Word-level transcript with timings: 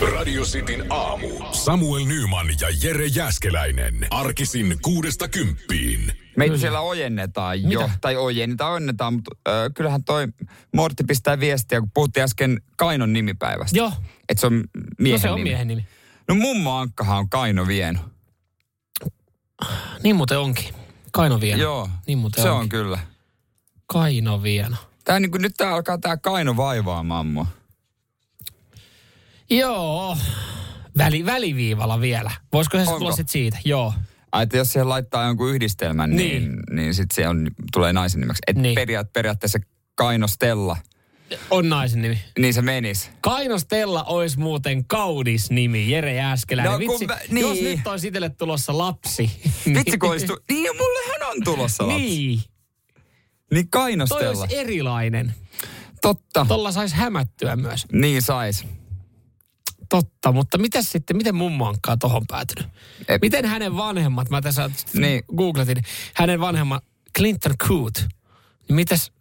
Radio 0.00 0.42
Cityn 0.44 0.84
aamu. 0.92 1.28
Samuel 1.52 2.04
Nyman 2.04 2.46
ja 2.60 2.68
Jere 2.82 3.06
Jäskeläinen. 3.06 4.06
Arkisin 4.10 4.78
kuudesta 4.82 5.28
kymppiin. 5.28 6.12
Meitä 6.36 6.56
siellä 6.58 6.80
ojennetaan 6.80 7.62
jo, 7.62 7.80
Mitä? 7.80 7.90
tai 8.00 8.16
ojennetaan, 8.16 8.72
ojennetaan, 8.72 9.14
mutta 9.14 9.30
äh, 9.48 9.54
kyllähän 9.74 10.04
toi 10.04 10.26
Mortti 10.74 11.04
pistää 11.04 11.40
viestiä, 11.40 11.80
kun 11.80 11.90
puhuttiin 11.94 12.24
äsken 12.24 12.60
Kainon 12.76 13.12
nimipäivästä. 13.12 13.78
Joo, 13.78 13.92
Että 14.28 14.40
se 14.40 14.46
on 14.46 14.64
miehen 14.98 15.18
no 15.18 15.22
se 15.22 15.30
on 15.30 15.36
nimi. 15.36 15.50
miehen 15.50 15.68
nimi. 15.68 15.86
No 16.28 16.34
mummo 16.34 16.78
Ankkahan 16.78 17.18
on 17.18 17.28
Kaino 17.28 17.66
Vieno. 17.66 18.00
Niin 20.02 20.16
muuten 20.16 20.38
onkin. 20.38 20.74
Kaino 21.12 21.40
Vieno. 21.40 21.62
Joo, 21.62 21.88
Niin 22.06 22.18
muuten 22.18 22.42
se 22.42 22.50
onkin. 22.50 22.62
on 22.62 22.68
kyllä. 22.84 22.98
Kaino 23.86 24.42
Vieno. 24.42 24.76
Tää 25.04 25.20
niin 25.20 25.30
kuin, 25.30 25.42
nyt 25.42 25.54
tää 25.56 25.74
alkaa 25.74 25.98
tää 25.98 26.16
Kaino 26.16 26.56
vaivaamaan 26.56 27.26
mua. 27.26 27.46
Joo. 29.50 30.16
Väli, 30.98 31.26
väliviivalla 31.26 32.00
vielä. 32.00 32.30
Voisiko 32.52 32.78
se 32.78 32.84
tulla 32.84 33.12
sitten 33.12 33.32
siitä? 33.32 33.58
Joo. 33.64 33.94
Ai, 34.32 34.42
että 34.42 34.56
jos 34.56 34.72
siihen 34.72 34.88
laittaa 34.88 35.24
jonkun 35.26 35.50
yhdistelmän, 35.54 36.10
niin, 36.10 36.42
Niin. 36.42 36.62
niin, 36.70 36.94
sitten 36.94 37.14
se 37.14 37.28
on, 37.28 37.50
tulee 37.72 37.92
naisen 37.92 38.20
nimeksi. 38.20 38.42
Et 38.46 38.56
Niin. 38.56 38.74
periaat, 38.74 39.12
periaatteessa 39.12 39.58
Kaino 39.94 40.28
Stella, 40.28 40.76
On 41.50 41.68
naisen 41.68 42.02
nimi. 42.02 42.18
niin 42.38 42.54
se 42.54 42.62
menis. 42.62 43.10
Kaino 43.20 43.58
Stella 43.58 44.04
olisi 44.04 44.38
muuten 44.38 44.84
kaunis 44.84 45.50
nimi, 45.50 45.90
Jere 45.90 46.14
Jääskeläinen. 46.14 46.72
No, 46.72 46.78
Vitsi, 46.78 47.06
mä- 47.06 47.18
jos 47.40 47.52
niin. 47.52 47.76
nyt 47.78 47.86
olisi 47.86 48.06
itselle 48.08 48.28
tulossa 48.30 48.78
lapsi. 48.78 49.30
Vitsi 49.74 49.98
kun 49.98 50.10
olisi 50.10 50.26
tu- 50.26 50.38
Niin, 50.50 50.64
ja 50.64 50.72
mullehan 50.72 51.30
on 51.30 51.44
tulossa 51.44 51.88
lapsi. 51.88 52.02
Niin. 52.06 52.40
Niin 53.52 53.68
Kaino 53.70 54.06
Toi 54.06 54.26
olisi 54.28 54.56
erilainen. 54.56 55.34
Totta. 56.02 56.44
Tolla 56.48 56.72
saisi 56.72 56.94
hämättyä 56.96 57.56
myös. 57.56 57.86
Niin 57.92 58.22
sais. 58.22 58.64
Totta, 59.94 60.32
mutta 60.32 60.58
mitäs 60.58 60.90
sitten, 60.92 61.16
miten 61.16 61.34
mummo 61.34 61.68
onkaan 61.68 61.98
tohon 61.98 62.22
päätynyt? 62.28 62.66
Et- 63.08 63.22
Miten 63.22 63.44
hänen 63.44 63.76
vanhemmat, 63.76 64.30
mä 64.30 64.40
tässä 64.42 64.70
Niin. 64.94 65.22
googletin, 65.36 65.76
hänen 66.14 66.40
vanhemmat, 66.40 66.84
Clinton 67.18 67.52
Coote, 67.68 68.00
niin 68.68 68.74
mitäs, 68.76 69.12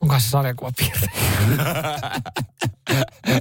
onko 0.00 0.20
se 0.20 0.28
sarjakuvapiirre? 0.30 1.06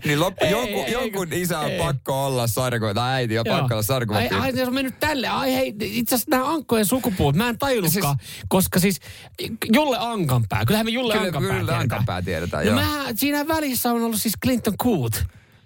Niin 0.06 0.20
loppu, 0.20 0.45
Ei, 0.45 0.52
jonkun, 0.52 0.86
ei, 0.86 0.92
jonkun 0.92 1.28
ei, 1.33 1.42
isä 1.42 1.59
on 1.59 1.72
ei. 1.72 1.78
pakko 1.80 2.25
olla 2.25 2.48
sarjakuva, 2.48 2.94
tai 2.94 3.14
äiti 3.14 3.39
on 3.39 3.45
pakko 3.50 3.66
olla 3.66 3.76
ai, 3.76 3.83
sarjakuva. 3.83 4.20
ai, 4.42 4.53
se 4.55 4.67
on 4.67 4.73
mennyt 4.73 5.00
tälle. 5.00 5.28
Ai 5.28 5.53
hei, 5.53 5.76
itse 5.81 6.16
asiassa 6.16 6.31
nämä 6.31 6.50
Ankkojen 6.53 6.86
sukupuut, 6.86 7.36
mä 7.36 7.50
en 7.50 7.58
tajunnutkaan, 7.58 8.17
koska 8.48 8.80
siis 8.80 9.00
Julle 9.73 9.98
Ankanpää, 10.00 10.66
kyllähän 10.66 10.86
me 10.86 10.92
Julle 10.92 11.14
Kyllä, 11.14 11.26
Ankanpää 11.26 11.50
kyllä 11.50 11.59
tiedetään. 11.59 11.81
Ankanpää 11.81 12.22
tiedetään, 12.22 12.66
No 12.66 12.72
joo. 12.72 12.81
mä, 12.81 13.03
siinä 13.16 13.48
välissä 13.48 13.92
on 13.92 14.03
ollut 14.03 14.22
siis 14.22 14.33
Clinton 14.45 14.78
Coote. 14.78 15.20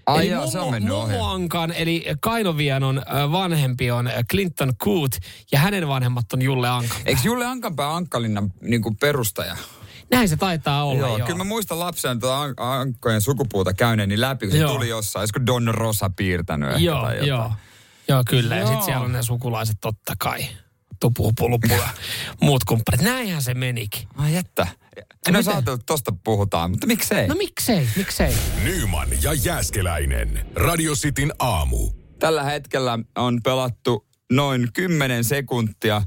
Ai 0.05 0.25
eli 0.25 0.33
joo, 0.33 0.47
se 0.47 0.59
on 0.59 0.63
mummo, 0.63 0.71
mennyt 0.71 0.93
ohi. 0.95 1.13
Ankan, 1.21 1.71
eli 1.71 2.05
Kainovianon 2.19 2.97
ö, 2.97 3.31
vanhempi 3.31 3.91
on 3.91 4.09
Clinton 4.31 4.75
Coote, 4.83 5.17
ja 5.51 5.59
hänen 5.59 5.87
vanhemmat 5.87 6.33
on 6.33 6.41
Julle 6.41 6.69
Ankan. 6.69 6.97
Eikö 7.05 7.21
Julle 7.23 7.45
Ankanpää 7.45 7.95
Ankkalinnan 7.95 8.53
niin 8.61 8.81
kuin 8.81 8.97
perustaja? 8.97 9.57
Näin 10.11 10.29
se 10.29 10.37
taitaa 10.37 10.83
olla, 10.83 10.99
Joo, 10.99 11.17
joo. 11.17 11.25
kyllä 11.27 11.37
mä 11.37 11.43
muistan 11.43 11.79
lapsena 11.79 12.15
tuota 12.19 12.41
An- 12.41 12.53
Ankkojen 12.57 13.21
sukupuuta 13.21 13.73
käyneeni 13.73 14.21
läpi, 14.21 14.45
kun 14.45 14.51
se 14.51 14.61
Joo. 14.61 14.73
tuli 14.73 14.89
jossain. 14.89 15.21
Olisiko 15.21 15.39
Don 15.45 15.67
Rosa 15.75 16.09
piirtänyt 16.15 16.69
ehkä 16.69 16.79
Joo, 16.81 17.01
tai 17.01 17.13
jotain. 17.13 17.27
joo. 17.29 17.51
Joo, 18.07 18.23
kyllä. 18.29 18.55
Ja 18.55 18.61
Joo. 18.61 18.67
sitten 18.67 18.85
siellä 18.85 19.05
on 19.05 19.11
ne 19.11 19.23
sukulaiset 19.23 19.77
totta 19.81 20.13
kai. 20.19 20.47
Tupu, 20.99 21.33
pulupu 21.37 21.67
ja 21.67 21.89
muut 22.41 22.63
kumppanit. 22.63 23.01
Näinhän 23.01 23.41
se 23.41 23.53
menikin. 23.53 24.07
Ai 24.17 24.35
että. 24.35 24.67
En 25.27 25.31
miten? 25.31 25.35
olisi 25.35 25.49
ajatellut, 25.49 25.81
että 25.81 25.93
tosta 25.93 26.11
puhutaan, 26.23 26.71
mutta 26.71 26.87
miksei? 26.87 27.27
No 27.27 27.35
miksei, 27.35 27.87
miksei? 27.95 28.33
Nyman 28.63 29.07
ja 29.21 29.33
Jääskeläinen. 29.33 30.45
Radio 30.55 30.93
Cityn 30.93 31.33
aamu. 31.39 31.89
Tällä 32.19 32.43
hetkellä 32.43 32.99
on 33.15 33.39
pelattu 33.43 34.07
noin 34.31 34.69
10 34.73 35.23
sekuntia 35.23 36.01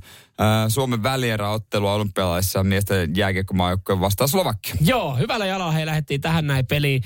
Suomen 0.69 1.03
välieräottelua 1.03 1.95
olympialaisissa 1.95 2.65
miesten 2.65 3.17
jääkiekkomaajoukkojen 3.17 4.01
vastaan 4.01 4.29
Slovakia. 4.29 4.75
Joo, 4.81 5.17
hyvällä 5.17 5.47
jalalla 5.47 5.73
he 5.73 5.87
lähdettiin 5.87 6.21
tähän 6.21 6.47
näin 6.47 6.67
peliin. 6.67 7.03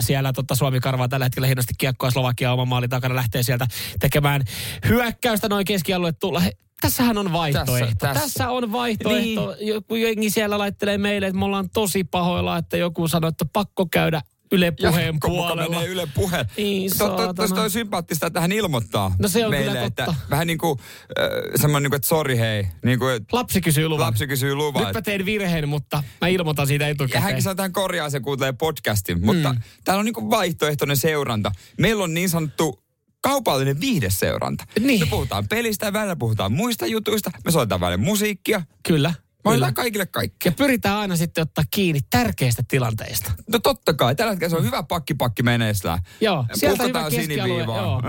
Siellä 0.00 0.32
totta 0.32 0.54
Suomi 0.54 0.80
karvaa 0.80 1.08
tällä 1.08 1.26
hetkellä 1.26 1.46
hienosti 1.46 1.74
kiekkoa 1.78 2.10
Slovakia 2.10 2.52
oman 2.52 2.68
maalin 2.68 2.90
takana 2.90 3.14
lähtee 3.14 3.42
sieltä 3.42 3.66
tekemään 4.00 4.42
hyökkäystä 4.88 5.48
noin 5.48 5.64
keskialue 5.64 6.12
tulla. 6.12 6.42
Tässähän 6.80 7.18
on 7.18 7.32
vaihtoehto. 7.32 7.72
Tässä- 7.72 7.86
Tässä, 7.86 7.96
tässä. 8.14 8.20
tässä 8.20 8.50
on 8.50 8.72
vaihtoehto. 8.72 9.54
Niin. 9.58 9.68
Joku 9.68 9.94
jengi 9.94 10.30
siellä 10.30 10.58
laittelee 10.58 10.98
meille, 10.98 11.26
että 11.26 11.38
me 11.38 11.44
ollaan 11.44 11.70
tosi 11.70 12.04
pahoilla, 12.04 12.58
että 12.58 12.76
joku 12.76 13.08
sanoi, 13.08 13.28
että 13.28 13.44
pakko 13.52 13.86
käydä 13.86 14.22
Yle 14.52 14.70
puheen 14.70 15.16
puolella. 15.20 15.68
menee 15.68 15.86
Yle 15.86 16.08
puhe. 16.14 16.46
Niin, 16.56 16.90
tosta 17.36 17.62
on 17.62 17.70
sympaattista, 17.70 18.26
että 18.26 18.40
hän 18.40 18.52
ilmoittaa 18.52 19.16
No 19.18 19.28
se 19.28 19.44
on 19.44 19.50
meille, 19.50 19.72
kyllä 19.72 19.84
että 19.86 20.04
totta. 20.06 20.20
vähän 20.30 20.46
niin 20.46 20.58
kuin 20.58 20.78
äh, 21.20 21.26
semmoinen, 21.60 21.82
niin 21.82 21.90
kuin, 21.90 21.96
että 21.96 22.08
sori 22.08 22.38
hei, 22.38 22.66
niin 22.84 22.98
kuin, 22.98 23.14
että 23.14 23.36
Lapsi 23.36 23.60
kysyy 23.60 23.88
luvan. 23.88 24.06
lapsi 24.06 24.26
kysyy 24.26 24.54
luvan. 24.54 24.84
Nyt 24.84 24.94
mä 24.94 25.02
teen 25.02 25.24
virheen, 25.24 25.68
mutta 25.68 26.02
mä 26.20 26.28
ilmoitan 26.28 26.66
siitä 26.66 26.84
ja 26.84 26.88
etukäteen. 26.88 27.22
hänkin 27.22 27.42
sanoo, 27.42 27.52
että 27.52 27.62
hän 27.62 27.72
korjaa 27.72 28.10
se 28.10 28.20
kuuntelee 28.20 28.52
podcastin, 28.52 29.26
mutta 29.26 29.52
mm. 29.52 29.60
täällä 29.84 29.98
on 29.98 30.04
niin 30.04 30.14
kuin 30.14 30.30
vaihtoehtoinen 30.30 30.96
seuranta. 30.96 31.52
Meillä 31.78 32.04
on 32.04 32.14
niin 32.14 32.28
sanottu 32.28 32.84
kaupallinen 33.20 33.80
viihdeseuranta. 33.80 34.64
Niin. 34.80 35.00
Me 35.00 35.06
puhutaan 35.06 35.48
pelistä 35.48 35.86
ja 35.86 35.92
välillä 35.92 36.16
puhutaan 36.16 36.52
muista 36.52 36.86
jutuista. 36.86 37.30
Me 37.44 37.50
soitetaan 37.50 37.80
välillä 37.80 38.04
musiikkia. 38.04 38.62
Kyllä. 38.88 39.14
Me 39.44 39.50
ollaan 39.50 39.74
kaikille 39.74 40.06
kaikkea. 40.06 40.50
Ja 40.50 40.54
pyritään 40.56 40.96
aina 40.96 41.16
sitten 41.16 41.42
ottaa 41.42 41.64
kiinni 41.70 42.00
tärkeistä 42.10 42.62
tilanteista. 42.68 43.32
No 43.52 43.58
totta 43.58 43.94
kai. 43.94 44.14
Tällä 44.14 44.32
hetkellä 44.32 44.50
se 44.50 44.56
on 44.56 44.64
hyvä 44.64 44.82
pakki 44.82 45.14
pakki 45.14 45.42
meneillään. 45.42 45.98
Joo, 46.20 46.44
sieltä 46.54 46.82
hyvä 46.82 47.02
keskialue, 47.10 47.22
siniviivaa. 47.36 47.76
joo. 47.82 48.02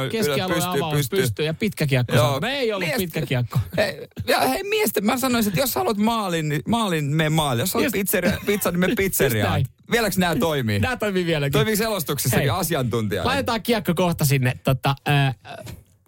Joo, 0.00 0.10
Keskialue 0.10 0.54
pystyy, 0.54 0.78
avaus 0.80 0.94
pystyy, 0.96 1.20
pystyy. 1.20 1.44
ja 1.44 1.54
pitkä 1.54 1.86
kiekko. 1.86 2.14
Joo. 2.14 2.38
No 2.40 2.48
ei 2.48 2.72
ollut 2.72 2.88
Mies- 2.88 2.96
pitkä 2.98 3.26
kiekko. 3.26 3.58
Hei, 3.76 4.08
ja 4.26 4.40
hei 4.40 4.62
miesten, 4.64 5.06
mä 5.06 5.16
sanoisin, 5.18 5.50
että 5.50 5.60
jos 5.60 5.74
haluat 5.74 5.96
maalin, 5.96 6.48
niin 6.48 6.62
maalin, 6.68 7.04
mene 7.04 7.30
maali. 7.30 7.60
Jos 7.60 7.74
haluat 7.74 7.92
pizzeria, 7.92 8.38
pizza, 8.46 8.70
niin 8.70 8.80
mene 8.80 8.94
pizzeriaan. 9.02 9.64
Vieläks 9.90 10.18
nämä 10.18 10.36
toimii? 10.36 10.78
Nää 10.78 10.96
toimii 10.96 11.26
vieläkin. 11.26 11.52
Toimii 11.52 11.76
selostuksessakin 11.76 12.52
asiantuntija. 12.52 13.24
Laitetaan 13.24 13.62
kiekko 13.62 13.94
kohta 13.94 14.24
sinne 14.24 14.52
tota, 14.64 14.94
ää, 15.06 15.34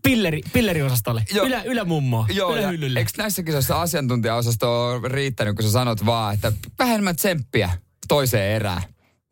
pilleri, 0.03 0.41
pilleriosastolle. 0.53 1.25
Joo. 1.35 1.47
Ylä, 1.47 1.63
ylämummoa. 1.63 2.27
Joo, 2.33 2.57
Ylähyllylle. 2.57 2.99
eikö 2.99 3.11
näissä 3.19 3.43
kisoissa 3.43 3.81
asiantuntijaosasto 3.83 4.85
on 4.87 5.11
riittänyt, 5.11 5.57
kun 5.57 5.65
sä 5.65 5.71
sanot 5.71 6.07
vaan, 6.07 6.35
että 6.35 6.53
vähän 6.79 6.95
enemmän 6.95 7.17
tsemppiä 7.17 7.71
toiseen 8.09 8.57
erään. 8.57 8.83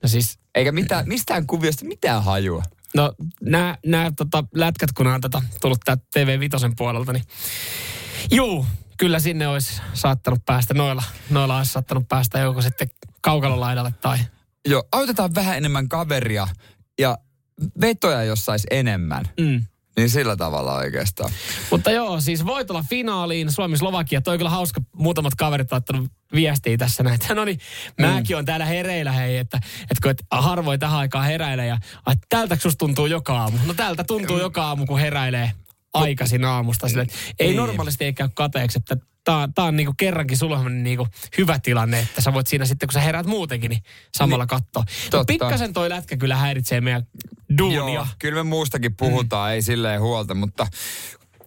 No 0.03 0.09
siis, 0.09 0.39
Eikä 0.55 0.73
mitään, 0.73 1.09
mistään 1.09 1.47
kuviosta 1.47 1.84
mitään 1.84 2.25
hajua. 2.25 2.62
no 2.95 3.12
nämä 3.43 3.77
nää, 3.87 4.11
tota, 4.17 4.45
lätkät, 4.55 4.93
kun 4.93 5.07
on 5.07 5.21
tätä, 5.21 5.43
tullut 5.61 5.78
tää 5.84 5.97
TV 6.12 6.41
Vitosen 6.41 6.77
puolelta, 6.77 7.12
niin 7.12 7.25
juu, 8.31 8.67
kyllä 8.99 9.19
sinne 9.21 9.49
olisi 9.49 9.81
saattanut 9.95 10.41
päästä, 10.47 10.75
noilla, 10.75 11.03
noilla 11.31 11.59
olisi 11.59 11.73
saattanut 11.73 12.09
päästä 12.09 12.39
joko 12.39 12.62
sitten 12.62 12.89
kaukalolaidalle 13.21 13.95
tai 14.01 14.19
Joo, 14.69 14.83
autetaan 14.93 15.34
vähän 15.34 15.57
enemmän 15.57 15.89
kaveria 15.89 16.49
ja 16.99 17.19
vetoja, 17.81 18.23
jos 18.25 18.45
sais 18.45 18.67
enemmän. 18.71 19.25
mm, 19.41 19.65
Niin 19.98 20.10
sillä 20.10 20.36
tavalla 20.36 20.75
oikeastaan. 20.75 21.31
Mutta 21.70 21.91
joo, 21.91 22.20
siis 22.20 22.47
voitolla 22.47 22.84
finaaliin 22.91 23.53
Suomi-Slovakia. 23.53 24.20
Toi 24.20 24.32
on 24.34 24.38
kyllä 24.38 24.50
hauska. 24.50 24.81
Muutamat 24.97 25.34
kaverit 25.34 25.72
ottanut 25.72 26.10
viestiä 26.34 26.76
tässä 26.76 27.03
näin. 27.03 27.19
No 27.34 27.44
niin, 27.44 27.60
mäkin 28.00 28.36
on 28.36 28.44
täällä 28.44 28.66
hereillä 28.66 29.12
hei, 29.12 29.36
että, 29.38 29.56
että 29.82 29.98
kun 30.03 30.10
et 30.10 30.22
harvoin 30.31 30.81
tähän 30.81 30.98
aikaan 30.98 31.25
heräilee 31.25 31.66
ja 31.66 31.78
että 32.12 32.26
tältä 32.28 32.56
susta 32.56 32.78
tuntuu 32.78 33.06
joka 33.06 33.38
aamu. 33.41 33.59
No 33.66 33.75
tältä 33.75 34.04
tuntuu 34.04 34.38
joka 34.38 34.64
aamu, 34.66 34.86
kun 34.86 34.98
heräilee 35.00 35.53
aikaisin 35.94 36.44
aamusta. 36.44 36.88
Sille, 36.88 37.06
ei 37.38 37.47
Niin. 37.48 37.56
normaalisti 37.56 38.04
ei 38.04 38.12
käy 38.12 38.28
kateeksi, 38.34 38.78
että 38.78 38.97
tää, 39.28 39.49
tää 39.55 39.65
on 39.65 39.77
niinku 39.77 39.94
kerrankin 39.97 40.39
semmonen 40.39 40.84
niinku 40.84 41.06
hyvä 41.39 41.59
tilanne, 41.59 41.99
että 41.99 42.22
sä 42.22 42.33
voit 42.33 42.47
siinä 42.47 42.65
sitten, 42.65 42.87
kun 42.87 42.93
sä 42.93 43.00
heräät 43.00 43.27
muutenkin, 43.27 43.69
niin 43.69 43.83
samalla 44.15 44.44
niin, 44.44 44.49
katsoa. 44.49 44.84
totta. 45.11 45.25
Pikkasen 45.25 45.72
toi 45.72 45.89
lätkä 45.89 46.16
kyllä 46.16 46.37
häiritsee 46.37 46.81
meidän 46.81 47.06
duunia. 47.59 47.94
Joo, 47.94 48.06
kyllä 48.19 48.44
me 48.44 48.49
muustakin 48.49 48.97
puhutaan, 48.97 49.51
mm. 49.51 49.53
ei 49.53 49.63
silleen 49.63 50.01
huolta, 50.01 50.34
mutta 50.34 50.66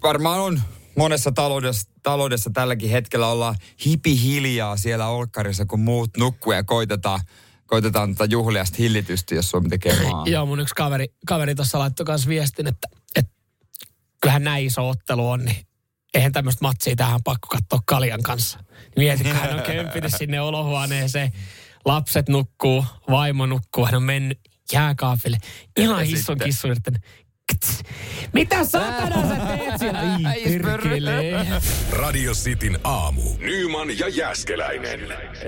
varmaan 0.04 0.40
on 0.40 0.62
monessa 0.98 1.32
taloudessa, 1.32 1.92
taloudessa 2.04 2.50
tälläkin 2.54 2.90
hetkellä 2.90 3.28
ollaan 3.28 3.56
hipi 3.86 4.22
hiljaa 4.22 4.78
siellä 4.78 5.08
olkkarissa, 5.08 5.66
kun 5.66 5.80
muut 5.80 6.10
nukkuu 6.18 6.54
ja 6.54 6.64
koitetaan, 6.64 7.20
koitetaan 7.66 8.16
tätä 8.16 8.32
juhliasta 8.32 8.76
hillitysti, 8.80 9.36
jos 9.36 9.50
Suomi 9.50 9.70
tekee 9.70 9.96
maa. 10.12 10.26
Joo, 10.28 10.46
mun 10.46 10.60
yksi 10.60 10.76
kaveri, 10.76 11.08
kaveri 11.26 11.56
tuossa 11.56 11.80
laittoi 11.80 12.06
kanssa 12.06 12.30
viestin, 12.30 12.68
että, 12.68 12.88
että 13.16 13.32
kyllähän 14.22 14.44
näin 14.44 14.66
iso 14.66 14.90
ottelu 14.90 15.30
on, 15.30 15.46
niin 15.46 15.71
eihän 16.14 16.32
tämmöistä 16.32 16.62
matsia 16.62 16.96
tähän 16.96 17.24
pakko 17.24 17.48
katsoa 17.48 17.80
kaljan 17.86 18.24
kanssa. 18.24 18.60
Mieti, 18.98 19.24
kun 19.24 19.34
hän 19.34 19.54
on 19.54 19.62
kemppinyt 19.72 20.14
sinne 20.18 20.42
olohuoneeseen, 20.42 21.32
lapset 21.86 22.30
nukkuu, 22.30 22.86
vaimo 23.10 23.46
nukkuu, 23.46 23.86
hän 23.86 23.96
on 23.96 24.04
mennyt 24.04 24.40
jääkaapille. 24.74 25.38
Ihan 25.78 26.06
hissun 26.06 26.38
kissun 26.38 26.72
yrittänyt 26.72 27.02
Mitä 28.34 28.66
satana 28.66 29.28
sä 29.28 29.36
teet 29.36 29.80
siellä? 29.80 30.00
Ai, 30.26 30.44
perkele. 30.62 31.48
Radio 31.92 32.34
Cityn 32.34 32.80
aamu. 32.84 33.22
Nyman 33.40 34.00
ja 34.00 34.08
Jäskeläinen. 34.08 35.00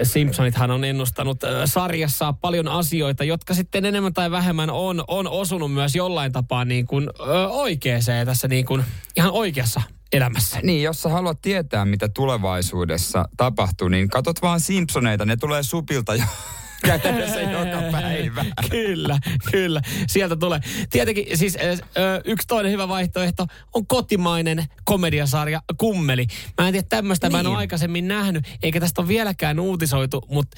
Simpsonithan 0.04 0.72
on 0.72 0.84
ennustanut 0.84 1.44
äh, 1.44 1.50
sarjassa 1.66 2.34
paljon 2.34 2.68
asioita, 2.68 3.24
jotka 3.24 3.54
sitten 3.54 3.86
enemmän 3.86 4.14
tai 4.14 4.32
vähemmän 4.32 4.70
on, 4.70 5.04
on 5.08 5.28
osunut 5.28 5.74
myös 5.74 5.96
jollain 5.96 6.32
tapaa 6.32 6.66
niin 6.66 6.88
kuin, 6.88 7.10
ö, 7.20 7.48
oikeeseen 7.48 8.28
tässä 8.28 8.48
niin 8.48 8.66
kuin, 8.66 8.84
ihan 9.18 9.32
oikeassa 9.32 9.82
elämässä. 10.12 10.60
Niin, 10.64 10.84
jos 10.84 11.02
sä 11.02 11.10
haluat 11.10 11.42
tietää, 11.42 11.86
mitä 11.86 12.10
tulevaisuudessa 12.10 13.26
tapahtuu, 13.38 13.88
niin 13.88 14.10
katot 14.10 14.42
vaan 14.42 14.60
Simpsoneita, 14.60 15.26
ne 15.26 15.38
tulee 15.38 15.64
supilta 15.64 16.16
jo 16.16 16.24
käytännössä 16.84 17.42
joka 17.42 17.82
päivä. 17.92 18.46
kyllä, 18.70 19.20
kyllä. 19.52 19.82
Sieltä 20.08 20.36
tulee. 20.36 20.60
Tietenkin 20.90 21.38
siis 21.38 21.58
ö, 21.98 22.22
yksi 22.26 22.48
toinen 22.48 22.72
hyvä 22.72 22.88
vaihtoehto 22.88 23.46
on 23.74 23.88
kotimainen 23.88 24.66
komediasarja 24.86 25.62
Kummeli. 25.78 26.28
Mä 26.62 26.68
en 26.68 26.74
tiedä, 26.74 26.88
tämmöistä 26.90 27.28
niin. 27.28 27.32
mä 27.32 27.40
en 27.40 27.46
ole 27.48 27.54
Niin. 27.54 27.60
aikaisemmin 27.60 28.08
nähnyt, 28.08 28.44
eikä 28.64 28.80
tästä 28.80 29.02
ole 29.02 29.08
vieläkään 29.08 29.60
uutisoitu, 29.60 30.22
mutta 30.30 30.58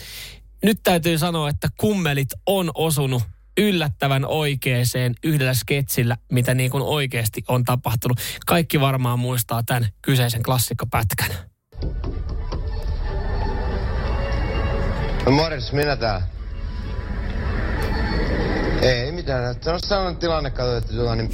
nyt 0.64 0.80
täytyy 0.84 1.18
sanoa, 1.18 1.50
että 1.50 1.68
Kummelit 1.78 2.30
on 2.46 2.72
osunut 2.74 3.24
yllättävän 3.58 4.26
oikeeseen 4.26 5.16
yhdellä 5.24 5.54
sketsillä, 5.54 6.18
mitä 6.32 6.54
niin 6.54 6.72
kuin 6.72 6.84
oikeasti 6.84 7.44
on 7.48 7.64
tapahtunut. 7.64 8.20
Kaikki 8.46 8.80
varmaan 8.80 9.20
muistaa 9.20 9.64
tämän 9.64 9.88
kyseisen 10.02 10.44
klassikkopätkän. 10.44 11.30
No 15.26 15.32
morjes, 15.32 15.72
minä 15.72 15.96
tää. 15.96 16.28
Ei 18.82 19.12
mitään, 19.12 19.56
se 19.62 19.70
on 19.70 19.80
sellainen 19.80 20.20
tilanne, 20.20 20.50
kato, 20.50 20.78
että 20.78 20.94
tuolla 20.94 21.16
niin... 21.16 21.32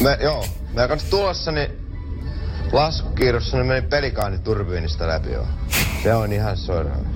Me, 0.00 0.18
joo, 0.22 0.46
mä 0.74 0.88
kanssa 0.88 1.10
tulossa, 1.10 1.52
niin 1.52 1.70
laskukiirossa 2.72 3.56
niin 3.56 3.66
meni 3.66 3.82
pelikaani 3.82 4.38
turbiinista 4.38 5.08
läpi 5.08 5.32
joo. 5.32 5.46
Se 6.02 6.14
on 6.14 6.32
ihan 6.32 6.56
soiraan. 6.56 7.06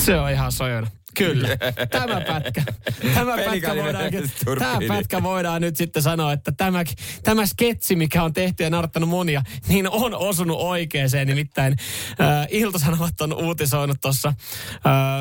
Se 0.00 0.16
on 0.16 0.30
ihan 0.30 0.52
sojona. 0.52 0.86
Kyllä. 1.18 1.48
Tämä 1.90 2.20
pätkä. 2.20 2.62
Tämä 3.14 3.36
pätkä, 3.36 3.74
voidaan, 3.76 4.12
tämä 4.58 4.78
pätkä 4.88 5.22
voidaan 5.22 5.60
nyt 5.60 5.76
sitten 5.76 6.02
sanoa, 6.02 6.32
että 6.32 6.52
tämä, 6.52 6.84
tämä 7.22 7.46
sketsi, 7.46 7.96
mikä 7.96 8.22
on 8.22 8.32
tehty 8.32 8.62
ja 8.62 8.70
naurattanut 8.70 9.08
monia, 9.08 9.42
niin 9.68 9.90
on 9.90 10.14
osunut 10.14 10.56
oikeeseen. 10.60 11.26
Nimittäin 11.26 11.76
äh, 12.20 12.46
Iltasanomat 12.50 13.20
on 13.20 13.32
uutisoinut 13.32 14.00
tuossa 14.00 14.28
äh, 14.28 14.34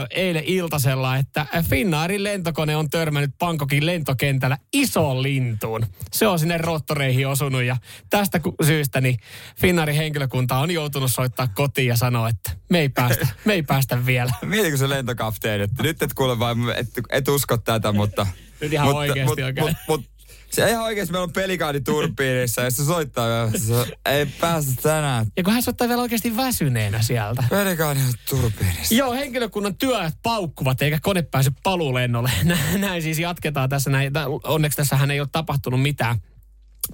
eilen 0.10 0.44
iltasella, 0.44 1.18
että 1.18 1.46
Finnaarin 1.70 2.24
lentokone 2.24 2.76
on 2.76 2.90
törmännyt 2.90 3.38
Bangkokin 3.40 3.86
lentokentällä 3.86 4.58
isoon 4.74 5.24
lintuun. 5.24 5.86
Se 6.12 6.28
on 6.28 6.40
sinne 6.40 6.58
roottoreihin 6.58 7.28
osunut 7.28 7.64
ja 7.64 7.78
tästä 8.10 8.42
syystä 8.66 9.02
niin 9.02 9.18
Finnaarin 9.56 9.96
henkilökunta 9.96 10.58
on 10.58 10.72
joutunut 10.72 11.12
soittaa 11.12 11.48
kotiin 11.48 11.88
ja 11.88 11.98
sanoa, 11.98 12.30
että 12.30 12.52
me 12.70 12.80
ei 12.80 12.90
päästä, 12.90 13.28
me 13.46 13.54
ei 13.54 13.64
päästä 13.64 14.06
vielä. 14.06 14.32
Mietitkö 14.46 14.78
se 14.78 14.90
lentokapteeni, 14.90 15.64
että 15.64 15.83
nyt 15.84 16.02
et 16.02 16.14
kuule 16.14 16.40
vaan, 16.40 16.58
et, 16.76 16.88
et 17.10 17.28
usko 17.28 17.58
tätä, 17.58 17.92
mutta... 17.92 18.28
Nyt 18.62 18.74
ihan 18.74 18.88
oikeesti 18.88 19.24
mut, 19.24 19.40
oikein. 19.40 19.68
mut, 19.68 19.76
mut, 19.88 20.06
se 20.50 20.70
ihan 20.70 20.84
oikeesti 20.84 21.12
meillä 21.12 21.24
on 21.24 21.34
pelikaani 21.34 21.82
turbiinissa 21.82 22.62
ja 22.62 22.72
se 22.72 22.86
soittaa 22.86 23.28
ja 23.28 23.50
se, 23.60 23.98
ei 24.06 24.26
päästä 24.26 24.72
tänään. 24.82 25.26
Ja 25.38 25.44
kun 25.44 25.54
hän 25.54 25.64
soittaa 25.64 25.88
vielä 25.88 26.02
oikeasti 26.02 26.38
väsyneenä 26.38 27.02
sieltä. 27.02 27.44
Pelikaani 27.50 28.02
on 28.02 28.14
turbiinissa. 28.30 28.96
Joo, 28.96 29.14
henkilökunnan 29.14 29.76
työt 29.76 30.14
paukkuvat 30.24 30.82
eikä 30.82 31.00
kone 31.02 31.22
pääse 31.22 31.52
paluulennolle. 31.64 32.32
Nä- 32.44 32.78
Näin 32.78 33.02
siis 33.02 33.20
jatketaan 33.20 33.70
tässä 33.70 33.90
näin. 33.90 34.12
Onneksi 34.44 34.76
tässähän 34.76 35.12
ei 35.12 35.20
ole 35.20 35.30
tapahtunut 35.32 35.82
mitään, 35.82 36.18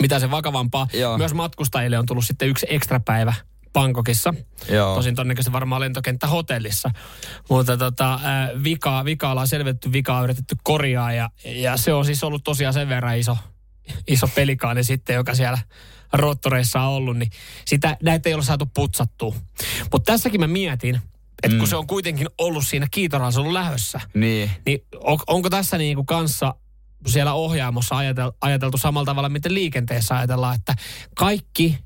mitään 0.02 0.22
se 0.22 0.32
vakavampaa. 0.32 0.88
Joo. 0.94 1.18
Myös 1.18 1.34
matkustajille 1.34 2.00
on 2.00 2.06
tullut 2.06 2.26
sitten 2.26 2.48
yksi 2.50 2.66
ekstra 2.70 3.00
päivä 3.00 3.34
Bangkokissa. 3.74 4.34
Joo. 4.72 4.96
Tosin 4.96 5.16
todennäköisesti 5.16 5.52
varmaan 5.54 5.82
lentokenttä 5.82 6.28
hotellissa. 6.28 6.92
Mutta 7.50 7.78
tota, 7.78 8.14
äh, 8.14 8.22
vika, 8.64 9.06
vika 9.06 9.32
ollaan 9.32 9.48
selvitetty, 9.48 9.92
vika 9.92 10.18
on 10.18 10.24
yritetty 10.24 10.56
korjaa 10.64 11.14
ja, 11.14 11.30
ja 11.46 11.78
se 11.78 11.94
on 11.94 12.06
siis 12.06 12.24
ollut 12.24 12.44
tosiaan 12.44 12.74
sen 12.74 12.90
verran 12.90 13.18
iso, 13.18 13.38
iso 14.08 14.28
pelikaani 14.36 14.84
sitten, 14.84 15.14
joka 15.14 15.36
siellä 15.36 15.58
roottoreissa 16.14 16.82
on 16.82 16.88
ollut, 16.94 17.18
niin 17.18 17.30
sitä, 17.66 17.98
näitä 18.04 18.30
ei 18.30 18.36
ole 18.36 18.44
saatu 18.44 18.66
putsattua. 18.66 19.36
Mutta 19.92 20.12
tässäkin 20.12 20.40
mä 20.40 20.48
mietin, 20.48 20.96
että 21.44 21.58
kun 21.58 21.66
Mm. 21.68 21.70
se 21.70 21.76
on 21.76 21.88
kuitenkin 21.88 22.28
ollut 22.38 22.68
siinä 22.68 22.88
kiitoransun 22.92 23.54
lähössä, 23.54 24.02
Niin. 24.14 24.52
niin 24.66 24.86
on, 24.96 25.20
onko 25.28 25.50
tässä 25.50 25.78
niinku 25.78 26.04
kanssa 26.04 26.56
siellä 27.08 27.34
ohjaamossa 27.34 27.98
ajateltu, 27.98 28.38
ajateltu 28.42 28.78
samalla 28.78 29.06
tavalla, 29.06 29.30
miten 29.30 29.54
liikenteessä 29.54 30.18
ajatellaan, 30.18 30.56
että 30.56 30.76
kaikki, 31.16 31.78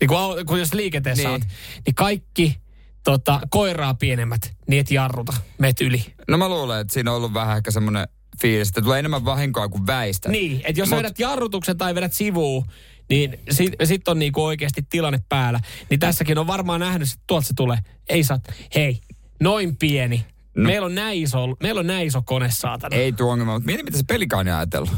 niin 0.00 0.08
kun, 0.08 0.46
kun 0.46 0.58
jos 0.58 0.74
liikenteessä 0.74 1.22
Niin. 1.22 1.32
oot, 1.32 1.42
niin 1.86 1.94
kaikki 1.94 2.56
tota, 3.04 3.40
koiraa 3.50 3.94
pienemmät, 3.94 4.52
niin 4.66 4.80
et 4.80 4.90
jarruta, 4.90 5.32
meet 5.58 5.80
yli. 5.80 6.04
No 6.28 6.38
mä 6.38 6.48
luulen, 6.48 6.80
että 6.80 6.92
siinä 6.94 7.10
on 7.10 7.16
ollut 7.16 7.34
vähän 7.34 7.56
ehkä 7.56 7.70
semmoinen 7.70 8.08
fiilis, 8.42 8.68
että 8.68 8.82
tulee 8.82 8.98
enemmän 8.98 9.24
vahinkoa 9.24 9.68
kuin 9.68 9.86
väistä. 9.86 10.28
Niin, 10.28 10.60
että 10.64 10.80
jos 10.80 10.88
Mut, 10.90 10.98
vedät 10.98 11.18
jarrutuksen 11.18 11.78
tai 11.78 11.94
vedät 11.94 12.12
sivuun, 12.12 12.66
niin 13.10 13.40
sitten 13.50 13.86
sit 13.86 14.08
on 14.08 14.18
niinku 14.18 14.44
oikeasti 14.44 14.86
tilanne 14.90 15.20
päällä. 15.28 15.60
Niin 15.90 16.00
tässäkin 16.00 16.38
on 16.38 16.46
varmaan 16.46 16.80
nähnyt, 16.80 17.08
että 17.08 17.24
tuolta 17.26 17.46
se 17.46 17.54
tulee. 17.56 17.78
Ei 18.08 18.24
saa, 18.24 18.38
hei, 18.74 19.00
noin 19.42 19.76
pieni. 19.76 20.26
No. 20.56 20.64
Meillä, 20.64 20.86
on 20.86 20.94
näin 20.94 21.22
iso, 21.22 21.38
meillä 21.62 21.78
on 21.78 21.86
näin 21.86 22.06
iso 22.06 22.22
kone, 22.22 22.48
saatana. 22.52 22.96
Ei 22.96 23.12
tuo 23.12 23.32
ongelma, 23.32 23.52
mutta 23.52 23.66
mieti 23.66 23.82
mitä 23.82 23.96
se 23.98 24.04
pelikaani 24.08 24.50
ajatellut. 24.50 24.90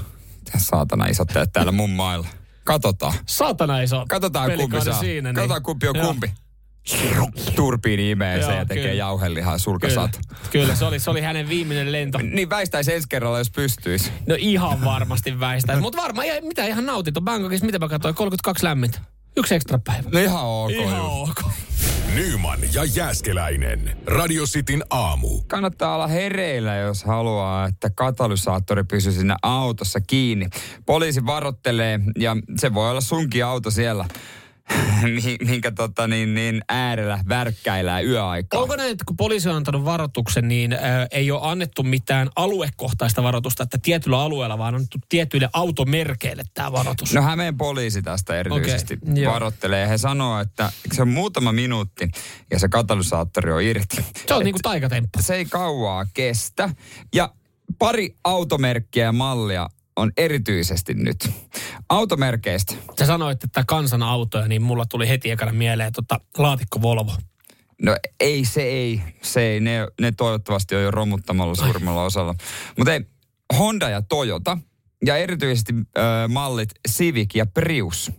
Tää 0.45 0.61
saatana 0.61 1.07
isot 1.07 1.29
täällä 1.53 1.73
mun 1.73 1.91
mailla. 1.91 2.27
Katsotaan. 2.73 3.15
Saatana 3.27 3.81
iso 3.81 4.05
Katsotaan 4.09 4.51
kumpi 4.57 4.81
saa. 4.81 5.01
siinä. 5.01 5.29
niin- 5.29 5.35
Katsotaan 5.35 5.63
kumpi 5.63 5.89
on 5.89 5.99
kumpi. 5.99 6.31
Turbiini 7.57 8.11
imee 8.11 8.43
se 8.43 8.53
ja 8.55 8.65
tekee 8.67 8.83
kyllä. 8.83 8.95
jauhelihaa 8.95 9.51
Kyllä, 9.53 9.59
sulkasat. 9.59 10.21
kyllä 10.51 10.75
se, 10.75 10.85
oli, 10.85 10.99
se 10.99 11.11
oli 11.11 11.21
hänen 11.21 11.49
viimeinen 11.49 11.93
lento. 11.93 12.19
Niin 12.23 12.51
väistäisi 12.51 12.95
ensi 12.95 13.09
kerralla, 13.09 13.39
jos 13.39 13.51
pystyisi. 13.51 14.13
No 14.27 14.35
ihan 14.39 14.85
varmasti 14.85 15.41
väistää. 15.41 15.81
Mutta 15.81 16.03
varmaan, 16.03 16.27
mitä 16.43 16.67
ihan 16.67 16.87
nautit 16.87 17.17
on 17.17 17.25
Bangkokissa, 17.25 17.67
mitä 17.67 17.79
mä 17.79 17.89
katsoin, 17.89 18.15
32 18.15 18.65
lämmintä. 18.65 19.01
Yksi 19.37 19.55
ekstra 19.55 19.79
päivä. 19.87 20.11
No 20.13 20.21
ihan 20.21 20.45
ok. 20.45 20.71
Ihan 20.71 20.97
just. 20.97 21.31
ok. 21.31 21.51
Nyman 22.15 22.59
ja 22.73 22.85
Jääskeläinen. 22.85 23.97
Radio 24.07 24.45
Cityn 24.45 24.85
aamu. 24.91 25.29
Kannattaa 25.47 25.95
olla 25.95 26.07
hereillä, 26.07 26.77
jos 26.77 27.05
haluaa, 27.05 27.67
että 27.67 27.91
katalysaattori 27.95 28.85
pysyy 28.85 29.13
siinä 29.13 29.37
autossa 29.43 30.01
kiinni. 30.01 30.47
Poliisi 30.87 31.27
varottelee 31.27 32.01
ja 32.19 32.37
se 32.57 32.75
voi 32.75 32.91
olla 32.91 33.01
sunkin 33.01 33.45
auto 33.45 33.71
siellä, 33.71 34.05
minkä 35.47 35.71
tota 35.71 36.07
niin, 36.07 36.35
niin 36.35 36.63
äärellä 36.69 37.19
värkkäilää 37.29 38.01
yöaikaa. 38.01 38.61
Onko 38.61 38.77
näin, 38.77 38.93
että 38.93 39.05
kun 39.05 39.17
poliisi 39.17 39.49
on 39.49 39.57
antanut 39.57 39.85
varoituksen, 39.85 40.49
niin 40.49 40.73
äh, 40.73 40.81
ei 41.11 41.31
ole 41.31 41.41
annettu 41.43 41.83
mitään 41.83 42.31
aluekohtaista 42.37 43.23
varoitusta, 43.23 43.63
että 43.63 43.79
tietyllä 43.83 44.21
alueella, 44.21 44.59
vaan 44.59 44.75
on 44.75 44.79
annettu 44.79 44.99
tietyille 45.09 45.49
automerkeille 45.53 46.43
tämä 46.55 46.73
varoitus? 46.73 47.15
No 47.15 47.23
Hämeen 47.23 47.57
poliisi 47.57 48.03
tästä 48.03 48.37
erityisesti 48.37 48.99
okay, 49.11 49.25
varottelee. 49.25 49.89
He 49.89 49.99
sanoo, 49.99 50.41
että 50.41 50.73
se 50.93 51.03
on 51.03 51.09
muutama 51.09 51.53
minuutti 51.53 52.11
ja 52.51 52.59
se 52.59 52.69
katalysaattori 52.69 53.53
on 53.53 53.63
irti. 53.63 53.97
se 54.27 54.35
on 54.35 54.45
niin 54.45 54.55
kuin 54.55 54.63
taikatemppu. 54.63 55.19
se 55.23 55.35
ei 55.35 55.45
kauaa 55.45 56.07
kestä. 56.15 56.71
Ja 57.15 57.33
pari 57.79 58.17
automerkkiä 58.25 59.05
ja 59.05 59.13
mallia 59.13 59.69
on 60.01 60.13
erityisesti 60.17 60.95
nyt. 60.95 61.31
Automerkeistä. 61.89 62.75
Sä 62.99 63.07
sanoit, 63.07 63.45
että 63.45 63.65
kansan 63.67 64.03
autoja, 64.03 64.49
niin 64.49 64.63
mulla 64.63 64.85
tuli 64.87 65.09
heti 65.09 65.31
ekana 65.31 65.53
mieleen 65.53 65.93
tota, 65.93 66.21
laatikko 66.39 66.83
Volvo. 66.83 67.13
No 67.83 67.97
ei, 68.21 68.45
se 68.45 68.63
ei. 68.63 69.03
Se 69.23 69.41
ei. 69.41 69.61
Ne, 69.61 69.89
ne 70.01 70.13
toivottavasti 70.13 70.77
on 70.77 70.83
jo 70.83 70.91
romuttamalla 70.91 71.55
suurimmalla 71.55 72.03
osalla. 72.03 72.35
Mutta 72.77 72.93
ei, 72.93 73.01
Honda 73.59 73.89
ja 73.89 74.03
Toyota 74.03 74.59
ja 75.07 75.17
erityisesti 75.17 75.73
äh, 75.75 76.05
mallit 76.29 76.71
Civic 76.89 77.35
ja 77.35 77.47
Prius. 77.47 78.13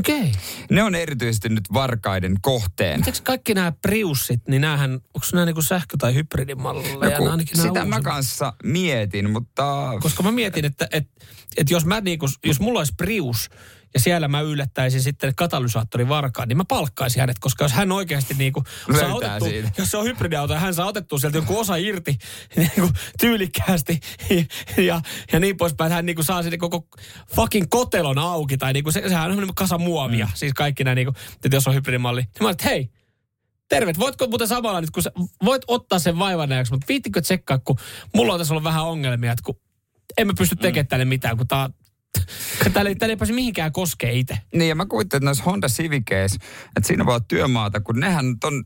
Okei. 0.00 0.20
Okay. 0.20 0.32
Ne 0.70 0.82
on 0.82 0.94
erityisesti 0.94 1.48
nyt 1.48 1.64
varkaiden 1.72 2.36
kohteena. 2.40 2.98
Mitäkö 2.98 3.18
kaikki 3.24 3.54
nämä 3.54 3.72
Priussit, 3.82 4.48
niin 4.48 4.62
näähän, 4.62 4.92
onko 4.92 5.26
nämä 5.32 5.46
niinku 5.46 5.62
sähkö- 5.62 5.96
tai 5.98 6.14
hybridimalleja? 6.14 7.18
No, 7.18 7.30
ainakin 7.30 7.56
sitä 7.56 7.72
mä 7.72 7.72
uusimmat. 7.72 8.02
kanssa 8.02 8.52
mietin, 8.62 9.30
mutta... 9.30 9.92
Koska 10.02 10.22
mä 10.22 10.32
mietin, 10.32 10.64
että, 10.64 10.88
että, 10.92 11.24
että 11.56 11.74
jos, 11.74 11.84
mä 11.84 12.00
niinku, 12.00 12.26
jos 12.44 12.60
mulla 12.60 12.80
olisi 12.80 12.94
Prius 12.96 13.50
ja 13.94 14.00
siellä 14.00 14.28
mä 14.28 14.40
yllättäisin 14.40 15.02
sitten 15.02 15.34
katalysaattorin 15.34 16.08
varkaan, 16.08 16.48
niin 16.48 16.56
mä 16.56 16.64
palkkaisin 16.68 17.20
hänet, 17.20 17.38
koska 17.38 17.64
jos 17.64 17.72
hän 17.72 17.92
oikeasti 17.92 18.34
niinku, 18.34 18.64
saa 18.64 18.92
Löytää 18.92 19.14
otettua, 19.14 19.48
siitä. 19.48 19.70
jos 19.78 19.90
se 19.90 19.96
on 19.96 20.04
hybridiauto 20.04 20.52
ja 20.52 20.60
hän 20.60 20.74
saa 20.74 20.86
otettua 20.86 21.18
sieltä 21.18 21.38
joku 21.38 21.58
osa 21.58 21.76
irti 21.76 22.18
niinku, 22.56 22.90
tyylikkäästi 23.20 24.00
ja, 24.88 25.00
ja 25.32 25.40
niin 25.40 25.56
poispäin, 25.56 25.86
että 25.86 25.94
hän 25.94 26.06
niinku 26.06 26.22
saa 26.22 26.42
sinne 26.42 26.58
koko 26.58 26.86
fucking 27.34 27.66
kotelon 27.70 28.18
auki 28.18 28.56
tai 28.56 28.72
niinku, 28.72 28.90
se, 28.90 29.02
sehän 29.08 29.30
on 29.30 29.36
niinku 29.36 29.54
kasa 29.54 29.78
muovia, 29.78 30.26
mm. 30.26 30.32
siis 30.34 30.52
kaikki 30.52 30.84
nämä, 30.84 30.94
niinku, 30.94 31.14
että 31.44 31.56
jos 31.56 31.68
on 31.68 31.74
hybridimalli. 31.74 32.20
Niin 32.20 32.30
mä 32.40 32.46
olin, 32.46 32.52
että 32.52 32.68
hei, 32.68 32.90
Terve, 33.68 33.92
voitko 33.98 34.26
muuten 34.26 34.48
samalla 34.48 34.80
nyt, 34.80 34.90
kun 34.90 35.02
sä 35.02 35.12
voit 35.44 35.62
ottaa 35.66 35.98
sen 35.98 36.18
vaivan 36.18 36.48
näyksi, 36.48 36.72
mutta 36.72 36.86
viittikö 36.88 37.20
tsekkaa, 37.20 37.58
kun 37.58 37.76
mulla 38.14 38.32
on 38.32 38.40
tässä 38.40 38.54
ollut 38.54 38.64
vähän 38.64 38.84
ongelmia, 38.84 39.32
että 39.32 39.42
kun 39.44 39.60
en 40.18 40.26
mä 40.26 40.32
pysty 40.38 40.56
tekemään 40.56 40.86
tälle 40.86 41.04
mitään, 41.04 41.36
kun 41.36 41.48
tää, 41.48 41.70
täällä, 42.72 42.88
ei- 42.88 42.94
täällä 42.94 43.12
ei 43.12 43.16
pääse 43.16 43.32
mihinkään 43.32 43.72
koskee 43.72 44.12
itse. 44.12 44.38
Niin, 44.54 44.68
ja 44.68 44.74
mä 44.74 44.86
kuvittelen, 44.86 45.18
että 45.18 45.24
noissa 45.24 45.44
Honda 45.44 45.68
Civiceissa, 45.68 46.38
että 46.76 46.86
siinä 46.86 47.06
voi 47.06 47.14
olla 47.14 47.24
työmaata, 47.28 47.80
kun 47.80 48.00
nehän 48.00 48.26
nyt 48.28 48.44
on 48.44 48.64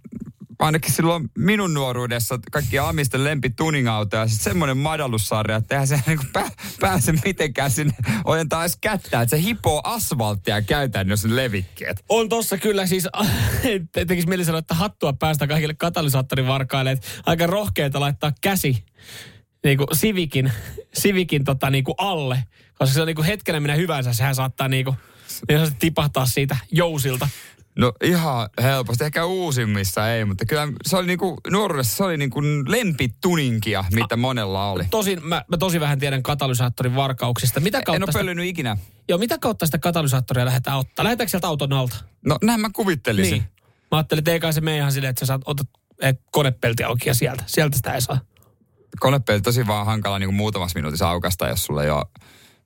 ainakin 0.59 0.93
silloin 0.93 1.31
minun 1.39 1.75
nuoruudessa 1.75 2.39
kaikki 2.53 2.79
amisten 2.79 3.25
lempi 3.25 3.51
tuning-autoja 3.51 4.23
ja 4.23 4.29
sitten 4.29 4.45
semmoinen 4.45 4.77
madalussarja, 4.79 5.57
että 5.57 5.75
eihän 5.75 5.89
se 5.89 6.01
niin 6.07 6.19
pää, 6.33 6.51
pääse 6.81 7.13
mitenkään 7.25 7.71
sinne 7.71 7.95
ojentaa 8.25 8.63
edes 8.63 8.79
kättä, 8.81 9.21
että 9.23 9.37
se 9.37 9.43
hipoo 9.43 9.81
asfalttia 9.85 10.63
käytännössä 10.63 11.29
levikkeet. 11.37 12.05
On 12.09 12.29
tossa 12.29 12.59
kyllä 12.59 12.87
siis, 12.87 13.09
te- 13.93 14.05
tekisi 14.05 14.29
mieli 14.29 14.45
sanoa, 14.45 14.59
että 14.59 14.75
hattua 14.75 15.13
päästä 15.13 15.47
kaikille 15.47 15.75
katalysaattorivarkaille, 15.75 16.91
että 16.91 17.07
aika 17.27 17.47
rohkeita 17.47 18.01
laittaa 18.01 18.33
käsi 18.41 18.85
niin 19.65 19.79
kuin 19.79 19.89
Civicin, 19.95 20.53
Civicin 21.01 21.45
tota, 21.45 21.71
niin 21.71 21.85
kuin 21.85 21.95
alle, 21.99 22.45
koska 22.79 22.95
se 22.95 23.01
on 23.01 23.07
niin 23.07 23.17
kuin 23.17 23.27
hetkenä 23.27 23.61
minä 23.61 23.75
hyvänsä, 23.75 24.13
sehän 24.13 24.35
saattaa 24.35 24.69
niin 24.69 24.85
kuin, 24.85 24.97
niin 25.49 25.75
tipahtaa 25.79 26.27
siitä 26.27 26.57
jousilta. 26.73 27.29
No 27.79 27.93
ihan 28.05 28.49
helposti, 28.63 29.05
ehkä 29.05 29.25
uusimmissa 29.25 30.13
ei, 30.13 30.25
mutta 30.25 30.45
kyllä 30.45 30.69
se 30.87 30.97
oli 30.97 31.07
niinku, 31.07 31.37
nuoruudessa 31.51 31.97
se 31.97 32.05
oli 32.05 32.17
niinku 32.17 32.43
lempituninkia, 32.67 33.85
mitä 33.93 34.17
monella 34.17 34.71
oli. 34.71 34.85
Tosin, 34.91 35.27
mä, 35.27 35.45
mä 35.49 35.57
tosi 35.57 35.81
vähän 35.81 35.99
tiedän 35.99 36.23
katalysaattorin 36.23 36.95
varkauksista. 36.95 37.61
Mitä 37.61 37.79
En 37.79 37.85
kautta, 37.85 38.05
ole 38.05 38.13
sitä, 38.13 38.19
pöllynyt 38.19 38.47
ikinä. 38.47 38.77
joo, 39.09 39.19
mitä 39.19 39.39
kautta 39.39 39.67
sitä 39.67 39.79
katalysaattoria 39.79 40.45
lähdetään 40.45 40.79
ottaa? 40.79 41.05
Lähdetäänkö 41.05 41.31
sieltä 41.31 41.47
auton 41.47 41.73
alta? 41.73 41.97
No 42.27 42.39
näin 42.43 42.61
mä 42.61 42.71
kuvittelisin. 42.73 43.33
Niin. 43.33 43.49
Mä 43.91 43.99
ajattelin, 43.99 44.25
että 44.29 44.53
se 44.53 44.61
mene 44.61 44.77
ihan 44.77 44.93
silleen, 44.93 45.11
että 45.11 45.21
sä 45.21 45.27
saat, 45.27 45.43
otat 45.45 45.69
konepelti 46.31 46.85
auki 46.85 47.09
ja 47.09 47.15
sieltä. 47.15 47.45
Sieltä 47.47 47.77
sitä 47.77 47.95
ei 47.95 48.01
saa. 48.01 48.21
konepeli 49.01 49.41
tosi 49.41 49.67
vaan 49.67 49.87
hankala 49.87 50.19
niin 50.19 50.29
kuin 50.29 50.37
muutamassa 50.37 50.79
minuutissa 50.79 51.09
aukasta, 51.09 51.49
jos 51.49 51.65
sulla 51.65 51.85
ei 51.85 51.91
ole 51.91 52.05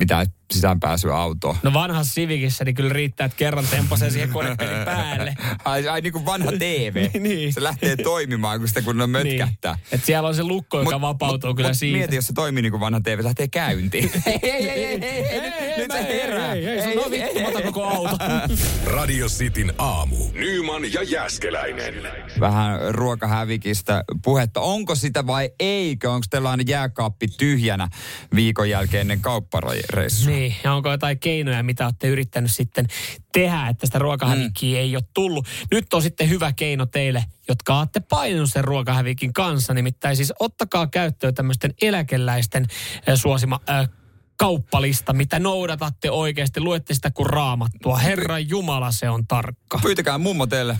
mitään 0.00 0.26
sisäänpääsyä 0.52 1.16
autoon. 1.16 1.56
No 1.62 1.72
vanhassa 1.72 2.14
Civicissä 2.14 2.64
niin 2.64 2.74
kyllä 2.74 2.92
riittää, 2.92 3.24
että 3.24 3.36
kerran 3.36 3.66
tempasee 3.70 4.10
siihen 4.10 4.28
konepelin 4.28 4.84
päälle. 4.84 5.34
Ai, 5.64 5.88
ai 5.88 6.00
niin 6.00 6.12
kuin 6.12 6.24
vanha 6.26 6.52
TV. 6.58 7.08
Niin. 7.20 7.52
Se 7.52 7.62
lähtee 7.62 7.96
toimimaan, 7.96 8.58
kun 8.58 8.68
sitä 8.68 8.82
kun 8.82 9.00
on 9.00 9.10
mötkähtää. 9.10 9.74
Niin. 9.74 9.84
Että 9.92 10.06
siellä 10.06 10.28
on 10.28 10.34
se 10.34 10.42
lukko, 10.42 10.80
joka 10.80 11.00
vapautuu 11.00 11.54
kyllä 11.54 11.68
mut 11.68 11.78
siitä. 11.78 11.98
Mieti, 11.98 12.16
jos 12.16 12.26
se 12.26 12.32
toimii 12.32 12.62
niin 12.62 12.70
kuin 12.70 12.80
vanha 12.80 13.00
TV, 13.00 13.16
se 13.16 13.24
lähtee 13.24 13.48
käyntiin. 13.48 14.10
ei, 14.26 14.38
ei, 14.42 14.70
ei, 14.70 15.04
ei, 15.04 15.24
ei, 15.24 15.40
ei, 15.40 15.78
nyt 15.78 15.92
se 15.92 16.02
herää. 16.02 16.52
Ei, 16.52 16.66
ei, 16.66 16.82
se 16.82 17.00
on 17.00 17.10
vittu, 17.10 17.40
mä 17.40 17.48
otan 17.48 17.62
koko 17.62 17.84
auto. 17.84 18.16
Radio 18.86 19.26
Cityn 19.26 19.72
aamu. 19.78 20.16
Nyman 20.32 20.92
ja 20.92 21.02
Jäskeläinen. 21.02 21.94
Vähän 22.40 22.80
ruokahävikistä 22.88 24.04
puhetta. 24.24 24.60
Onko 24.60 24.94
sitä 24.94 25.26
vai 25.26 25.50
eikö? 25.60 26.10
Onko 26.10 26.26
teillä 26.30 26.50
aina 26.50 26.64
jääkaappi 26.66 27.28
tyhjänä 27.28 27.88
viikon 28.34 28.70
jälkeen 28.70 29.00
ennen 29.00 29.20
kauppareissua? 29.90 30.32
Niin, 30.32 30.56
ja 30.64 30.72
onko 30.72 30.90
jotain 30.90 31.18
keinoja, 31.18 31.62
mitä 31.62 31.84
olette 31.84 32.08
yrittänyt 32.08 32.50
sitten 32.50 32.86
tehdä, 33.32 33.68
että 33.68 33.86
sitä 33.86 33.98
ruokahävikkiä 33.98 34.78
mm. 34.78 34.82
ei 34.82 34.96
ole 34.96 35.04
tullut. 35.14 35.46
Nyt 35.70 35.94
on 35.94 36.02
sitten 36.02 36.28
hyvä 36.28 36.52
keino 36.52 36.86
teille, 36.86 37.24
jotka 37.48 37.78
olette 37.78 38.00
painunut 38.00 38.52
sen 38.52 38.64
ruokahävikin 38.64 39.32
kanssa. 39.32 39.74
Nimittäin 39.74 40.16
siis 40.16 40.32
ottakaa 40.38 40.86
käyttöön 40.86 41.34
tämmöisten 41.34 41.74
eläkeläisten 41.82 42.66
äh, 43.08 43.14
suosima 43.14 43.60
äh, 43.70 43.88
kauppalista, 44.40 45.12
mitä 45.12 45.38
noudatatte 45.38 46.10
oikeasti. 46.10 46.60
Luette 46.60 46.94
sitä 46.94 47.10
kuin 47.10 47.26
raamattua. 47.26 47.98
Herra 47.98 48.38
Jumala, 48.38 48.90
se 48.92 49.10
on 49.10 49.26
tarkka. 49.26 49.78
Pyytäkää 49.82 50.18
mummo 50.18 50.46
teille 50.46 50.78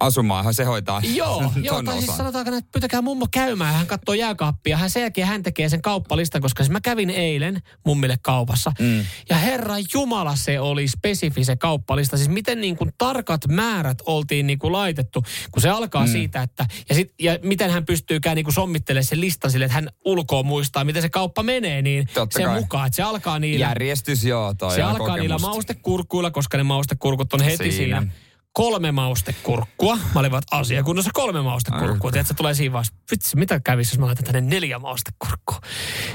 asumaan, 0.00 0.54
se 0.54 0.64
hoitaa 0.64 1.02
Joo, 1.14 1.52
joo 1.62 1.82
tai 1.82 1.98
siis 1.98 2.16
sanotaanko, 2.16 2.54
että 2.54 2.70
pyytäkää 2.72 3.02
mummo 3.02 3.26
käymään. 3.30 3.74
Hän 3.74 3.86
katsoo 3.86 4.14
jääkaappia. 4.14 4.76
Hän 4.76 4.90
sen 4.90 5.00
jälkeen 5.00 5.26
hän 5.26 5.42
tekee 5.42 5.68
sen 5.68 5.82
kauppalistan, 5.82 6.42
koska 6.42 6.62
siis 6.62 6.70
mä 6.70 6.80
kävin 6.80 7.10
eilen 7.10 7.62
mummille 7.86 8.16
kaupassa. 8.22 8.72
Mm. 8.78 9.04
Ja 9.28 9.36
herra 9.36 9.74
Jumala, 9.94 10.36
se 10.36 10.60
oli 10.60 10.88
spesifi 10.88 11.44
se 11.44 11.56
kauppalista. 11.56 12.16
Siis 12.16 12.28
miten 12.28 12.60
niin 12.60 12.76
kuin 12.76 12.90
tarkat 12.98 13.48
määrät 13.48 13.98
oltiin 14.06 14.46
niin 14.46 14.58
kuin 14.58 14.72
laitettu, 14.72 15.22
kun 15.50 15.62
se 15.62 15.68
alkaa 15.68 16.06
mm. 16.06 16.12
siitä, 16.12 16.42
että 16.42 16.66
ja, 16.88 16.94
sit, 16.94 17.14
ja 17.20 17.38
miten 17.42 17.70
hän 17.70 17.86
pystyykään 17.86 18.36
niin 18.36 18.44
kuin 18.44 18.54
sommittelemaan 18.54 19.04
sen 19.04 19.20
listan 19.20 19.50
sille, 19.50 19.64
että 19.64 19.74
hän 19.74 19.88
ulkoa 20.04 20.42
muistaa, 20.42 20.84
miten 20.84 21.02
se 21.02 21.08
kauppa 21.08 21.42
menee, 21.42 21.82
niin 21.82 22.08
Totta 22.14 22.38
sen 22.38 22.46
kai. 22.46 22.60
mukaan, 22.60 22.86
että 22.86 22.99
se 23.00 23.04
alkaa 23.08 23.38
niillä... 23.38 23.66
Järjestys, 23.66 24.24
joo, 24.24 24.54
toi 24.54 24.74
Se 24.74 24.82
alkaa 24.82 25.16
niillä 25.16 25.34
kokemusta. 25.34 25.48
maustekurkuilla, 25.48 26.30
koska 26.30 26.56
ne 26.56 26.62
maustekurkut 26.62 27.32
on 27.32 27.42
heti 27.42 27.56
Siinä. 27.72 28.00
siinä. 28.00 28.12
Kolme 28.52 28.92
maustekurkkua. 28.92 29.96
Mä 29.96 30.20
olin 30.20 30.30
vaan, 30.30 30.42
asiakunnassa 30.50 31.10
kolme 31.14 31.42
maustekurkkua. 31.42 32.10
Tiedätkö, 32.12 32.34
tulee 32.34 32.54
siinä 32.54 32.72
vaiheessa, 32.72 32.94
vitsi, 33.10 33.36
mitä 33.36 33.60
kävisi, 33.60 33.92
jos 33.94 33.98
mä 33.98 34.06
laitan 34.06 34.24
tänne 34.24 34.40
neljä 34.40 34.78
maustekurkkua. 34.78 35.60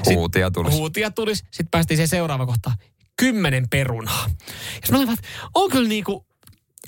Huutia 0.06 0.50
tulisi. 0.50 0.76
Huutia 0.76 1.10
tulisi. 1.10 1.42
Sitten 1.44 1.68
päästiin 1.70 1.96
siihen 1.98 2.08
seuraava 2.08 2.46
kohta. 2.46 2.72
Kymmenen 3.18 3.68
perunaa. 3.70 4.26
Ja 4.74 4.88
mä 4.90 4.96
olin 4.96 5.06
vaan, 5.06 5.18
on 5.54 5.70
kyllä 5.70 5.88
niinku, 5.88 6.26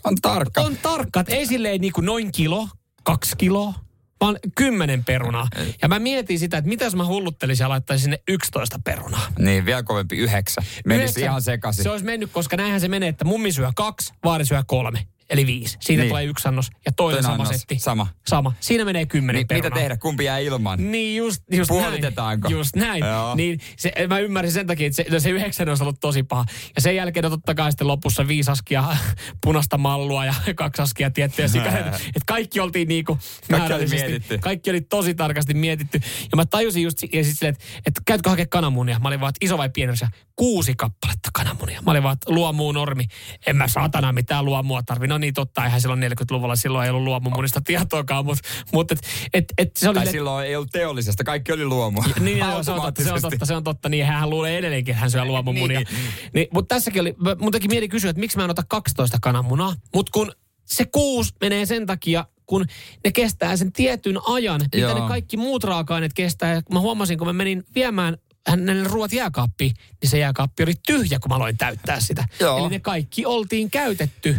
On 0.05 0.15
tarkka. 0.23 0.61
on 0.61 0.77
tarkka, 0.77 1.21
että 1.21 1.35
ei 1.35 1.47
silleen 1.47 1.81
niinku 1.81 2.01
noin 2.01 2.33
kilo, 2.33 2.69
kaksi 3.03 3.37
kiloa, 3.37 3.75
vaan 4.21 4.39
kymmenen 4.55 5.05
perunaa. 5.05 5.49
Ja 5.83 5.89
mä 5.89 5.99
mietin 5.99 6.39
sitä, 6.39 6.59
että 6.59 6.69
mitä 6.69 6.85
jos 6.85 6.95
mä 6.97 7.07
hulluttelisin 7.07 7.65
ja 7.65 7.69
laittaisin 7.69 8.03
sinne 8.03 8.21
11 8.29 8.79
perunaa. 8.85 9.27
Niin, 9.39 9.65
vielä 9.67 9.83
kovempi 9.83 10.17
yhdeksän. 10.17 10.65
Menisi 10.87 11.03
Yhdeksän. 11.05 11.23
ihan 11.23 11.43
sekaisin. 11.43 11.83
Se 11.83 11.91
olisi 11.91 12.05
mennyt, 12.05 12.31
koska 12.33 12.57
näinhän 12.57 12.81
se 12.81 12.89
menee, 12.89 13.09
että 13.09 13.25
mummi 13.25 13.53
syö 13.53 13.73
kaksi, 13.77 14.13
vaari 14.25 14.45
syö 14.45 14.63
kolme. 14.67 15.07
Eli 15.31 15.47
viisi. 15.47 15.77
Siitä 15.81 16.03
Niin. 16.03 16.09
tulee 16.11 16.25
yksi 16.25 16.49
annos 16.49 16.71
ja 16.87 16.93
toinen 16.93 16.97
Toinen 16.97 17.23
sama 17.23 17.43
annos, 17.45 17.49
setti. 17.61 17.79
sama. 17.79 18.07
Sama. 18.27 18.53
Siinä 18.61 18.85
menee 18.85 19.07
kymmenen 19.07 19.39
Niin, 19.39 19.43
mitä 19.45 19.55
perunaa. 19.55 19.79
tehdä? 19.79 19.97
Kumpi 19.97 20.25
jää 20.25 20.39
ilman? 20.39 20.91
Niin 20.91 21.17
just, 21.17 21.43
just 21.53 21.69
Puolitetaanko? 21.69 22.49
näin. 22.49 22.59
Just 22.59 22.77
näin. 22.77 23.05
Joo. 23.05 23.35
Niin 23.35 23.61
se, 23.77 23.93
mä 24.09 24.19
ymmärsin 24.19 24.53
sen 24.53 24.67
takia, 24.67 24.87
että 24.87 24.97
se, 24.97 25.07
no 25.11 25.21
se 25.21 25.31
yhdeksän 25.31 25.69
olisi 25.69 25.83
ollut 25.83 26.01
tosi 26.01 26.23
paha. 26.23 26.45
Ja 26.77 26.81
sen 26.81 26.97
jälkeen 26.97 27.25
on 27.25 27.31
totta 27.33 27.55
kai 27.55 27.73
sitten 27.73 27.87
lopussa 27.87 28.29
viisi 28.29 28.51
askia 28.51 28.85
punaista 29.45 29.79
mallua 29.79 30.25
ja 30.25 30.35
kaksi 30.55 30.83
askia 30.83 31.11
tiettyjä 31.11 31.49
sikareita. 31.49 31.89
Että 32.07 32.23
kaikki 32.27 32.61
oltiin 32.61 32.89
niinku 32.89 33.19
Kaikki 33.51 33.73
oli 33.73 33.87
mietitty. 33.87 34.39
Kaikki 34.39 34.71
oli 34.71 34.81
tosi 34.81 35.15
tarkasti 35.15 35.55
mietitty. 35.55 36.01
Ja 36.33 36.37
mä 36.37 36.47
tajusin 36.47 36.83
just 36.83 36.99
ja 37.13 37.25
sit 37.25 37.39
silleen, 37.39 37.55
että, 37.55 37.65
että 37.87 38.03
käytkö 38.07 38.31
hakea 38.31 38.47
kananmunia? 38.51 38.99
Mä 38.99 39.09
olin 39.09 39.21
vaan, 39.21 39.29
että 39.31 39.47
iso 39.47 39.59
vai 39.59 39.71
pieni? 39.71 39.93
Kuusi 40.37 40.75
kappaletta 40.75 41.31
kananmunia. 41.35 41.83
Mä 41.83 41.91
olin 41.91 42.03
vaan, 42.03 42.13
että 42.13 42.33
luomuu 42.35 42.73
normi. 42.73 43.05
En 43.47 43.57
mä 43.57 43.69
saatana 43.69 44.13
mitään 44.13 44.45
luomua 44.45 44.83
tarvi. 44.83 45.07
No 45.07 45.18
niin 45.19 45.35
totta, 45.35 45.65
eihän 45.65 45.81
silloin 45.81 46.03
40-luvulla 46.03 46.57
silloin 46.57 46.85
ei 46.85 46.91
ollut 46.91 47.05
luomumunista 47.05 47.61
tietoakaan, 47.61 48.25
mutta 48.25 48.49
mut, 48.73 48.93
et, 48.93 48.99
et, 49.35 49.45
et, 49.59 49.77
se 49.77 49.89
oli 49.89 49.95
Tai 49.95 50.07
silleen, 50.07 50.13
silloin 50.13 50.47
ei 50.47 50.57
ollut 50.57 50.71
teollisesta, 50.73 51.25
kaikki 51.25 51.53
oli 51.53 51.65
luomua. 51.65 52.05
niin, 52.21 52.39
joo, 52.39 52.63
se 52.63 52.71
on 52.71 52.83
totta, 52.83 53.05
se 53.05 53.13
on 53.13 53.23
totta, 53.23 53.47
se 53.47 53.55
on 53.55 53.65
totta. 53.65 53.89
Niin, 53.89 54.07
hän 54.07 54.31
luulee 54.31 54.59
edelleenkin, 54.59 54.93
että 54.93 55.01
hän 55.01 55.11
syö 55.11 55.25
luomumunia. 55.25 55.79
Niin. 55.81 55.89
niin, 55.95 56.31
niin, 56.35 56.49
mutta 56.53 56.75
tässäkin 56.75 57.01
oli, 57.01 57.15
mun 57.41 57.53
teki 57.53 57.69
mieli 57.69 57.89
kysyä, 57.89 58.11
että 58.11 58.21
miksi 58.21 58.37
mä 58.37 58.45
en 58.45 58.51
ota 58.51 58.63
12 58.69 59.19
kananmunaa. 59.23 59.75
Mutta 59.95 60.13
kun 60.13 60.33
se 60.65 60.85
kuusi 60.85 61.35
menee 61.41 61.67
sen 61.67 61.87
takia, 61.87 62.25
kun 62.47 62.67
ne 63.05 63.13
kestää 63.13 63.57
sen 63.57 63.73
tietyn 63.73 64.19
ajan, 64.27 64.61
mitä 64.63 64.79
Joo. 64.79 65.03
ne 65.03 65.09
kaikki 65.09 65.37
muut 65.37 65.65
raaka-aineet 65.65 66.15
kestää. 66.15 66.55
Ja 66.55 66.63
Mä 66.73 66.81
huomasin, 66.81 67.19
kun 67.19 67.27
mä 67.27 67.33
menin 67.33 67.65
viemään 67.75 68.17
hänelle 68.49 68.89
ruoat 68.89 69.13
jääkaappiin, 69.13 69.75
niin 70.03 70.11
se 70.11 70.19
jääkaappi 70.19 70.63
oli 70.63 70.75
tyhjä, 70.87 71.19
kun 71.19 71.29
mä 71.29 71.35
aloin 71.37 71.59
täyttää 71.59 72.01
sitä. 72.01 72.25
Joo. 72.41 72.59
Eli 72.59 72.69
ne 72.69 72.81
kaikki 72.81 73.27
oltiin 73.27 73.71
käytetty 73.71 74.37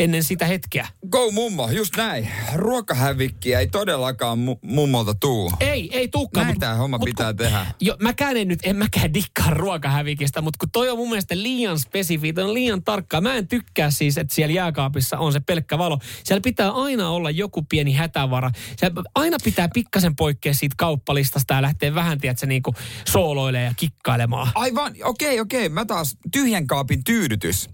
ennen 0.00 0.24
sitä 0.24 0.46
hetkeä. 0.46 0.88
Go 1.10 1.30
mummo, 1.30 1.70
just 1.70 1.96
näin. 1.96 2.28
Ruokahävikkiä 2.54 3.60
ei 3.60 3.66
todellakaan 3.66 4.38
mu- 4.38 4.58
mummolta 4.62 5.14
tuu. 5.14 5.52
Ei, 5.60 5.90
ei 5.92 6.08
tukkaan. 6.08 6.46
Näin 6.46 6.60
tää 6.60 6.74
homma 6.74 6.98
pitää 6.98 7.32
tehdä. 7.34 7.66
Jo, 7.80 7.96
mäkään 8.00 8.36
en 8.36 8.48
nyt, 8.48 8.58
en 8.62 8.76
mäkään 8.76 9.14
dikkaa 9.14 9.50
ruokahävikistä, 9.50 10.40
mutta 10.40 10.58
kun 10.58 10.70
toi 10.70 10.90
on 10.90 10.98
mun 10.98 11.08
mielestä 11.08 11.38
liian 11.38 11.78
spesifi, 11.78 12.34
on 12.42 12.54
liian 12.54 12.82
tarkkaa. 12.82 13.20
Mä 13.20 13.34
en 13.34 13.48
tykkää 13.48 13.90
siis, 13.90 14.18
että 14.18 14.34
siellä 14.34 14.54
jääkaapissa 14.54 15.18
on 15.18 15.32
se 15.32 15.40
pelkkä 15.40 15.78
valo. 15.78 15.98
Siellä 16.24 16.40
pitää 16.40 16.70
aina 16.70 17.10
olla 17.10 17.30
joku 17.30 17.62
pieni 17.62 17.92
hätävara. 17.92 18.50
Siellä 18.76 19.02
aina 19.14 19.36
pitää 19.44 19.68
pikkasen 19.68 20.16
poikkea 20.16 20.54
siitä 20.54 20.74
kauppalistasta 20.78 21.54
ja 21.54 21.62
lähteä 21.62 21.94
vähän, 21.94 22.18
tiedätkö, 22.18 22.46
niinku 22.46 22.74
sooloilemaan 23.08 23.66
ja 23.66 23.74
kikkailemaan. 23.76 24.48
Aivan, 24.54 24.94
okei, 25.04 25.40
okei. 25.40 25.68
Mä 25.68 25.84
taas, 25.84 26.16
tyhjän 26.32 26.66
kaapin 26.66 27.04
tyydytys 27.04 27.70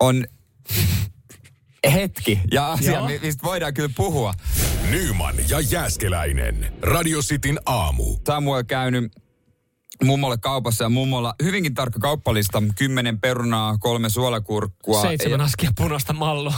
on 0.00 0.24
hetki 1.92 2.40
ja 2.52 2.72
asia, 2.72 2.92
Joo. 2.92 3.06
mi- 3.06 3.18
mistä 3.22 3.42
voidaan 3.46 3.74
kyllä 3.74 3.90
puhua. 3.96 4.34
Nyman 4.90 5.34
ja 5.48 5.60
Jäskeläinen. 5.60 6.72
Radio 6.82 7.20
Cityn 7.20 7.58
aamu. 7.66 8.16
Samuel 8.26 8.64
käynyt 8.64 9.12
mummolle 10.04 10.38
kaupassa 10.38 10.84
ja 10.84 10.88
mummolla 10.88 11.34
hyvinkin 11.42 11.74
tarkka 11.74 11.98
kauppalista. 11.98 12.62
Kymmenen 12.78 13.20
perunaa, 13.20 13.78
kolme 13.78 14.08
suolakurkkua. 14.08 15.02
Seitsemän 15.02 15.40
Ja- 15.40 15.44
askia 15.44 15.70
punaista 15.76 16.12
mallua. 16.12 16.54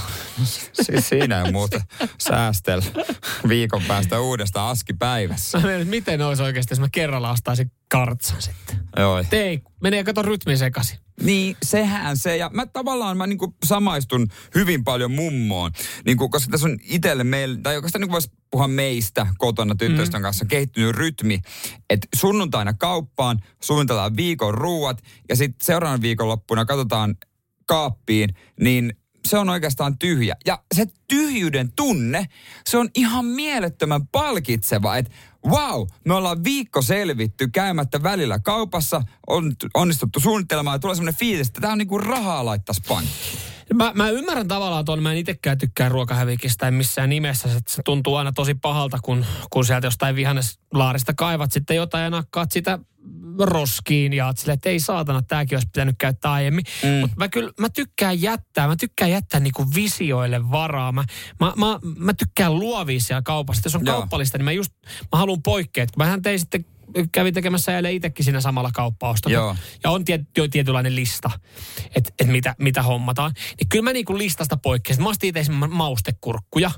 Siis 0.73 1.09
siinä 1.09 1.43
ei 1.43 1.53
muuta 1.53 1.81
säästel 2.19 2.83
viikon 3.49 3.83
päästä 3.89 4.21
uudesta 4.21 4.71
aski 4.71 4.93
päivässä. 4.93 5.59
Mä 5.59 5.65
mietin, 5.65 5.81
että 5.83 5.91
miten 5.91 6.23
olisi 6.23 6.43
oikeasti, 6.43 6.73
jos 6.73 6.81
mä 6.81 6.89
kerralla 6.93 7.31
ostaisin 7.31 7.73
kartsan 7.91 8.43
sitten. 8.43 8.77
Joo. 8.97 9.25
Ei, 9.33 9.63
menee 9.83 10.05
kato 10.05 10.23
rytmi 10.23 10.57
sekaisin. 10.57 10.99
Niin, 11.23 11.57
sehän 11.63 12.17
se. 12.17 12.37
Ja 12.37 12.51
mä 12.53 12.67
tavallaan 12.67 13.17
mä 13.17 13.27
niinku 13.27 13.55
samaistun 13.65 14.29
hyvin 14.55 14.85
paljon 14.85 15.11
mummoon. 15.11 15.71
Niinku, 16.05 16.29
koska 16.29 16.51
tässä 16.51 16.69
on 16.69 16.79
itselle 16.83 17.25
meillä, 17.25 17.59
tai 17.63 17.77
oikeastaan 17.77 18.01
niinku 18.01 18.13
voisi 18.13 18.31
puhua 18.51 18.69
meistä 18.69 19.27
kotona 19.39 19.75
tyttöystä 19.75 20.19
mm. 20.19 20.23
kanssa, 20.23 20.45
kehittynyt 20.45 20.97
rytmi, 20.97 21.41
että 21.91 22.09
sunnuntaina 22.15 22.73
kauppaan, 22.73 23.39
suunnitellaan 23.63 24.17
viikon 24.17 24.55
ruuat 24.55 25.03
ja 25.29 25.37
sitten 25.37 25.67
seuraavan 25.67 26.03
viikonloppuna 26.03 26.65
katsotaan 26.65 27.17
kaappiin, 27.67 28.35
niin 28.61 28.97
se 29.29 29.39
on 29.39 29.49
oikeastaan 29.49 29.99
tyhjä. 29.99 30.37
Ja 30.47 30.59
se 30.75 30.87
tyhjyyden 31.09 31.73
tunne, 31.77 32.27
se 32.67 32.79
on 32.79 32.89
ihan 32.95 33.25
mielettömän 33.25 34.07
palkitseva, 34.07 34.97
että 34.97 35.13
wow, 35.47 35.87
me 36.05 36.15
ollaan 36.15 36.45
viikko 36.45 36.83
selvitty 36.83 37.49
käymättä 37.49 38.03
välillä 38.03 38.39
kaupassa, 38.39 39.03
on 39.27 39.53
onnistuttu 39.75 40.21
suunnittelemaan 40.21 40.75
ja 40.75 40.79
tulee 40.79 40.95
semmoinen 40.95 41.19
fiilis, 41.19 41.49
että 41.49 41.61
tämä 41.61 41.73
on 41.73 41.79
niinku 41.79 41.99
rahaa 41.99 42.45
laittaisi 42.45 42.83
pankkiin. 42.89 43.39
Mä, 43.75 43.93
mä 43.95 44.11
ymmärrän 44.11 44.49
tavallaan 44.49 44.85
tuon, 44.85 45.03
mä 45.03 45.13
en 45.13 45.19
itsekään 45.19 45.59
tykkää 45.59 45.89
ruokahävikistä 45.89 46.69
en 46.69 46.75
missään 46.75 47.11
nimessä. 47.11 47.49
Se, 47.49 47.59
se 47.69 47.83
tuntuu 47.85 48.17
aina 48.17 48.33
tosi 48.33 48.55
pahalta, 48.55 48.99
kun, 49.03 49.25
kun 49.51 49.65
sieltä 49.65 49.87
jostain 49.87 50.17
vihanneslaarista 50.17 51.15
kaivat 51.15 51.53
sitten 51.53 51.77
jotain 51.77 52.05
ja 52.05 52.11
nakkaat 52.11 52.53
sitä 52.53 52.79
roskiin 53.41 54.13
ja 54.13 54.33
sille, 54.37 54.53
että 54.53 54.69
ei 54.69 54.81
saatana, 54.81 55.23
tämäkin 55.23 55.57
olisi 55.57 55.69
pitänyt 55.73 55.95
käyttää 55.99 56.33
aiemmin. 56.33 56.65
Mm. 56.83 56.91
Mutta 56.91 57.17
mä 57.17 57.29
kyllä, 57.29 57.53
mä 57.61 57.69
tykkään 57.69 58.23
jättää, 58.23 58.67
mä 58.67 58.77
tykkään 58.77 59.11
jättää 59.11 59.41
niinku 59.41 59.67
visioille 59.75 60.51
varaa. 60.51 60.93
Mä, 60.93 61.05
mä, 61.41 61.53
mä, 61.57 61.79
mä 61.99 62.15
tykkään 62.15 62.59
luovia 62.59 63.01
siellä 63.01 63.23
kaupassa. 63.23 63.63
Jos 63.65 63.75
on 63.75 63.87
Joo. 63.87 63.97
kauppalista, 63.97 64.39
niin 64.39 64.45
mä 64.45 64.53
just, 64.53 64.73
mä 64.85 65.19
haluan 65.19 65.43
poikkeet. 65.43 65.89
Mähän 65.97 66.23
tein 66.23 66.39
sitten 66.39 66.65
kävin 67.13 67.35
tekemässä 67.35 67.77
eilen 67.77 67.93
itsekin 67.93 68.25
siinä 68.25 68.41
samalla 68.41 68.71
kauppaostolla. 68.75 69.35
Joo. 69.35 69.57
Ja 69.85 69.91
on 69.91 70.05
tiet, 70.05 70.21
jo 70.39 70.49
tietynlainen 70.49 70.97
lista, 70.97 71.31
että 71.95 72.11
et 72.21 72.29
mitä, 72.29 72.55
mitä 72.59 72.83
hommataan. 72.83 73.33
Niin 73.61 73.69
kyllä 73.69 73.83
mä 73.83 73.93
niinku 73.93 74.19
listasta 74.19 74.57
poikkesin. 74.57 75.03
Mä 75.03 75.09
ostin 75.09 75.29
itse 75.29 75.53
maustekurkkuja. 75.53 76.71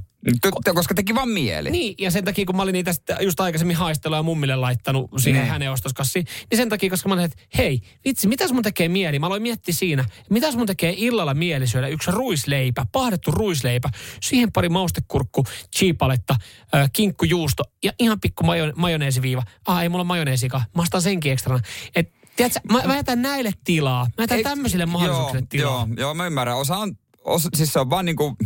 Koska 0.74 0.94
teki 0.94 1.14
vaan 1.14 1.28
mieli. 1.28 1.70
Niin, 1.70 1.94
ja 1.98 2.10
sen 2.10 2.24
takia 2.24 2.44
kun 2.44 2.56
mä 2.56 2.62
olin 2.62 2.72
niitä 2.72 2.94
just 3.20 3.40
aikaisemmin 3.40 3.76
haistelua 3.76 4.16
ja 4.16 4.22
mummille 4.22 4.56
laittanut 4.56 5.10
siihen 5.16 5.38
ne. 5.38 5.42
Niin. 5.42 5.52
hänen 5.52 5.72
ostoskassiin, 5.72 6.26
niin 6.50 6.56
sen 6.56 6.68
takia, 6.68 6.90
koska 6.90 7.08
mä 7.08 7.14
olin, 7.14 7.24
että 7.24 7.42
hei, 7.58 7.80
vitsi, 8.04 8.28
mitäs 8.28 8.52
mun 8.52 8.62
tekee 8.62 8.88
mieli? 8.88 9.18
Mä 9.18 9.26
aloin 9.26 9.42
miettiä 9.42 9.74
siinä, 9.74 10.04
mitäs 10.30 10.56
mun 10.56 10.66
tekee 10.66 10.94
illalla 10.96 11.34
mieli 11.34 11.66
syödä 11.66 11.88
yksi 11.88 12.10
ruisleipä, 12.10 12.86
pahdettu 12.92 13.30
ruisleipä, 13.30 13.90
siihen 14.22 14.52
pari 14.52 14.68
maustekurkku, 14.68 15.44
chiipaletta, 15.76 16.36
äh, 16.74 16.90
kinkkujuusto 16.92 17.64
ja 17.84 17.92
ihan 17.98 18.20
pikku 18.20 18.44
majo, 18.44 18.72
majoneesiviiva. 18.76 19.42
Ah, 19.66 19.82
ei 19.82 19.88
mulla 19.88 20.04
majoneesikaan, 20.04 20.64
mä 20.76 20.82
ostan 20.82 21.02
senkin 21.02 21.32
ekstrana. 21.32 21.62
Et, 21.94 22.12
tiedätkö, 22.36 22.60
mä, 22.72 22.82
mä 22.86 22.96
jätän 22.96 23.22
näille 23.22 23.50
tilaa. 23.64 24.04
Mä 24.04 24.22
jätän 24.22 24.42
tämmöisille 24.42 24.86
mahdollisuuksille 24.86 25.46
tilaa. 25.48 25.86
Joo, 25.88 25.96
joo, 25.96 26.14
mä 26.14 26.26
ymmärrän. 26.26 26.56
Osa 26.56 26.76
on, 26.76 26.96
osa, 27.24 27.48
siis 27.56 27.72
se 27.72 27.80
on 27.80 27.90
vaan 27.90 28.04
niinku 28.04 28.36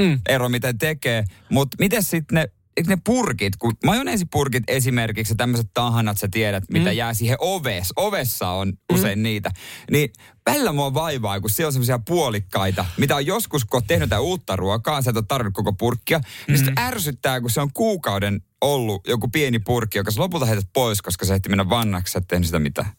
mm. 0.00 0.20
ero, 0.28 0.48
miten 0.48 0.78
tekee. 0.78 1.24
Mutta 1.50 1.76
miten 1.80 2.02
sitten 2.02 2.34
ne 2.34 2.48
ne 2.86 2.98
purkit, 3.04 3.56
kun 3.56 3.72
majoneesipurkit 3.84 4.62
esimerkiksi, 4.68 5.34
tämmöiset 5.34 5.70
tahanat, 5.74 6.18
sä 6.18 6.28
tiedät, 6.30 6.64
mitä 6.72 6.90
mm. 6.90 6.96
jää 6.96 7.14
siihen 7.14 7.36
oves. 7.40 7.92
Ovessa 7.96 8.48
on 8.48 8.68
mm. 8.68 8.94
usein 8.94 9.22
niitä. 9.22 9.50
Niin 9.90 10.10
välillä 10.46 10.72
mua 10.72 10.94
vaivaa, 10.94 11.40
kun 11.40 11.50
siellä 11.50 11.68
on 11.68 11.72
semmoisia 11.72 11.98
puolikkaita, 11.98 12.84
mitä 12.96 13.16
on 13.16 13.26
joskus, 13.26 13.64
kun 13.64 13.76
on 13.76 13.86
tehnyt 13.86 14.10
uutta 14.20 14.56
ruokaa, 14.56 15.02
sä 15.02 15.10
et 15.10 15.16
ole 15.16 15.24
tarvinnut 15.28 15.54
koko 15.54 15.72
purkkia, 15.72 16.18
mm. 16.18 16.24
niin 16.48 16.58
sitten 16.58 16.84
ärsyttää, 16.84 17.40
kun 17.40 17.50
se 17.50 17.60
on 17.60 17.72
kuukauden 17.74 18.42
ollut 18.60 19.08
joku 19.08 19.28
pieni 19.28 19.58
purkki, 19.58 19.98
joka 19.98 20.10
sä 20.10 20.20
lopulta 20.20 20.46
heität 20.46 20.68
pois, 20.72 21.02
koska 21.02 21.26
se 21.26 21.34
ehti 21.34 21.48
mennä 21.48 21.68
vannaksi, 21.68 22.12
sä 22.12 22.18
et 22.18 22.28
tehnyt 22.28 22.46
sitä 22.46 22.58
mitään. 22.58 22.90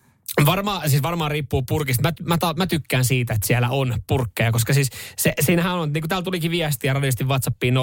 Varmaan, 0.45 0.89
siis 0.89 1.03
varmaan 1.03 1.31
riippuu 1.31 1.61
purkista. 1.61 2.03
Mä, 2.03 2.11
mä, 2.23 2.37
mä, 2.57 2.67
tykkään 2.67 3.05
siitä, 3.05 3.33
että 3.33 3.47
siellä 3.47 3.69
on 3.69 3.93
purkkeja, 4.07 4.51
koska 4.51 4.73
siis 4.73 4.89
se, 5.17 5.33
siinähän 5.39 5.75
on, 5.75 5.93
niin 5.93 6.01
kuin 6.01 6.09
täällä 6.09 6.23
tulikin 6.23 6.51
viestiä 6.51 6.93
radiosti 6.93 7.23
WhatsAppiin 7.23 7.73
0447255854, 7.75 7.79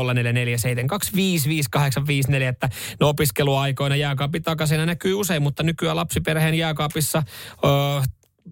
että 2.48 2.68
no 3.00 3.08
opiskeluaikoina 3.08 3.96
jääkaapin 3.96 4.42
takaisin 4.42 4.86
näkyy 4.86 5.14
usein, 5.14 5.42
mutta 5.42 5.62
nykyään 5.62 5.96
lapsiperheen 5.96 6.54
jääkaapissa 6.54 7.22
öö, 7.64 7.70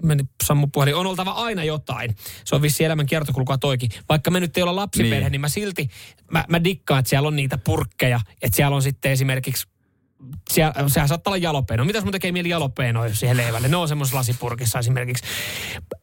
meni 0.03 0.25
Sammu 0.45 0.67
puhelin, 0.67 0.95
on 0.95 1.07
oltava 1.07 1.31
aina 1.31 1.65
jotain. 1.65 2.17
Se 2.45 2.55
on 2.55 2.63
vissi 2.63 2.85
elämän 2.85 3.07
kiertokulkua 3.07 3.59
toikin. 3.59 3.91
Vaikka 4.09 4.31
me 4.31 4.41
nyt 4.41 4.57
ei 4.57 4.63
olla 4.63 4.77
lapsiperhe, 4.77 5.21
niin, 5.21 5.33
niin 5.33 5.41
mä 5.41 5.49
silti, 5.49 5.89
mä, 6.31 6.45
mä 6.49 6.65
dikkaan, 6.65 6.99
että 6.99 7.11
siellä 7.11 7.29
on 7.29 7.37
niitä 7.37 7.59
purkkeja. 7.59 8.21
Että 8.43 8.57
siellä 8.57 8.77
on 8.77 8.83
sitten 8.83 9.13
esimerkiksi 9.13 9.67
siellä, 10.51 10.89
sehän 10.89 11.09
saattaa 11.09 11.31
olla 11.31 11.43
jalopeeno. 11.43 11.85
Mitäs 11.85 12.05
mun 12.05 12.13
tekee 12.13 12.33
mieli 12.33 12.49
jalopeenoa 12.49 13.09
siihen 13.09 13.37
leivälle? 13.37 13.69
Ne 13.69 13.77
on 13.77 13.89
semmoisessa 13.89 14.19
lasipurkissa 14.19 14.79
esimerkiksi. 14.79 15.25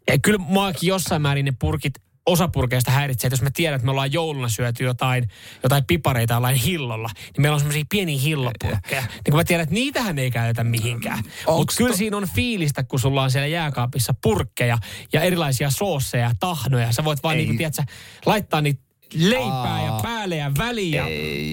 Ja 0.07 0.19
kyllä 0.19 0.37
muakin 0.37 0.87
jossain 0.87 1.21
määrin 1.21 1.45
ne 1.45 1.53
purkit 1.59 1.93
osa 2.25 2.47
purkeista 2.47 2.91
häiritsee, 2.91 3.27
että 3.27 3.33
jos 3.33 3.41
me 3.41 3.51
tiedän, 3.53 3.75
että 3.75 3.85
me 3.85 3.91
ollaan 3.91 4.13
jouluna 4.13 4.49
syöty 4.49 4.83
jotain, 4.83 5.29
jotain 5.63 5.85
pipareita 5.85 6.33
jollain 6.33 6.55
hillolla, 6.55 7.09
niin 7.15 7.41
meillä 7.41 7.53
on 7.53 7.59
semmoisia 7.59 7.83
pieniä 7.89 8.19
hillopurkkeja. 8.19 9.01
Niin 9.01 9.23
kun 9.29 9.35
mä 9.35 9.43
tiedän, 9.43 9.63
että 9.63 9.73
niitähän 9.73 10.19
ei 10.19 10.31
käytetä 10.31 10.63
mihinkään. 10.63 11.23
Mutta 11.47 11.73
kyllä 11.77 11.91
to... 11.91 11.97
siinä 11.97 12.17
on 12.17 12.27
fiilistä, 12.35 12.83
kun 12.83 12.99
sulla 12.99 13.23
on 13.23 13.31
siellä 13.31 13.47
jääkaapissa 13.47 14.13
purkkeja 14.21 14.77
ja 15.13 15.21
erilaisia 15.21 15.69
soosseja 15.69 16.23
ja 16.23 16.31
tahnoja. 16.39 16.91
Sä 16.91 17.03
voit 17.03 17.23
vaan, 17.23 17.37
niin 17.37 17.47
kuin, 17.47 17.57
tiedätkö, 17.57 17.83
laittaa 18.25 18.61
niitä 18.61 18.81
leipää 19.13 19.73
Aa. 19.73 19.85
ja 19.85 19.99
päälle 20.03 20.35
ja 20.35 20.51
ja 20.91 21.03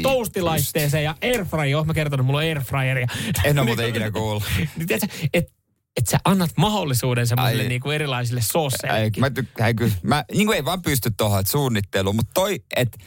toastilaitteeseen 0.02 1.04
ja 1.04 1.14
airfryer. 1.22 1.76
Oon 1.76 1.86
mä 1.86 1.94
kertonut, 1.94 2.26
mulla 2.26 2.38
on 2.38 2.44
airfryeria. 2.44 3.06
En 3.44 3.58
ole 3.58 3.66
muuten 3.66 3.88
ikinä 3.88 4.10
kuullut. 4.10 4.42
niin 4.76 4.88
että 5.32 5.58
että 5.96 6.10
sä 6.10 6.18
annat 6.24 6.50
mahdollisuuden 6.56 7.26
semmoisille 7.26 7.64
niinku 7.64 7.90
erilaisille 7.90 8.40
soosseille. 8.42 9.10
Mä 9.18 9.30
tykkään 9.30 9.76
kyllä. 9.76 9.94
Mä 10.02 10.24
niinku 10.34 10.52
ei 10.52 10.64
vaan 10.64 10.82
pysty 10.82 11.10
tuohon, 11.16 11.40
että 11.40 11.52
suunnittelu, 11.52 12.12
mutta 12.12 12.30
toi, 12.34 12.62
että 12.76 12.98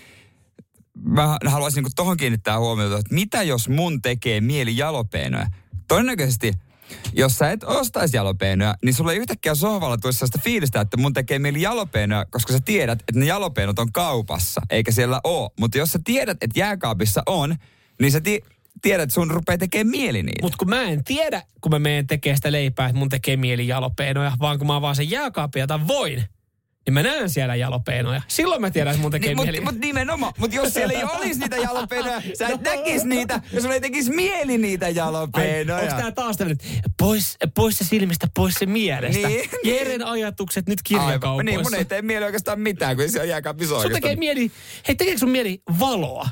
mä 1.04 1.38
haluaisin 1.46 1.78
niinku 1.78 1.92
tohon 1.96 2.18
kiinnittää 2.18 2.60
huomiota, 2.60 2.98
että 2.98 3.14
mitä 3.14 3.44
jos 3.44 3.70
mun 3.70 4.02
tekee 4.02 4.42
mieli 4.42 4.78
jalopeenoja? 4.78 5.48
Todennäköisesti 5.88 6.54
jos 7.14 7.38
sä 7.38 7.52
et 7.52 7.64
ostaisi 7.64 8.18
jalopeenoja, 8.18 8.76
niin 8.84 8.94
sulla 8.94 9.12
ei 9.12 9.18
yhtäkkiä 9.18 9.56
sohvalla 9.56 9.98
tulisi 9.98 10.20
sellaista 10.20 10.40
fiilistä, 10.44 10.82
että 10.82 10.98
mun 10.98 11.14
tekee 11.14 11.40
mieli 11.40 11.62
jalopeenoja, 11.62 12.26
koska 12.26 12.54
sä 12.54 12.60
tiedät, 12.66 13.00
että 13.00 13.20
ne 13.20 13.26
jalopeenot 13.26 13.80
on 13.80 13.92
kaupassa, 13.92 14.62
eikä 14.70 14.92
siellä 14.92 15.22
ole. 15.24 15.50
Mutta 15.60 15.78
jos 15.78 15.92
sä 15.92 16.00
tiedät, 16.04 16.38
että 16.44 16.60
jääkaapissa 16.60 17.24
on, 17.26 17.56
niin 18.02 18.12
sä 18.12 18.22
ti- 18.22 18.44
tiedät, 18.82 19.04
että 19.04 19.14
sun 19.14 19.32
rupeaa 19.32 19.58
tekemään 19.58 19.88
mieli 19.88 20.24
niitä. 20.24 20.42
Mutta 20.42 20.58
kun 20.58 20.70
mä 20.70 20.84
en 20.84 21.04
tiedä, 21.04 21.42
kun 21.62 21.72
mä 21.72 21.80
menen 21.80 22.08
tekemään 22.08 22.38
sitä 22.38 22.52
leipää, 22.52 22.86
että 22.88 23.00
mun 23.00 23.10
tekee 23.10 23.38
mieli 23.38 23.68
jalopeenoja, 23.68 24.32
vaan 24.40 24.58
kun 24.58 24.68
mä 24.68 24.82
vaan 24.82 24.96
sen 24.96 25.10
jääkaapin 25.10 25.60
jota 25.60 25.88
voin, 25.88 26.24
niin 26.86 26.94
mä 26.94 27.04
näen 27.04 27.30
siellä 27.30 27.56
jalopeenoja. 27.56 28.22
Silloin 28.28 28.62
mä 28.62 28.72
tiedän, 28.72 28.92
että 28.92 29.02
mun 29.02 29.12
tekee 29.12 29.34
niin, 29.34 29.44
mieli. 29.44 29.60
Mutta 29.60 29.72
mut 29.72 29.82
nimenomaan, 29.82 30.34
mutta 30.38 30.56
jos 30.56 30.74
siellä 30.74 30.94
ei 30.94 31.04
olisi 31.04 31.40
niitä 31.40 31.58
jalopeenoja, 31.58 32.22
sä 32.40 32.48
et 32.48 32.64
no. 32.64 32.72
näkis 32.72 33.04
niitä, 33.04 33.42
jos 33.54 33.62
sulla 33.62 33.76
ei 33.76 33.82
tekisi 33.82 34.12
mieli 34.12 34.58
niitä 34.58 34.90
jalopeenoja. 34.90 35.82
Onko 35.82 35.96
tää 35.96 36.12
taas 36.12 36.38
tämmöinen, 36.38 36.68
pois, 37.00 37.38
pois 37.56 37.78
se 37.78 37.84
silmistä, 37.84 38.28
pois 38.36 38.56
se 38.56 38.66
mielestä. 38.66 39.28
Niin. 39.28 39.50
Jeren 39.64 40.06
ajatukset 40.06 40.68
nyt 40.68 40.82
kirjakaupoissa. 40.82 41.30
Aivan. 41.30 41.46
Niin, 41.46 41.62
mun 41.62 41.76
ei 41.76 41.86
tee 41.86 42.02
mieli 42.02 42.26
oikeastaan 42.26 42.60
mitään, 42.60 42.96
kun 42.96 43.10
se 43.10 43.22
on 43.22 43.28
jääkaapissa 43.28 43.82
Sun 43.82 43.92
tekee 43.92 44.16
mieli, 44.16 44.52
hei 44.88 44.96
tekeekö 44.96 45.20
sun 45.20 45.30
mieli 45.30 45.62
valoa? 45.80 46.30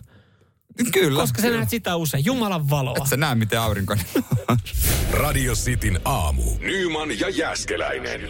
Kyllä. 0.92 1.22
Koska 1.22 1.42
sä 1.42 1.50
näet 1.50 1.70
sitä 1.70 1.96
usein. 1.96 2.26
Jumalan 2.26 2.70
valoa. 2.70 2.96
Et 2.98 3.10
sä 3.10 3.18
näe, 3.18 3.36
miten 3.36 3.60
aurinko 3.62 3.96
Radio 5.12 5.54
Cityn 5.54 6.00
aamu. 6.06 6.44
Nyman 6.60 7.20
ja 7.20 7.30
Jäskeläinen. 7.30 8.22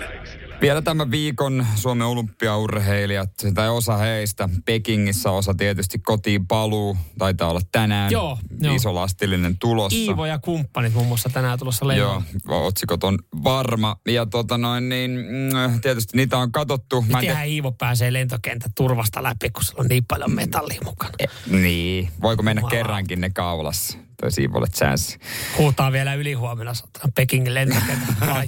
Vielä 0.61 0.81
tämän 0.81 1.11
viikon 1.11 1.65
Suomen 1.75 2.07
olympiaurheilijat, 2.07 3.31
tai 3.53 3.69
osa 3.69 3.97
heistä, 3.97 4.49
Pekingissä, 4.65 5.31
osa 5.31 5.53
tietysti 5.53 5.99
kotiin 5.99 6.47
paluu, 6.47 6.97
taitaa 7.17 7.49
olla 7.49 7.61
tänään 7.71 8.11
joo, 8.11 8.37
iso 8.75 8.95
lastillinen 8.95 9.57
tulossa. 9.59 9.99
Iivo 9.99 10.25
ja 10.25 10.39
kumppanit 10.39 10.93
muun 10.93 11.07
muassa 11.07 11.29
tänään 11.29 11.59
tulossa 11.59 11.87
lennoon. 11.87 12.23
Joo, 12.47 12.65
otsikot 12.65 13.03
on 13.03 13.19
varma. 13.43 13.95
Ja 14.07 14.25
tota 14.25 14.57
noin, 14.57 14.89
niin 14.89 15.11
mm, 15.11 15.81
tietysti 15.81 16.17
niitä 16.17 16.37
on 16.37 16.51
katsottu. 16.51 17.01
Mitenhän 17.01 17.45
te... 17.47 17.51
Iivo 17.51 17.71
pääsee 17.71 18.13
lentokentän 18.13 18.71
turvasta 18.75 19.23
läpi, 19.23 19.49
kun 19.49 19.63
sillä 19.63 19.81
on 19.81 19.87
niin 19.87 20.05
paljon 20.07 20.31
metallia 20.31 20.79
mukana. 20.85 21.11
E, 21.19 21.25
niin, 21.51 22.09
voiko 22.21 22.43
mennä 22.43 22.59
Jumala. 22.59 22.71
kerrankin 22.71 23.21
ne 23.21 23.29
kaulassa? 23.29 23.97
Siivolle 24.29 24.67
chanssi. 24.67 25.19
Huutaa 25.57 25.91
vielä 25.91 26.13
ylihuomenna 26.13 26.73
Pekingin 27.15 27.53
lentokentän. 27.53 28.17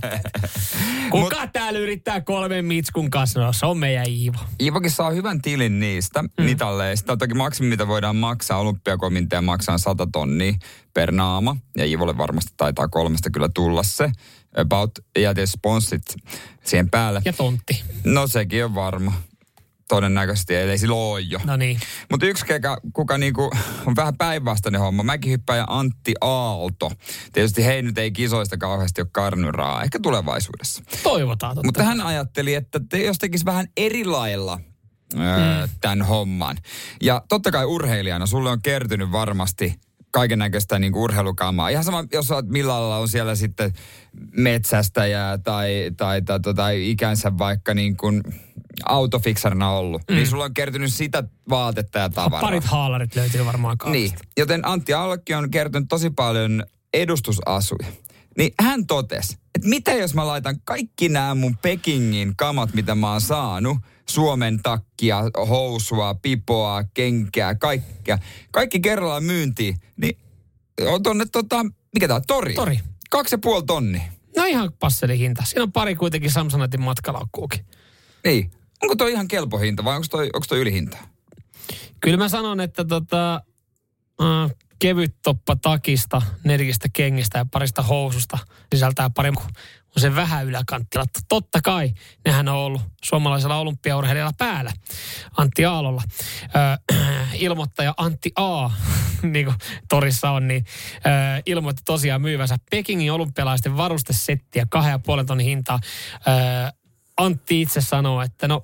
Kuka 1.12 1.40
Mut, 1.42 1.54
täällä 1.54 1.80
yrittää 1.80 2.22
kolmen 2.22 2.66
mitskun 2.66 3.10
kanssa? 3.10 3.40
No, 3.40 3.54
se 3.54 3.66
on 3.66 3.78
meidän 3.78 4.10
Iivo. 4.10 4.38
Iivokin 4.62 4.92
saa 4.92 5.10
hyvän 5.10 5.42
tilin 5.42 5.80
niistä 5.80 6.22
mm. 6.22 6.44
mitalleista. 6.44 7.18
Toki 7.18 7.34
maksimi, 7.34 7.70
mitä 7.70 7.88
voidaan 7.88 8.16
maksaa, 8.16 8.58
olympiakomitea 8.58 9.42
maksaa 9.42 9.78
100 9.78 10.08
tonnia 10.12 10.54
per 10.94 11.12
naama. 11.12 11.58
Ja 11.78 11.86
Iivolle 11.86 12.18
varmasti 12.18 12.54
taitaa 12.58 12.88
kolmesta 12.88 13.30
kyllä 13.30 13.50
tulla 13.54 13.84
se. 13.84 14.12
About, 14.58 14.92
ja 15.18 15.34
sponssit 15.46 16.16
siihen 16.64 16.90
päälle. 16.90 17.22
Ja 17.26 17.34
tontti. 17.34 17.84
No 18.04 18.28
sekin 18.28 18.66
on 18.66 18.76
varma 18.76 19.14
todennäköisesti, 19.96 20.56
ellei 20.56 20.78
sillä 20.78 20.96
ole 20.96 21.22
jo. 21.22 21.40
No 21.44 21.58
niin. 21.58 21.80
Mutta 22.12 22.26
yksi 22.26 22.46
keka, 22.46 22.78
kuka 22.94 23.18
niinku 23.18 23.52
on 23.86 23.96
vähän 23.96 24.18
päinvastainen 24.18 24.82
homma, 24.82 25.04
mäkihyppäjä 25.04 25.64
Antti 25.68 26.14
Aalto. 26.22 26.92
Tietysti 27.34 27.66
hei 27.66 27.82
nyt 27.82 27.98
ei 27.98 28.12
kisoista 28.12 28.58
kauheasti 28.58 29.02
ole 29.02 29.10
karnyraa, 29.12 29.84
ehkä 29.84 30.00
tulevaisuudessa. 30.00 30.84
Toivotaan 31.04 31.56
totta. 31.56 31.68
Mutta 31.68 31.84
hän 31.84 32.02
ajatteli, 32.02 32.54
että 32.54 32.80
te, 32.90 33.04
jos 33.04 33.18
tekisi 33.18 33.46
vähän 33.46 33.68
eri 33.78 34.06
lailla 34.06 34.60
öö, 35.20 35.66
Mm. 35.66 35.70
tämän 35.82 36.02
homman. 36.02 36.58
Ja 37.02 37.22
totta 37.30 37.52
kai 37.52 37.66
urheilijana 37.66 38.26
sulle 38.26 38.50
on 38.50 38.62
kertynyt 38.62 39.12
varmasti 39.12 39.74
kaiken 40.12 40.40
näköistä 40.40 40.80
niin 40.80 40.96
urheilukamaa. 40.96 41.70
Ihan 41.70 41.84
sama, 41.84 42.06
jos 42.14 42.32
olet 42.32 42.48
millalla 42.48 42.98
on 42.98 43.10
siellä 43.10 43.36
sitten 43.36 43.74
metsästäjää 44.38 45.38
tai, 45.38 45.92
tai, 45.98 46.22
tai, 46.22 46.40
tai, 46.40 46.54
tai 46.54 46.90
ikänsä 46.90 47.38
vaikka 47.38 47.74
niin 47.74 47.98
kuin 47.98 48.24
autofiksarina 48.86 49.72
ollut. 49.72 50.02
Mm. 50.10 50.16
Niin 50.16 50.28
sulla 50.28 50.44
on 50.44 50.54
kertynyt 50.54 50.94
sitä 50.94 51.24
vaatetta 51.50 52.00
ja 52.00 52.10
tavaraa. 52.10 52.42
Parit 52.42 52.64
haalarit 52.64 53.16
löytyy 53.16 53.46
varmaan 53.46 53.78
Niin, 53.86 54.12
kaupasta. 54.12 54.28
joten 54.38 54.68
Antti 54.68 54.94
Alkki 54.94 55.34
on 55.34 55.52
kertonut 55.52 55.90
tosi 55.90 56.10
paljon 56.10 56.64
edustusasuja. 56.94 57.88
Niin 58.38 58.54
hän 58.62 58.88
totesi, 58.88 59.38
että 59.56 59.70
mitä 59.70 59.94
jos 59.94 60.14
mä 60.14 60.28
laitan 60.28 60.56
kaikki 60.64 61.10
nämä 61.10 61.36
mun 61.36 61.58
Pekingin 61.58 62.36
kamat, 62.36 62.74
mitä 62.74 62.96
mä 62.96 63.12
oon 63.12 63.22
saanut, 63.22 63.78
Suomen 64.10 64.60
takkia, 64.64 65.22
housua, 65.50 66.14
pipoa, 66.14 66.84
kenkää, 66.94 67.56
kaikkea, 67.56 68.18
kaikki 68.52 68.80
kerrallaan 68.80 69.24
myyntiin, 69.24 69.76
niin 69.98 70.18
on 70.88 71.04
tonne 71.04 71.26
tota, 71.32 71.66
mikä 71.94 72.08
tää 72.08 72.18
on, 72.18 72.24
tori? 72.28 72.54
Tori. 72.54 72.80
Kaksi 73.10 73.34
ja 73.34 73.38
puoli 73.38 73.64
tonni. 73.66 74.02
No 74.38 74.46
ihan 74.46 74.74
passeli 74.80 75.20
hinta. 75.20 75.44
Siinä 75.46 75.64
on 75.64 75.72
pari 75.72 75.96
kuitenkin 75.96 76.32
Samsonetin 76.32 76.82
matkalaukkuukin. 76.82 77.66
Niin. 78.24 78.52
Onko 78.82 78.96
toi 78.96 79.12
ihan 79.12 79.28
kelpo 79.28 79.58
hinta 79.58 79.84
vai 79.84 79.96
onko 79.96 80.08
toi, 80.10 80.30
onko 80.34 80.46
toi 80.50 80.60
ylihinta? 80.60 80.98
Kyllä 82.00 82.18
mä 82.18 82.30
sanon, 82.30 82.60
että 82.60 82.86
tota, 82.86 83.36
äh, 84.22 84.52
kevyt 84.82 85.16
toppa 85.24 85.56
takista, 85.56 86.22
neljistä 86.44 86.88
kengistä 86.94 87.38
ja 87.38 87.46
parista 87.52 87.82
housusta 87.82 88.38
sisältää 88.74 89.10
pari 89.10 89.30
on 89.96 90.02
se 90.02 90.16
vähän 90.16 90.46
yläkantti. 90.46 91.00
Totta 91.30 91.62
kai 91.62 91.94
nehän 92.26 92.48
on 92.48 92.56
ollut 92.56 92.82
suomalaisella 93.04 93.58
olympiaurheilijalla 93.58 94.34
päällä. 94.38 94.72
Antti 95.38 95.66
Aalolla. 95.66 96.04
Ö, 96.92 96.96
ilmoittaja 97.34 97.94
Antti 97.98 98.32
A, 98.36 98.70
niin 99.34 99.46
kuin 99.46 99.58
torissa 99.90 100.32
on, 100.32 100.48
niin 100.48 100.66
ö, 100.96 101.42
ilmoitti 101.46 101.82
tosiaan 101.86 102.22
myyvänsä 102.22 102.58
Pekingin 102.72 103.12
olympialaisten 103.12 103.78
varustesettiä 103.78 104.66
kahden 104.70 104.92
ja 104.92 105.00
puolen 105.00 105.26
tonnin 105.26 105.48
hintaa. 105.48 105.80
Ö, 106.16 106.72
Antti 107.18 107.62
itse 107.62 107.82
sanoo, 107.82 108.22
että 108.22 108.48
no 108.48 108.64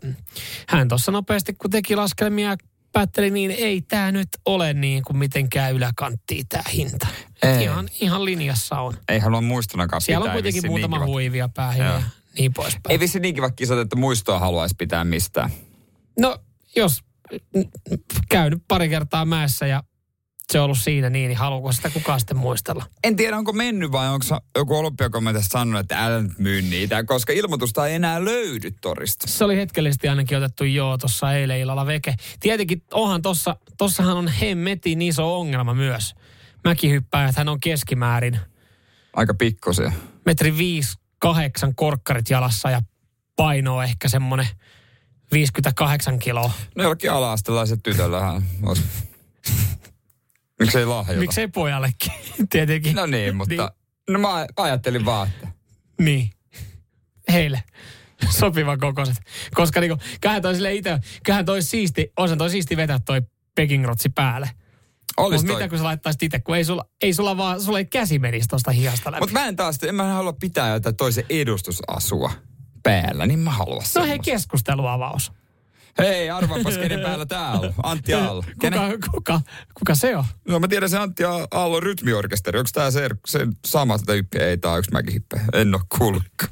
hän 0.67 0.87
tuossa 0.87 1.11
nopeasti 1.11 1.53
kun 1.53 1.71
teki 1.71 1.95
laskelmia 1.95 2.57
päätteli 2.97 3.31
niin, 3.31 3.51
ei 3.51 3.81
tämä 3.81 4.11
nyt 4.11 4.27
ole 4.45 4.73
niin 4.73 5.03
kuin 5.03 5.17
mitenkään 5.17 5.73
yläkanttiin 5.73 6.45
tämä 6.49 6.63
hinta. 6.73 7.07
Ei. 7.43 7.63
Ihan, 7.63 7.89
ihan 8.01 8.25
linjassa 8.25 8.79
on. 8.79 8.93
Ei 9.09 9.19
halua 9.19 9.41
muistonakaan 9.41 10.01
Siellä 10.01 10.23
on 10.23 10.23
pitää, 10.23 10.33
ei 10.33 10.35
kuitenkin 10.35 10.57
vissiin 10.57 10.71
muutama 10.71 10.97
niin 10.97 11.03
kiva- 11.03 11.11
huivia 11.13 11.49
päähin 11.49 11.85
Joo. 11.85 11.93
ja 11.93 12.03
niin 12.37 12.53
poispäin. 12.53 12.91
Ei 12.91 12.99
vissi 12.99 13.19
niin 13.19 13.35
kiva 13.35 13.49
kisat, 13.49 13.79
että 13.79 13.95
muistoa 13.95 14.39
haluaisi 14.39 14.75
pitää 14.77 15.03
mistään. 15.03 15.49
No, 16.19 16.37
jos 16.75 17.03
käynyt 18.29 18.63
pari 18.67 18.89
kertaa 18.89 19.25
mäessä 19.25 19.67
ja 19.67 19.83
se 20.51 20.59
on 20.59 20.65
ollut 20.65 20.77
siinä 20.77 21.09
niin, 21.09 21.27
niin 21.27 21.37
haluuko 21.37 21.71
sitä 21.71 21.89
kukaan 21.89 22.19
sitten 22.19 22.37
muistella? 22.37 22.85
En 23.03 23.15
tiedä, 23.15 23.37
onko 23.37 23.53
mennyt 23.53 23.91
vai 23.91 24.07
onko 24.07 24.25
joku 24.57 24.75
olympiakomiteassa 24.75 25.49
sanonut, 25.49 25.79
että 25.79 26.05
älä 26.05 26.21
nyt 26.21 26.39
myy 26.39 26.61
niitä, 26.61 27.03
koska 27.03 27.33
ilmoitusta 27.33 27.87
ei 27.87 27.95
enää 27.95 28.25
löydy 28.25 28.71
torista. 28.81 29.27
Se 29.27 29.43
oli 29.43 29.55
hetkellisesti 29.57 30.07
ainakin 30.07 30.37
otettu 30.37 30.63
joo 30.63 30.97
tuossa 30.97 31.33
eilen 31.33 31.59
illalla 31.59 31.85
veke. 31.85 32.15
Tietenkin 32.39 32.81
onhan 32.93 33.21
tossa, 33.21 33.55
tossahan 33.77 34.17
on 34.17 34.27
hemmetin 34.27 35.01
iso 35.01 35.39
ongelma 35.39 35.73
myös. 35.73 36.15
Mäkihyppäjät 36.63 37.35
hän 37.35 37.49
on 37.49 37.59
keskimäärin 37.59 38.39
Aika 39.13 39.33
pikkusia. 39.33 39.91
metri 40.25 40.57
viisi, 40.57 40.97
kahdeksan 41.19 41.75
korkkarit 41.75 42.29
jalassa 42.29 42.69
ja 42.69 42.81
painoa 43.35 43.83
ehkä 43.83 44.09
semmonen 44.09 44.47
58 45.31 46.19
kiloa. 46.19 46.51
No 46.75 46.83
jollakin 46.83 47.11
ala-astelaiset 47.11 47.79
tytöllähän 47.83 48.43
olisi. 48.63 48.83
Miksei 50.59 50.85
lahjota? 50.85 51.19
Miksei 51.19 51.47
pojallekin, 51.47 52.11
tietenkin. 52.51 52.95
No 52.95 53.05
niin, 53.05 53.35
mutta 53.35 53.71
no 54.09 54.19
mä 54.19 54.45
ajattelin 54.57 55.05
vaan, 55.05 55.27
että 55.27 55.47
Niin. 56.01 56.29
Heille. 57.31 57.63
Sopivan 58.29 58.79
kokoiset. 58.79 59.17
Koska 59.53 59.79
niinku, 59.81 59.97
kyllähän 60.21 60.41
toi 60.41 60.55
sille 60.55 60.73
itse, 60.73 60.99
kyllähän 61.25 61.45
toi 61.45 61.61
siisti, 61.61 62.11
on 62.17 62.37
toi 62.37 62.49
siisti 62.49 62.77
vetää 62.77 62.99
toi 62.99 63.21
Peking-rotsi 63.55 64.09
päälle. 64.15 64.49
olisi 65.17 65.37
Mutta 65.45 65.53
toi. 65.53 65.61
mitä 65.61 65.69
kun 65.69 65.77
sä 65.77 65.83
laittaisit 65.83 66.23
itse, 66.23 66.39
kun 66.39 66.57
ei 66.57 66.63
sulla, 66.65 66.85
ei 67.01 67.13
sulla 67.13 67.37
vaan, 67.37 67.61
sulla 67.61 67.77
ei 67.79 67.85
käsi 67.85 68.19
menisi 68.19 68.47
tosta 68.47 68.71
hiasta 68.71 69.11
läpi. 69.11 69.19
Mutta 69.21 69.33
mä 69.33 69.47
en 69.47 69.55
taas, 69.55 69.83
en 69.83 69.95
mä 69.95 70.03
halua 70.03 70.33
pitää 70.33 70.73
jotain 70.73 70.95
toisen 70.95 71.25
edustusasua 71.29 72.31
päällä, 72.83 73.25
niin 73.25 73.39
mä 73.39 73.51
haluan 73.51 73.83
no 73.95 74.05
hei, 74.05 74.19
keskusteluavaus. 74.19 75.31
Hei, 75.99 76.29
arvaapas 76.29 76.77
kenen 76.77 76.99
päällä 77.07 77.25
tää 77.25 77.51
on. 77.51 77.73
Antti 77.83 78.13
Aallo. 78.13 78.43
Kenen? 78.61 78.79
Kuka, 78.91 79.11
kuka, 79.11 79.41
kuka 79.73 79.95
se 79.95 80.17
on? 80.17 80.23
No 80.47 80.59
mä 80.59 80.67
tiedän 80.67 80.89
se 80.89 80.97
Antti 80.97 81.23
Aallon 81.51 81.83
rytmiorkesteri. 81.83 82.59
Onko 82.59 82.69
tää 82.73 82.91
se, 82.91 83.09
se 83.27 83.39
sama 83.65 83.99
tyyppi? 83.99 84.37
Ei, 84.37 84.57
tää 84.57 84.71
on 84.71 84.79
yksi 84.79 84.91
mäkihippe. 84.91 85.41
En 85.53 85.75
oo 85.75 85.81
kuullutkaan. 85.97 86.51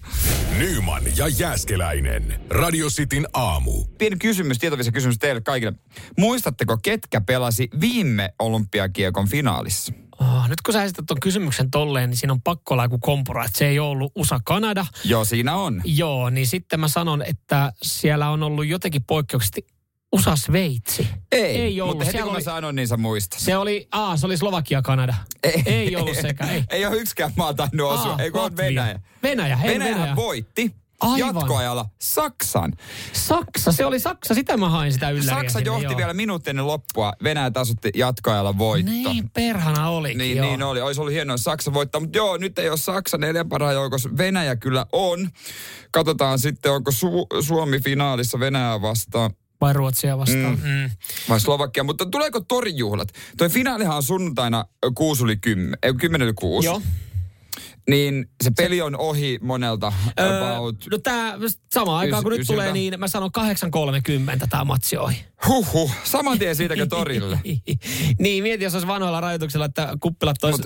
Nyman 0.57 1.03
ja 1.17 1.27
Jääskeläinen. 1.27 2.39
Radio 2.49 2.87
Cityn 2.87 3.27
aamu. 3.33 3.85
Pieni 3.97 4.15
kysymys, 4.17 4.59
tietovisa 4.59 4.91
kysymys 4.91 5.17
teille 5.19 5.41
kaikille. 5.41 5.73
Muistatteko, 6.17 6.77
ketkä 6.83 7.21
pelasi 7.21 7.67
viime 7.81 8.33
olympiakiekon 8.39 9.27
finaalissa? 9.27 9.93
Oh, 10.19 10.47
nyt 10.49 10.61
kun 10.61 10.73
sä 10.73 10.83
esität 10.83 11.05
ton 11.07 11.19
kysymyksen 11.19 11.71
tolleen, 11.71 12.09
niin 12.09 12.17
siinä 12.17 12.33
on 12.33 12.41
pakko 12.41 12.73
olla 12.73 12.83
joku 12.85 12.97
kompura, 12.99 13.45
että 13.45 13.57
se 13.57 13.67
ei 13.67 13.79
ole 13.79 13.89
ollut 13.89 14.11
USA-Kanada. 14.15 14.85
Joo, 15.03 15.25
siinä 15.25 15.55
on. 15.55 15.81
Joo, 15.85 16.29
niin 16.29 16.47
sitten 16.47 16.79
mä 16.79 16.87
sanon, 16.87 17.21
että 17.21 17.73
siellä 17.83 18.29
on 18.29 18.43
ollut 18.43 18.65
jotenkin 18.65 19.03
poikkeuksellisesti 19.03 19.67
USA-Sveitsi. 20.11 21.07
Ei, 21.31 21.41
Ei 21.61 21.81
ollut. 21.81 21.95
mutta 21.95 22.05
heti 22.05 22.11
Siellä 22.11 22.23
kun 22.25 22.31
mä 22.33 22.37
oli- 22.37 22.43
sanon, 22.43 22.75
niin 22.75 22.87
sä 22.87 22.97
muistat. 22.97 23.39
Se 23.39 23.57
oli, 23.57 23.87
aa, 23.91 24.17
se 24.17 24.25
oli 24.25 24.37
Slovakia-Kanada. 24.37 25.13
Ei, 25.43 25.63
ei 25.65 25.95
ollut 25.95 26.15
sekä, 26.21 26.45
ei. 26.45 26.63
ei 26.69 26.85
ole 26.85 26.97
yksikään 26.97 27.31
maa 27.37 27.53
tainnut 27.53 27.91
osua. 27.91 28.15
Ei 28.19 28.31
kun. 28.31 28.57
Venäjä. 28.57 28.99
Venäjä, 29.23 29.55
hei 29.57 29.73
Venäjä, 29.73 29.95
Venäjä. 29.95 30.15
voitti 30.15 30.75
Aivan. 31.13 31.35
jatkoajalla 31.35 31.85
Saksan. 32.01 32.73
Saksa, 33.13 33.71
se 33.71 33.85
oli 33.85 33.99
Saksa, 33.99 34.33
sitä 34.33 34.57
mä 34.57 34.69
hain 34.69 34.93
sitä 34.93 35.09
ylläriä 35.09 35.29
Saksa 35.35 35.59
sinne, 35.59 35.65
johti 35.65 35.83
joo. 35.85 35.97
vielä 35.97 36.13
minuutti 36.13 36.49
ennen 36.49 36.67
loppua. 36.67 37.13
Venäjä 37.23 37.51
tasutti 37.51 37.89
jatkoajalla 37.95 38.57
voitto. 38.57 38.91
Niin, 38.91 39.29
perhana 39.29 39.89
olikin, 39.89 40.17
Niin, 40.17 40.37
joo. 40.37 40.45
niin 40.47 40.63
oli. 40.63 40.81
Olisi 40.81 41.01
ollut 41.01 41.13
hienoa, 41.13 41.33
jos 41.33 41.43
Saksa 41.43 41.73
voittaa. 41.73 42.01
Mutta 42.01 42.17
joo, 42.17 42.37
nyt 42.37 42.59
ei 42.59 42.69
ole 42.69 42.77
Saksa 42.77 43.17
neljän 43.17 43.49
parhaan 43.49 43.73
joukossa. 43.75 44.09
Venäjä 44.17 44.55
kyllä 44.55 44.85
on. 44.91 45.29
Katsotaan 45.91 46.39
sitten, 46.39 46.71
onko 46.71 46.91
Su- 46.91 47.43
Suomi 47.43 47.79
finaalissa 47.79 48.39
Venäjää 48.39 48.81
vastaan 48.81 49.31
Vai 49.61 49.73
Ruotsia 49.73 50.17
vastaan. 50.17 50.59
Mm. 50.63 50.69
Mm. 50.69 50.89
vai 51.29 51.39
Slovakia. 51.39 51.83
Mutta 51.83 52.05
tuleeko 52.05 52.39
torijuhlat? 52.39 53.07
Toi 53.37 53.49
finaalihan 53.49 53.95
on 53.95 54.03
sunnuntaina 54.03 54.65
6 54.95 55.23
yli 55.23 55.37
10, 55.37 55.79
ei, 55.83 55.93
10 55.93 56.25
yli 56.25 56.33
6. 56.33 56.67
Joo. 56.67 56.81
Niin 57.89 58.29
se 58.43 58.51
peli 58.57 58.81
on 58.81 58.97
ohi 58.97 59.39
monelta 59.41 59.93
about. 60.17 60.85
no 60.91 60.97
tää 60.97 61.37
sama 61.73 61.97
aikaa 61.97 62.23
kun 62.23 62.33
Ys- 62.33 62.37
nyt 62.37 62.47
tulee, 62.47 62.65
ysyltä. 62.65 62.73
niin 62.73 62.99
mä 62.99 63.07
sanon 63.07 63.29
8.30 64.41 64.47
tää 64.49 64.63
matsi 64.63 64.97
ohi. 64.97 65.25
Huhhuh, 65.47 65.91
saman 66.03 66.39
tien 66.39 66.55
siitäkö 66.55 66.85
torille? 66.85 67.39
niin, 68.19 68.43
mieti, 68.43 68.63
jos 68.63 68.73
olisi 68.73 68.87
vanhoilla 68.87 69.21
rajoituksilla, 69.21 69.65
että 69.65 69.97
kuppilat 69.99 70.43
olisi 70.43 70.63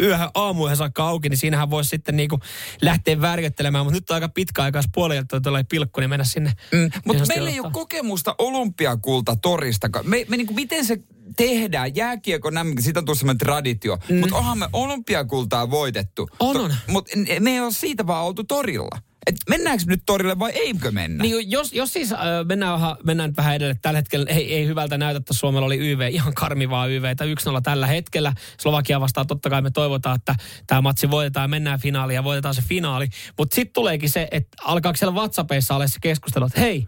yöhön 0.00 0.28
aamuihin 0.34 0.76
saakka 0.76 1.08
auki, 1.08 1.28
niin 1.28 1.38
siinähän 1.38 1.70
voisi 1.70 1.90
sitten 1.90 2.16
niinku 2.16 2.38
lähteä 2.82 3.20
värjöttelemään. 3.20 3.84
Mutta 3.84 3.96
nyt 3.96 4.10
on 4.10 4.14
aika 4.14 4.28
pitkä 4.28 4.62
aikaa, 4.62 4.78
jos 4.78 4.90
puolelta 4.94 5.40
tulee 5.40 5.64
pilkku, 5.70 6.00
niin 6.00 6.10
mennä 6.10 6.24
sinne. 6.24 6.52
Mm, 6.72 6.90
mutta 7.04 7.24
meillä 7.28 7.50
ei 7.50 7.60
ole 7.60 7.70
kokemusta 7.72 8.34
olympiakulta 8.38 9.36
torista. 9.36 9.88
Me, 10.02 10.24
me 10.28 10.36
niinku, 10.36 10.54
miten 10.54 10.84
se 10.84 10.98
tehdään? 11.36 11.96
Jääkiekko, 11.96 12.50
nämä, 12.50 12.70
siitä 12.80 13.00
on 13.00 13.04
tullut 13.04 13.18
semmoinen 13.18 13.38
traditio. 13.38 13.98
Mm. 14.08 14.16
Mutta 14.18 14.36
onhan 14.36 14.58
me 14.58 14.68
olympiakultaa 14.72 15.70
voitettu. 15.70 16.28
On, 16.40 16.56
on. 16.56 16.74
Mutta 16.86 17.12
me 17.40 17.50
ei 17.50 17.60
ole 17.60 17.72
siitä 17.72 18.06
vaan 18.06 18.24
oltu 18.24 18.44
torilla. 18.44 18.98
Et 19.26 19.36
mennäänkö 19.48 19.84
nyt 19.86 20.02
torille 20.06 20.38
vai 20.38 20.50
eikö 20.50 20.90
mennä? 20.90 21.22
Niin 21.22 21.50
jos, 21.50 21.72
jos 21.72 21.92
siis 21.92 22.12
äh, 22.12 22.18
mennään, 22.48 22.72
vähän- 22.72 22.96
mennään 23.04 23.30
nyt 23.30 23.36
vähän 23.36 23.54
edelle. 23.54 23.76
Tällä 23.82 23.98
hetkellä 23.98 24.26
ei, 24.28 24.54
ei 24.54 24.66
hyvältä 24.66 24.98
näytä, 24.98 25.18
että 25.18 25.34
Suomella 25.34 25.66
oli 25.66 25.78
YV, 25.78 26.08
ihan 26.10 26.34
karmivaa 26.34 26.86
YV, 26.86 27.04
1-0 27.04 27.60
tällä 27.62 27.86
hetkellä. 27.86 28.32
Slovakia 28.60 29.00
vastaan 29.00 29.26
totta 29.26 29.50
kai 29.50 29.62
me 29.62 29.70
toivotaan, 29.70 30.16
että 30.16 30.34
tämä 30.66 30.80
matsi 30.80 31.10
voitetaan 31.10 31.44
ja 31.44 31.48
mennään 31.48 31.80
finaaliin 31.80 32.14
ja 32.14 32.24
voitetaan 32.24 32.54
se 32.54 32.62
finaali. 32.68 33.08
Mutta 33.38 33.54
sitten 33.54 33.72
tuleekin 33.72 34.10
se, 34.10 34.28
että 34.30 34.56
alkaako 34.64 34.96
siellä 34.96 35.14
WhatsAppissa 35.14 35.74
olla 35.74 35.86
se 35.86 35.98
keskustelu, 36.02 36.44
että 36.46 36.60
hei, 36.60 36.86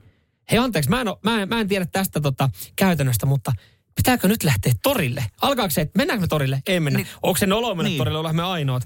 hei 0.51 0.59
anteeksi, 0.59 0.91
mä 0.91 1.01
en, 1.01 1.09
oo- 1.09 1.21
mä 1.25 1.43
en, 1.43 1.49
mä 1.49 1.61
en 1.61 1.69
tiedä 1.69 1.87
tästä 1.87 2.21
tota, 2.21 2.51
käytännöstä, 2.77 3.27
mutta 3.27 3.53
pitääkö 3.99 4.29
nyt 4.29 4.45
lähteä 4.45 4.73
torille? 4.83 5.25
Alkaako 5.43 5.71
se, 5.71 5.81
että 5.81 5.97
mennäänkö 5.99 6.21
me 6.21 6.27
torille? 6.29 6.63
Ei 6.67 6.81
mennä. 6.81 6.97
Niin, 6.99 7.07
Onko 7.23 7.37
se 7.39 7.47
nolo 7.47 7.75
mennä 7.75 7.89
niin. 7.89 7.99
torille, 7.99 8.19
ollaan 8.19 8.37
me 8.37 8.43
ainoat? 8.43 8.83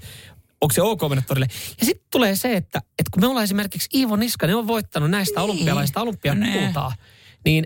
Onko 0.60 0.72
se 0.72 0.82
ok 0.82 1.00
mennä 1.08 1.22
torille? 1.26 1.46
Ja 1.80 1.86
sitten 1.86 2.06
tulee 2.10 2.36
se, 2.36 2.56
että, 2.56 2.78
että 2.78 3.10
kun 3.12 3.22
me 3.22 3.26
ollaan 3.26 3.44
esimerkiksi 3.44 3.88
Iivo 3.94 4.16
Niskanen 4.16 4.56
on 4.56 4.66
voittanut 4.66 5.10
näistä 5.10 5.40
Niin. 5.40 5.50
olympialaisista 5.50 6.00
olympiakultaa, 6.02 6.92
niin 7.44 7.64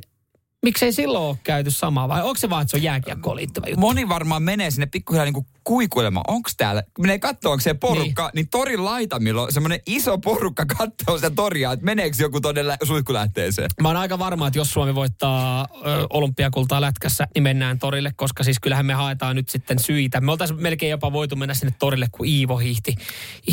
miksei 0.67 0.93
silloin 0.93 1.25
ole 1.25 1.39
käyty 1.45 1.71
samaa 1.71 2.09
vai 2.09 2.23
onko 2.23 2.37
se 2.37 2.51
vaan, 2.51 2.63
että 2.63 2.71
se 2.71 2.77
on 2.77 2.83
jääkiekkoon 2.83 3.37
liittyvä 3.37 3.67
juttu? 3.67 3.81
Moni 3.81 4.09
varmaan 4.09 4.43
menee 4.43 4.71
sinne 4.71 4.87
pikkuhiljaa 4.87 5.25
niinku 5.25 5.47
kuikuilemaan. 5.65 6.25
Onko 6.29 6.51
täällä, 6.57 6.83
menee 6.99 7.19
katsoa, 7.19 7.53
onko 7.53 7.61
se 7.61 7.75
porukka, 7.75 8.23
niin, 8.23 8.31
niin 8.35 8.49
torin 8.49 8.85
laitamilla 8.85 9.43
on 9.43 9.53
semmoinen 9.53 9.81
iso 9.87 10.19
porukka 10.19 10.67
katsoo 10.67 11.17
sitä 11.17 11.31
toria, 11.31 11.73
että 11.73 11.85
meneekö 11.85 12.17
joku 12.21 12.41
todella 12.41 12.77
suihkulähteeseen. 12.83 13.69
Mä 13.83 13.89
oon 13.89 13.97
aika 13.97 14.19
varma, 14.19 14.47
että 14.47 14.59
jos 14.59 14.73
Suomi 14.73 14.95
voittaa 14.95 15.69
ö, 15.87 16.07
olympiakultaa 16.11 16.81
lätkässä, 16.81 17.29
niin 17.35 17.43
mennään 17.43 17.79
torille, 17.79 18.13
koska 18.17 18.45
siis 18.45 18.61
kyllähän 18.61 18.87
me 18.87 18.95
haetaan 18.95 19.37
nyt 19.37 19.49
sitten 19.49 19.79
syitä. 19.79 20.21
Me 20.21 20.33
oltaisiin 20.33 20.63
melkein 20.63 20.91
jopa 20.91 21.13
voitu 21.13 21.37
mennä 21.37 21.55
sinne 21.55 21.75
torille, 21.79 22.07
kun 22.13 22.27
Iivo 22.27 22.57
hiihti, 22.57 22.95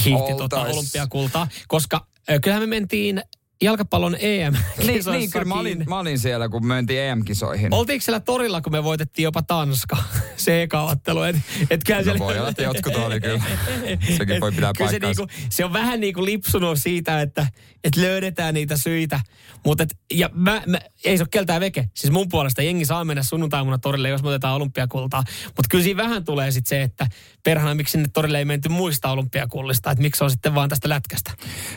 hiihti 0.06 0.34
tota 0.38 0.62
olympiakultaa, 0.62 1.48
koska 1.68 2.08
ö, 2.30 2.40
kyllähän 2.40 2.64
me 2.64 2.68
mentiin 2.68 3.22
jalkapallon 3.64 4.16
EM. 4.20 4.54
Niin, 4.78 5.04
niin 5.12 5.32
kyllä 5.32 5.46
mä 5.46 5.56
olin, 5.56 5.84
mä 5.90 6.00
olin 6.00 6.20
siellä, 6.20 6.50
kun 6.50 6.66
mentiin 6.66 7.00
EM-kisoihin. 7.02 7.74
Oltiinko 7.74 8.04
siellä 8.04 8.20
torilla, 8.20 8.62
kun 8.62 8.72
me 8.72 8.84
voitettiin 8.84 9.24
jopa 9.24 9.42
Tanska, 9.42 9.98
se 10.38 10.62
eka 10.64 10.82
ottelu? 10.82 11.22
Et, 11.24 11.36
et 11.70 11.82
kyllä 11.86 12.00
No 12.00 12.04
siellä- 12.04 12.20
voi 12.20 12.40
olla, 12.40 12.50
että 12.50 12.64
jotkut 12.64 12.96
oli 12.96 13.22
kyllä. 13.22 13.44
Sekin 14.18 14.36
Et 14.36 14.42
voi 14.42 14.52
pitää 14.52 14.72
kyllä 14.78 14.92
se, 14.92 15.00
niinku, 15.00 15.28
se 15.50 15.66
on 15.66 15.74
vähän 15.74 16.00
niin 16.00 16.14
kuin 16.14 16.26
lipsunut 16.26 16.80
siitä, 16.80 17.22
että, 17.22 17.48
että 17.84 18.02
löydetään 18.02 18.54
niitä 18.54 18.78
syitä. 18.78 19.20
Mutta 19.66 19.84
et, 19.84 19.96
ja 20.14 20.30
mä, 20.34 20.62
mä, 20.66 20.80
ei 21.06 21.18
se 21.18 21.24
ole 21.24 21.28
keltään 21.32 21.62
veke. 21.62 21.90
Siis 21.94 22.14
mun 22.14 22.30
puolesta 22.30 22.62
jengi 22.62 22.86
saa 22.86 23.06
mennä 23.06 23.24
sunnuntaimuna 23.24 23.78
torille, 23.78 24.10
jos 24.10 24.24
me 24.24 24.30
otetaan 24.30 24.56
olympiakultaa. 24.56 25.24
Mutta 25.46 25.64
kyllä 25.70 25.84
siinä 25.84 26.04
vähän 26.04 26.26
tulee 26.26 26.52
sitten 26.52 26.70
se, 26.70 26.82
että 26.82 27.08
perhana 27.44 27.76
miksi 27.76 27.92
sinne 27.92 28.08
torille 28.14 28.38
ei 28.38 28.46
menty 28.46 28.70
muista 28.70 29.12
olympiakullista. 29.12 29.92
Että 29.92 30.02
miksi 30.02 30.18
se 30.18 30.24
on 30.24 30.32
sitten 30.32 30.56
vaan 30.56 30.70
tästä 30.70 30.90
lätkästä. 30.90 31.32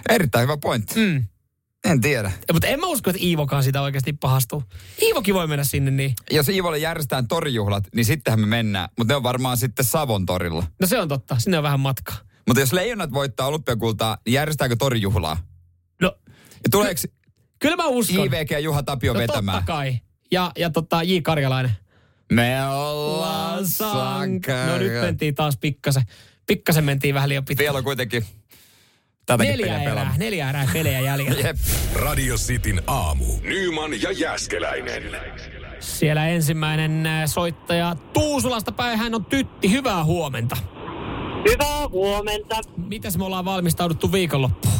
Erittäin 0.08 0.42
hyvä 0.42 0.56
pointti. 0.56 0.94
Mm. 1.00 1.24
En 1.86 2.00
tiedä. 2.00 2.32
Mutta 2.52 2.66
en 2.66 2.80
mä 2.80 2.86
usko, 2.86 3.10
että 3.10 3.22
Iivokaan 3.22 3.62
sitä 3.62 3.82
oikeasti 3.82 4.12
pahastuu. 4.12 4.62
Iivokin 5.02 5.34
voi 5.34 5.46
mennä 5.46 5.64
sinne 5.64 5.90
niin. 5.90 6.14
Jos 6.30 6.48
Iivolle 6.48 6.78
järjestetään 6.78 7.28
torijuhlat, 7.28 7.84
niin 7.94 8.04
sittenhän 8.04 8.40
me 8.40 8.46
mennään. 8.46 8.88
Mutta 8.98 9.12
ne 9.12 9.16
on 9.16 9.22
varmaan 9.22 9.56
sitten 9.56 9.84
Savon 9.84 10.26
torilla. 10.26 10.64
No 10.80 10.86
se 10.86 11.00
on 11.00 11.08
totta, 11.08 11.38
sinne 11.38 11.56
on 11.58 11.62
vähän 11.62 11.80
matkaa. 11.80 12.16
Mutta 12.46 12.60
jos 12.60 12.72
leijonat 12.72 13.12
voittaa 13.12 13.46
olympiakultaa, 13.46 14.18
niin 14.26 14.32
järjestetäänkö 14.34 14.76
torijuhlaa? 14.78 15.36
No, 16.02 16.16
Ja 16.54 16.70
tuleeko 16.70 17.00
kyllä 17.58 17.76
mä 17.76 17.86
uskon. 17.86 18.26
IVG 18.26 18.50
ja 18.50 18.58
Juha 18.58 18.82
Tapio 18.82 19.12
no 19.12 19.18
vetämään? 19.18 19.58
totta 19.58 19.72
kai. 19.72 19.98
Ja, 20.30 20.52
ja 20.58 20.70
tota, 20.70 21.02
J. 21.02 21.16
Karjalainen. 21.22 21.72
Me 22.32 22.68
ollaan 22.68 23.66
sankareita. 23.66 24.72
No 24.72 24.78
nyt 24.78 24.92
mentiin 25.00 25.34
taas 25.34 25.56
pikkasen. 25.56 26.02
Pikkasen 26.46 26.84
mentiin 26.84 27.14
vähän 27.14 27.28
liian 27.28 27.44
pitkälle. 27.44 27.66
Vielä 27.66 27.78
on 27.78 27.84
kuitenkin 27.84 28.24
tätäkin 29.26 29.52
Neljä 29.52 29.82
erää, 29.82 30.14
neljä 30.18 30.48
erää 30.48 30.68
pelejä 30.72 31.00
jäljellä. 31.00 31.40
Jep. 31.46 31.56
Radio 31.94 32.34
Cityn 32.34 32.82
aamu. 32.86 33.24
Nyman 33.42 34.02
ja 34.02 34.12
Jäskeläinen. 34.12 35.02
Siellä 35.80 36.28
ensimmäinen 36.28 37.06
äh, 37.06 37.26
soittaja 37.26 37.96
Tuusulasta 38.12 38.72
päin, 38.72 38.98
hän 38.98 39.14
on 39.14 39.24
Tytti. 39.24 39.70
Hyvää 39.70 40.04
huomenta. 40.04 40.56
Hyvää 41.50 41.88
huomenta. 41.88 42.56
Mitäs 42.76 43.18
me 43.18 43.24
ollaan 43.24 43.44
valmistauduttu 43.44 44.12
viikonloppuun? 44.12 44.74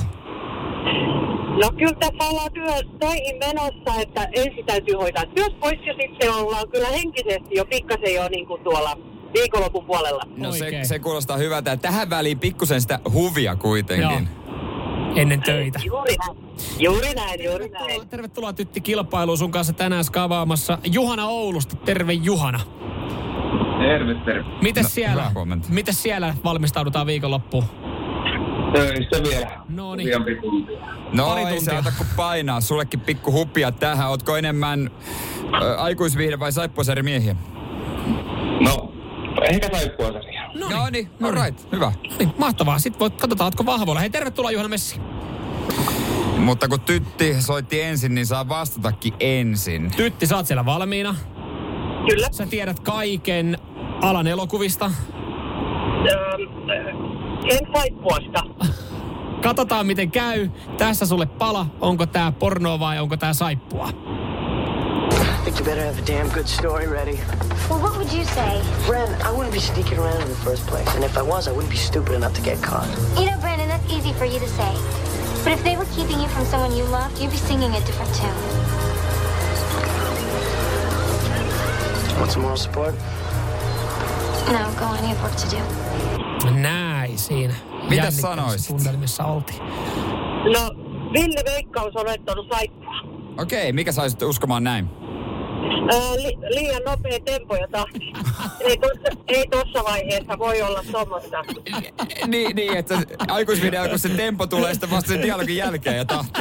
No 1.63 1.73
kyllä 1.79 1.97
tässä 2.01 2.25
ollaan 2.25 2.53
työ, 2.53 2.67
töihin 2.99 3.39
menossa, 3.39 4.01
että 4.01 4.29
ensin 4.33 4.67
täytyy 4.67 4.95
hoitaa 4.95 5.25
työt 5.35 5.61
pois 5.61 5.79
ja 5.87 5.95
sitten 6.01 6.35
ollaan 6.35 6.69
kyllä 6.69 6.89
henkisesti 6.89 7.55
jo 7.55 7.65
pikkasen 7.65 8.15
jo 8.15 8.29
niin 8.29 8.47
kuin 8.47 8.63
tuolla 8.63 8.99
viikonlopun 9.41 9.85
puolella. 9.85 10.23
No 10.37 10.53
se, 10.53 10.65
Oikein. 10.65 10.87
se 10.87 10.99
kuulostaa 10.99 11.37
hyvältä. 11.37 11.71
Ja 11.71 11.77
tähän 11.77 12.11
väliin 12.11 12.39
pikkusen 12.39 12.81
sitä 12.81 12.99
huvia 13.13 13.57
kuitenkin. 13.57 14.29
Ennen 15.17 15.41
töitä. 15.43 15.81
Juuri 15.85 16.17
näin. 16.17 16.39
Juuri 16.79 17.15
näin, 17.15 17.45
juuri 17.45 17.69
näin. 17.69 17.85
Tervetuloa, 17.85 18.05
tervetuloa 18.11 18.53
Tytti 18.53 18.81
kilpailuun 18.81 19.39
sun 19.39 19.51
kanssa 19.51 19.73
tänään 19.73 20.05
skavaamassa 20.05 20.79
Juhana 20.85 21.27
Oulusta. 21.27 21.77
Terve 21.77 22.13
Juhana. 22.13 22.61
Terve, 23.79 24.15
terve. 24.15 24.45
Mites 24.63 24.83
No, 24.83 24.89
siellä, 24.89 25.33
mites 25.69 26.03
siellä 26.03 26.35
valmistaudutaan 26.45 27.07
viikonloppuun? 27.07 27.65
Töissä 28.73 29.23
vielä. 29.31 29.61
No 29.69 29.95
niin. 29.95 30.09
No 31.13 31.27
Pari 31.27 31.43
ei 31.43 31.61
se 31.61 31.77
auta 31.77 31.93
kuin 31.99 32.09
painaa. 32.17 32.61
Sullekin 32.61 33.01
pikku 33.01 33.33
hupia 33.33 33.73
tähän. 33.73 34.09
Ootko 34.09 34.37
enemmän 34.37 34.91
ö, 35.63 35.77
aikuisviihde 35.79 36.39
vai 36.39 36.53
saippuasari 36.53 37.03
miehiä? 37.03 37.37
No, 38.61 38.93
ehkä 39.45 39.69
saippua 39.79 40.13
sarja. 40.13 40.51
No 40.55 40.69
No 40.71 40.89
niin, 40.91 41.11
all 41.23 41.35
right, 41.45 41.73
hyvä. 41.73 41.93
niin, 42.19 42.33
mahtavaa. 42.39 42.79
Sitten 42.79 43.01
voit, 43.01 43.21
katsotaan, 43.21 43.47
ootko 43.47 43.67
vahvoilla. 43.67 44.01
Hei, 44.01 44.11
tervetuloa 44.11 44.51
Juhana 44.51 44.69
Messi. 44.69 45.01
Mutta 46.39 46.69
kun 46.69 46.81
tytti 46.81 47.43
soitti 47.43 47.81
ensin, 47.81 48.15
niin 48.15 48.27
saa 48.27 48.49
vastatakin 48.49 49.15
ensin. 49.21 49.91
Tytti, 49.97 50.27
sä 50.27 50.37
oot 50.37 50.47
siellä 50.47 50.65
valmiina. 50.65 51.15
Kyllä. 52.09 52.29
Sä 52.31 52.47
tiedät 52.47 52.81
kaiken 52.81 53.59
alan 54.03 54.27
elokuvista. 54.27 54.91
Öö, 56.11 56.37
en 57.51 57.67
saippuasta. 57.77 58.43
Katsotaan 59.43 59.87
miten 59.87 60.11
käy. 60.11 60.51
Tässä 60.79 61.07
sulle 61.07 61.27
pala. 61.27 61.67
Onko 61.81 62.07
tää 62.07 62.33
pornoa 62.33 62.81
vai 62.81 62.99
onko 62.99 63.17
tää 63.17 63.33
saippua? 63.33 63.89
Think 65.47 65.61
you 65.61 65.65
better 65.65 65.85
have 65.85 65.97
a 65.97 66.03
damn 66.03 66.29
good 66.31 66.49
story 66.49 66.89
ready. 66.89 67.15
Well, 67.71 67.81
what 67.81 67.97
would 67.97 68.13
you 68.13 68.25
say? 68.25 68.61
Bren, 68.83 69.07
I 69.23 69.31
wouldn't 69.31 69.55
be 69.55 69.61
sneaking 69.61 69.97
around 69.97 70.21
in 70.23 70.29
the 70.29 70.35
first 70.43 70.67
place. 70.67 70.93
And 70.97 71.05
if 71.05 71.17
I 71.17 71.23
was, 71.23 71.47
I 71.47 71.53
wouldn't 71.53 71.71
be 71.71 71.77
stupid 71.77 72.15
enough 72.17 72.35
to 72.35 72.43
get 72.43 72.61
caught. 72.61 72.89
You 73.17 73.27
know, 73.31 73.39
Brandon, 73.39 73.69
that's 73.69 73.87
easy 73.93 74.13
for 74.15 74.25
you 74.25 74.41
to 74.41 74.49
say. 74.49 74.73
But 75.45 75.53
if 75.53 75.63
they 75.63 75.77
were 75.77 75.87
keeping 75.95 76.19
you 76.21 76.27
from 76.35 76.45
someone 76.47 76.75
you 76.77 76.83
loved, 76.91 77.21
you'd 77.21 77.31
be 77.31 77.37
singing 77.37 77.71
a 77.71 77.81
different 77.87 78.13
tune. 78.19 78.35
Want 82.19 82.33
some 82.33 82.43
moral 82.43 82.57
support? 82.57 82.95
No, 84.51 84.63
go 84.81 84.85
on, 84.87 84.99
you 85.07 85.15
have 85.15 85.23
work 85.23 85.37
to 85.37 85.49
do. 85.57 85.63
Näin 86.51 87.19
siinä. 87.19 87.55
Mitä 87.73 87.95
Jännittävissä 87.95 88.23
sanoisit? 88.23 88.67
tunnelmissa 88.77 89.25
oltiin. 89.25 89.63
No, 90.53 90.71
Ville 91.13 91.43
Veikkaus 91.45 91.97
on 91.97 92.09
ottanut 92.11 92.47
saippua. 92.53 92.95
Okei, 93.39 93.73
mikä 93.73 93.93
saisit 93.93 94.23
uskomaan 94.23 94.65
näin? 94.65 95.06
Öö, 95.93 96.23
li, 96.23 96.37
liian 96.55 96.83
nopea 96.87 97.21
tempo 97.25 97.57
ja 97.57 97.69
tahti. 97.73 98.13
ei, 98.61 98.77
tossa, 98.77 99.23
ei 99.29 99.47
tossa 99.51 99.85
vaiheessa 99.85 100.39
voi 100.39 100.63
olla 100.63 100.83
tommoista. 100.93 101.45
niin, 102.27 102.57
niin, 102.57 102.77
että 102.77 102.99
aikuisvideo, 103.29 103.89
kun 103.89 103.99
se 103.99 104.09
tempo 104.09 104.47
tulee 104.47 104.75
sitten 104.75 104.91
vasta 104.91 105.09
sen 105.09 105.23
dialogin 105.23 105.57
jälkeen 105.57 105.97
ja 105.97 106.05
tahti. 106.05 106.41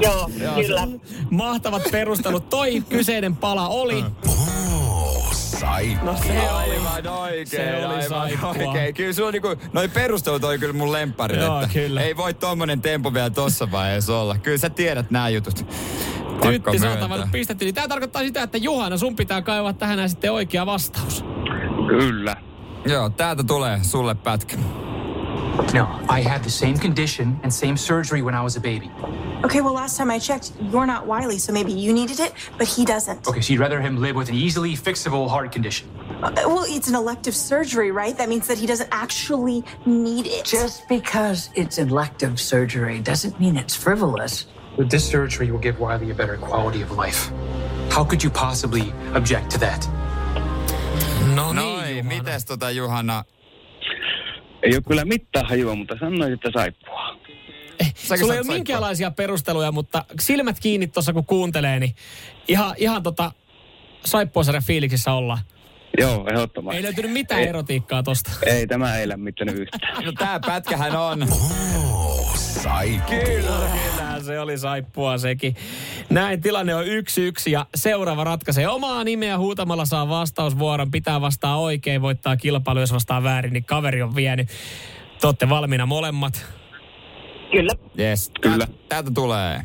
Joo, 0.00 0.30
Joo, 0.42 0.54
kyllä. 0.54 0.88
Mahtavat 1.30 1.82
perustelut. 1.90 2.48
Toi 2.48 2.82
kyseinen 2.88 3.36
pala 3.36 3.68
oli. 3.68 4.04
Saippua. 5.32 6.12
No 6.12 6.18
se 6.18 6.32
oli. 6.32 6.72
Aivan 6.72 7.06
oikein, 7.08 7.46
Se 7.46 7.86
oli 7.86 8.14
aivan 8.14 8.56
oikein. 8.68 8.94
Kyllä 8.94 9.12
sulla 9.12 9.30
niinku, 9.30 9.48
noi 9.72 9.88
perustelut 9.88 10.44
oli 10.44 10.58
kyllä 10.58 10.72
mun 10.72 10.92
lempparit, 10.92 11.40
Joo, 11.40 11.60
että 11.60 11.72
kyllä. 11.72 12.02
ei 12.02 12.16
voi 12.16 12.34
tommonen 12.34 12.80
tempo 12.80 13.14
vielä 13.14 13.30
tossa 13.30 13.70
vaiheessa 13.70 14.18
olla. 14.18 14.38
Kyllä 14.38 14.58
sä 14.58 14.70
tiedät 14.70 15.10
nämä 15.10 15.28
jutut. 15.28 15.66
Tytti, 16.40 16.86
avannut 17.00 17.32
pistetty. 17.32 17.64
Niin 17.64 17.74
tää 17.74 17.88
tarkoittaa 17.88 18.22
sitä, 18.22 18.42
että 18.42 18.58
Juhana, 18.58 18.96
sun 18.96 19.16
pitää 19.16 19.42
kaivaa 19.42 19.72
tähän 19.72 20.10
sitten 20.10 20.32
oikea 20.32 20.66
vastaus. 20.66 21.24
Kyllä. 21.88 22.36
Joo, 22.86 23.10
täältä 23.10 23.44
tulee 23.44 23.78
sulle 23.82 24.14
pätkä. 24.14 24.56
No, 25.72 25.88
I 26.18 26.22
had 26.22 26.40
the 26.40 26.50
same 26.50 26.74
condition 26.74 27.40
and 27.42 27.52
same 27.52 27.76
surgery 27.76 28.22
when 28.22 28.34
I 28.34 28.42
was 28.42 28.56
a 28.56 28.60
baby. 28.60 28.90
Okay, 29.44 29.60
well, 29.60 29.74
last 29.74 29.96
time 29.96 30.10
I 30.10 30.18
checked, 30.18 30.52
you're 30.72 30.86
not 30.86 31.06
Wiley, 31.06 31.38
so 31.38 31.52
maybe 31.52 31.70
you 31.70 31.92
needed 31.92 32.18
it, 32.18 32.32
but 32.58 32.66
he 32.66 32.84
doesn't. 32.84 33.28
Okay, 33.28 33.40
so 33.40 33.52
you'd 33.52 33.60
rather 33.60 33.80
him 33.80 34.00
live 34.00 34.16
with 34.16 34.28
an 34.28 34.34
easily 34.34 34.76
fixable 34.76 35.28
heart 35.28 35.52
condition. 35.52 35.88
Uh, 36.22 36.32
well, 36.46 36.64
it's 36.68 36.88
an 36.88 36.94
elective 36.94 37.34
surgery, 37.34 37.90
right? 37.90 38.16
That 38.16 38.28
means 38.28 38.46
that 38.46 38.58
he 38.58 38.66
doesn't 38.66 38.88
actually 38.90 39.62
need 39.86 40.26
it. 40.26 40.44
Just 40.44 40.88
because 40.88 41.50
it's 41.54 41.78
elective 41.78 42.40
surgery 42.40 43.00
doesn't 43.00 43.38
mean 43.38 43.56
it's 43.56 43.76
frivolous. 43.76 44.46
But 44.76 44.88
this 44.88 45.10
surgery 45.10 45.50
will 45.50 45.60
give 45.60 45.78
Wiley 45.80 46.10
a 46.10 46.14
better 46.14 46.36
quality 46.36 46.82
of 46.82 46.90
life. 47.06 47.32
How 47.96 48.04
could 48.04 48.22
you 48.24 48.30
possibly 48.30 48.92
object 49.16 49.50
to 49.50 49.58
that? 49.58 49.90
No 51.34 51.52
niin, 51.52 51.96
Juhana. 51.96 52.08
mites 52.08 52.44
tota 52.44 52.70
Juhana? 52.70 53.24
Ei 54.62 54.74
ole 54.74 54.82
kyllä 54.82 55.04
mitään 55.04 55.46
hajua, 55.48 55.74
mutta 55.74 55.94
sanoit, 56.00 56.32
että 56.32 56.50
saippua. 56.54 57.16
Säkö 57.94 58.20
Sulla 58.20 58.34
ei 58.34 58.40
ole 58.40 58.46
minkäänlaisia 58.46 59.10
perusteluja, 59.10 59.72
mutta 59.72 60.04
silmät 60.20 60.60
kiinni 60.60 60.86
tuossa 60.86 61.12
kun 61.12 61.26
kuuntelee, 61.26 61.80
niin 61.80 61.94
ihan, 62.48 62.74
ihan 62.76 63.02
tota 63.02 63.32
saippuasarjan 64.04 64.62
fiiliksissä 64.62 65.12
ollaan. 65.12 65.38
Joo, 65.98 66.26
ehdottomasti. 66.30 66.76
Ei 66.76 66.82
löytynyt 66.82 67.12
mitään 67.12 67.40
ei, 67.40 67.48
erotiikkaa 67.48 68.02
tosta. 68.02 68.30
Ei, 68.46 68.66
tämä 68.66 68.96
ei 68.96 69.08
lämmittänyt 69.08 69.58
yhtään. 69.58 70.04
No 70.06 70.12
tää 70.12 70.40
pätkähän 70.46 70.96
on. 70.96 71.22
Oh, 71.22 72.36
saippua. 72.36 73.18
Kyllä, 73.18 73.68
kyllä, 73.96 74.03
se 74.24 74.40
oli 74.40 74.58
saippua 74.58 75.18
sekin. 75.18 75.56
Näin 76.10 76.40
tilanne 76.40 76.74
on 76.74 76.86
yksi 76.86 77.26
yksi 77.26 77.50
ja 77.50 77.66
seuraava 77.74 78.24
ratkaisee 78.24 78.68
omaa 78.68 79.04
nimeä 79.04 79.38
huutamalla 79.38 79.84
saa 79.84 80.08
vastausvuoron. 80.08 80.90
Pitää 80.90 81.20
vastaa 81.20 81.60
oikein, 81.60 82.02
voittaa 82.02 82.36
kilpailu, 82.36 82.80
jos 82.80 82.92
vastaa 82.92 83.22
väärin, 83.22 83.52
niin 83.52 83.64
kaveri 83.64 84.02
on 84.02 84.14
vienyt. 84.14 84.48
Te 85.20 85.26
olette 85.26 85.48
valmiina 85.48 85.86
molemmat. 85.86 86.46
Kyllä. 87.52 87.72
Yes, 87.98 88.30
Kyllä. 88.40 88.66
Täältä, 88.88 89.10
tulee. 89.14 89.60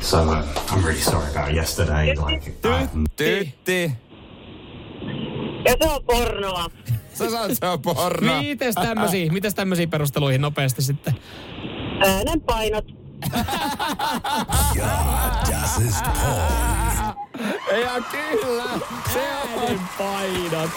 So 0.00 0.22
uh, 0.22 0.44
I'm 0.70 0.84
really 0.84 1.00
sorry 1.00 1.30
about 1.30 1.54
yesterday. 1.54 2.14
Like, 2.14 2.48
I, 2.48 2.88
Tytti. 3.16 3.92
Ja 5.64 5.76
se 5.82 5.90
on 5.90 6.04
pornoa. 6.04 6.66
Sä 7.14 7.30
saat 7.30 7.50
se 7.50 7.58
porno. 7.82 8.38
Mites 8.42 8.74
tämmöisiä, 8.74 9.32
mites 9.32 9.54
tämmöisiä 9.54 9.86
perusteluihin 9.86 10.40
nopeasti 10.40 10.82
sitten? 10.82 11.14
Äänenpainot. 12.06 12.84
Das 15.50 15.78
ist 15.88 16.04
porn. 16.04 17.12
Ja 17.82 18.02
kyllä, 18.10 18.64
se 19.12 19.28
on 19.56 19.80
painot. 19.98 20.70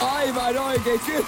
aivan 0.00 0.58
oikein. 0.58 1.00
Ky- 1.00 1.24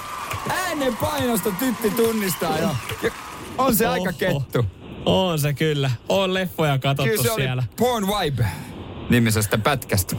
äänenpainosta 0.51 1.51
tytti 1.59 1.91
tunnistaa 1.91 2.59
jo. 2.59 2.69
Ja 3.03 3.11
on 3.59 3.75
se 3.77 3.87
aika 3.87 4.11
Oho. 4.31 4.41
kettu. 4.43 4.67
On 5.07 5.39
se 5.39 5.55
kyllä. 5.55 5.91
On 6.09 6.35
leffoja 6.35 6.79
katsottu 6.79 7.11
Kyllä 7.11 7.23
se 7.23 7.31
oli 7.33 7.43
siellä. 7.43 7.63
Porn 7.79 8.07
Vibe 8.07 8.47
nimisestä 9.11 9.59
pätkästä. 9.59 10.17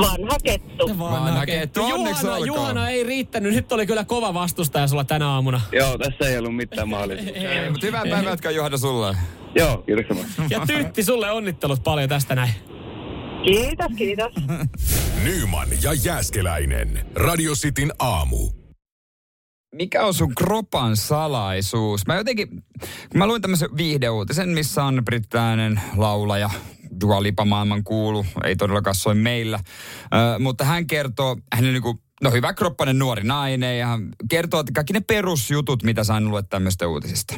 Vanha 0.00 0.38
kettu. 0.44 0.98
Vanha 0.98 1.46
kettu, 1.46 1.84
onneksi 1.84 2.26
Juhana, 2.26 2.36
olkoon. 2.36 2.46
Juhana 2.46 2.88
ei 2.90 3.04
riittänyt. 3.04 3.54
Nyt 3.54 3.72
oli 3.72 3.86
kyllä 3.86 4.04
kova 4.04 4.34
vastustaja 4.34 4.86
sulla 4.88 5.04
tänä 5.04 5.28
aamuna. 5.28 5.60
Joo, 5.72 5.98
tässä 5.98 6.28
ei 6.30 6.38
ollut 6.38 6.56
mitään 6.56 6.88
mahdollisuutta. 6.94 7.38
Ei, 7.38 7.70
mutta 7.70 7.86
hyvää 7.86 8.02
päivää 8.02 8.30
jatkaa 8.30 8.50
Juhana 8.52 8.76
sulle. 8.76 9.16
Joo, 9.54 9.78
kiitoksia. 9.78 10.16
moi. 10.16 10.46
Ja 10.50 10.60
Tytti, 10.66 11.02
sulle 11.02 11.30
onnittelut 11.30 11.82
paljon 11.84 12.08
tästä 12.08 12.34
näin. 12.34 12.50
Kiitos, 13.44 13.86
kiitos. 13.96 14.32
Nyman 15.24 15.68
ja 15.82 15.92
Jääskeläinen. 16.04 17.06
Radio 17.14 17.52
Cityn 17.54 17.92
aamu. 17.98 18.48
Mikä 19.74 20.04
on 20.04 20.14
sun 20.14 20.34
kropan 20.34 20.96
salaisuus? 20.96 22.06
Mä 22.06 22.16
jotenkin, 22.16 22.48
kun 23.10 23.18
mä 23.18 23.26
luin 23.26 23.42
tämmöisen 23.42 23.68
viihdeuutisen, 23.76 24.48
missä 24.48 24.84
on 24.84 25.02
brittiläinen 25.04 25.80
laulaja, 25.96 26.50
Dua 27.00 27.22
Lipa 27.22 27.44
maailman 27.44 27.84
kuulu, 27.84 28.26
ei 28.44 28.56
todellakaan 28.56 28.94
soi 28.94 29.14
meillä. 29.14 29.60
Ö, 30.04 30.38
mutta 30.38 30.64
hän 30.64 30.86
kertoo, 30.86 31.36
hän 31.52 31.64
on 31.64 31.72
niinku, 31.72 32.00
no 32.20 32.30
hyvä 32.30 32.52
kroppainen 32.52 32.98
nuori 32.98 33.24
nainen 33.24 33.78
ja 33.78 33.98
kertoo, 34.30 34.60
että 34.60 34.72
kaikki 34.74 34.92
ne 34.92 35.00
perusjutut, 35.00 35.82
mitä 35.82 36.04
sain 36.04 36.28
lue 36.28 36.42
tämmöistä 36.42 36.88
uutisista. 36.88 37.34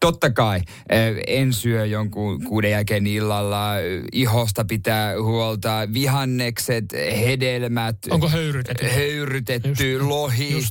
Totta 0.00 0.30
kai, 0.30 0.60
ö, 0.92 0.94
en 1.26 1.52
syö 1.52 1.86
jonkun 1.86 2.44
kuuden 2.44 2.70
jälkeen 2.70 3.06
illalla, 3.06 3.70
ihosta 4.12 4.64
pitää 4.64 5.22
huolta, 5.22 5.88
vihannekset, 5.92 6.84
hedelmät. 7.20 7.96
Onko 8.10 8.28
höyrytetty? 8.28 8.86
Höyrytetty, 8.86 10.00
lohi, 10.00 10.62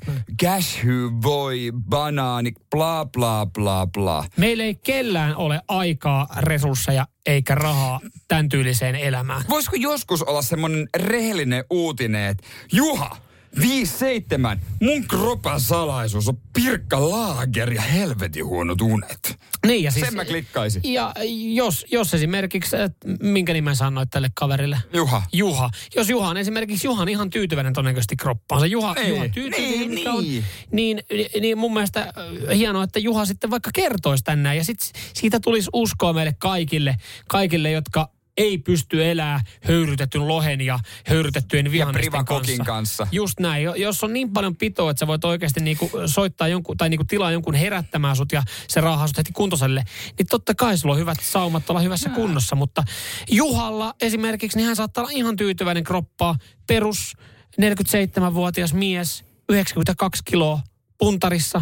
cashew, 0.44 1.10
voi, 1.24 1.72
banaani, 1.90 2.52
bla 2.72 3.06
bla 3.06 3.46
bla 3.46 3.88
bla. 3.88 4.26
Meillä 4.38 4.64
ei 4.64 4.76
kellään 4.76 5.36
ole 5.36 5.62
aikaa, 5.68 6.28
resursseja 6.38 7.08
eikä 7.26 7.56
rahaa 7.56 8.00
tämän 8.28 8.50
tyyliseen 8.50 8.96
elämään. 8.96 9.44
Voisiko 9.50 9.76
joskus 9.76 10.24
olla 10.24 10.42
semmonen 10.42 10.90
rehellinen 10.98 11.64
uutinen, 11.70 12.30
että 12.30 12.44
Juha, 12.72 13.18
5-7, 13.60 14.58
mun 14.82 15.08
kropan 15.08 15.60
salaisuus 15.62 16.28
on 16.28 16.38
pirkka 16.54 17.10
laager 17.10 17.74
ja 17.74 17.82
helvetin 17.82 18.46
huonot 18.46 18.82
unet. 18.82 19.40
Niin 19.68 19.84
ja 19.84 19.92
siis, 19.92 20.06
Sen 20.06 20.16
mä 20.16 20.26
klikkaisin. 20.26 20.82
Ja 20.86 21.14
jos, 21.54 21.86
jos 21.92 22.14
esimerkiksi, 22.14 22.76
et 22.78 22.94
minkä 23.22 23.54
nimen 23.54 23.76
sanoit 23.76 24.10
tälle 24.10 24.30
kaverille? 24.34 24.78
Juha. 24.94 25.24
Juha. 25.34 25.70
Jos 25.96 26.10
Juha 26.10 26.30
on 26.30 26.38
esimerkiksi, 26.38 26.88
Juha 26.88 27.02
on 27.02 27.10
ihan 27.10 27.30
tyytyväinen 27.30 27.74
todennäköisesti 27.74 28.16
kroppaansa. 28.16 28.66
Juha, 28.66 28.94
Niin, 28.94 29.10
Juha 29.10 29.28
tyytyväinen, 29.30 29.80
niin, 29.80 29.90
mikä 29.90 30.14
on, 30.14 30.24
niin. 30.24 30.44
niin, 30.72 31.02
niin 31.42 31.58
mun 31.58 31.74
mielestä 31.74 32.02
äh, 32.02 32.58
hienoa, 32.58 32.84
että 32.84 33.00
Juha 33.00 33.26
sitten 33.26 33.50
vaikka 33.50 33.70
kertoisi 33.74 34.24
tänään. 34.24 34.58
Ja 34.58 34.64
sitten 34.64 34.90
siitä 35.14 35.40
tulisi 35.40 35.70
uskoa 35.74 36.14
meille 36.14 36.36
kaikille, 36.40 36.96
kaikille, 37.28 37.72
jotka 37.72 38.15
ei 38.38 38.58
pysty 38.58 39.10
elää 39.12 39.42
höyrytetyn 39.68 40.28
lohen 40.28 40.62
ja 40.62 40.80
höyrytettyjen 41.08 41.72
vihannesten 41.72 42.26
kanssa. 42.26 42.64
kanssa. 42.64 43.08
Just 43.12 43.40
näin. 43.40 43.64
Jo- 43.64 43.74
Jos 43.76 44.04
on 44.04 44.14
niin 44.14 44.32
paljon 44.34 44.56
pitoa, 44.56 44.92
että 44.92 45.00
sä 45.00 45.08
voit 45.08 45.26
oikeasti 45.26 45.60
niinku 45.60 45.92
soittaa 46.06 46.48
jonkun, 46.48 46.78
tai 46.78 46.90
niinku 46.90 47.04
tilaa 47.06 47.32
jonkun 47.32 47.54
herättämään 47.56 48.16
sut 48.16 48.32
ja 48.32 48.44
se 48.68 48.82
raahaa 48.82 49.08
sut 49.08 49.18
heti 49.18 49.32
kuntoselle, 49.34 49.84
niin 50.20 50.28
totta 50.30 50.56
kai 50.56 50.78
sulla 50.78 50.94
on 50.96 51.00
hyvät 51.02 51.18
saumat 51.22 51.70
olla 51.70 51.80
hyvässä 51.80 52.10
kunnossa. 52.10 52.56
Mutta 52.56 52.84
Juhalla 53.32 53.94
esimerkiksi, 54.02 54.58
niin 54.58 54.66
hän 54.68 54.76
saattaa 54.76 55.02
olla 55.04 55.12
ihan 55.16 55.36
tyytyväinen 55.36 55.84
kroppaa. 55.84 56.36
Perus 56.68 57.14
47-vuotias 57.62 58.74
mies, 58.74 59.24
92 59.50 60.22
kiloa 60.26 60.60
puntarissa. 60.98 61.62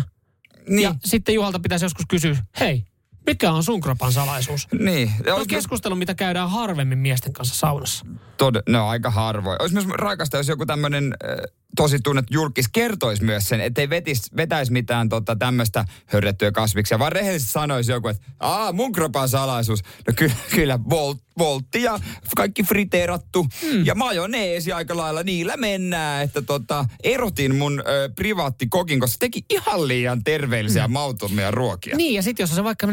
Niin. 0.67 0.81
Ja 0.81 0.95
sitten 1.05 1.36
Juhalta 1.36 1.59
pitäisi 1.59 1.86
joskus 1.86 2.05
kysyä, 2.09 2.38
hei, 2.59 2.83
mikä 3.25 3.51
on 3.51 3.63
sun 3.63 3.81
kropan 3.81 4.12
salaisuus? 4.12 4.67
Niin. 4.79 5.12
Se 5.23 5.33
on 5.33 5.47
keskustelu, 5.47 5.95
mitä 5.95 6.15
käydään 6.15 6.49
harvemmin 6.49 6.97
miesten 6.97 7.33
kanssa 7.33 7.55
saunassa. 7.55 8.05
Tod, 8.38 8.55
no 8.69 8.88
aika 8.88 9.09
harvoin. 9.09 9.62
Olisi 9.62 9.75
myös 9.75 9.88
raikasta, 9.88 10.38
jos 10.38 10.47
joku 10.47 10.65
tämmöinen 10.65 11.13
äh, 11.23 11.38
tosi 11.75 11.99
tunnettu 11.99 12.33
julkis 12.33 12.67
kertoisi 12.67 13.23
myös 13.23 13.49
sen, 13.49 13.62
ettei 13.62 13.89
vetis, 13.89 14.36
vetäisi 14.38 14.71
mitään 14.71 15.09
tota, 15.09 15.36
tämmöistä 15.36 15.86
hörrettyä 16.05 16.51
kasviksia, 16.51 16.99
vaan 16.99 17.12
rehellisesti 17.12 17.51
sanoisi 17.51 17.91
joku, 17.91 18.07
että 18.07 18.23
aa, 18.39 18.71
mun 18.71 18.91
kropan 18.91 19.29
salaisuus. 19.29 19.83
No 20.07 20.13
ky- 20.15 20.31
kyllä, 20.55 20.79
volt, 20.89 21.17
voltti 21.38 21.81
ja 21.81 21.99
kaikki 22.36 22.63
friteerattu 22.63 23.47
hmm. 23.62 23.86
ja 23.86 23.95
majoneesi 23.95 24.71
aika 24.71 24.97
lailla, 24.97 25.23
niillä 25.23 25.57
mennään. 25.57 26.23
Että 26.23 26.41
tota, 26.41 26.86
erotin 27.03 27.55
mun 27.55 27.83
ö, 27.88 28.09
privaatti 28.15 28.67
kokin, 28.67 28.99
koska 28.99 29.13
se 29.13 29.19
teki 29.19 29.45
ihan 29.49 29.88
liian 29.88 30.23
terveellisiä 30.23 30.83
hmm. 30.83 30.93
mauttomia 30.93 31.51
ruokia. 31.51 31.97
Niin, 31.97 32.13
ja 32.13 32.21
sitten 32.21 32.43
jos 32.43 32.49
on 32.49 32.55
se 32.55 32.63
vaikka 32.63 32.88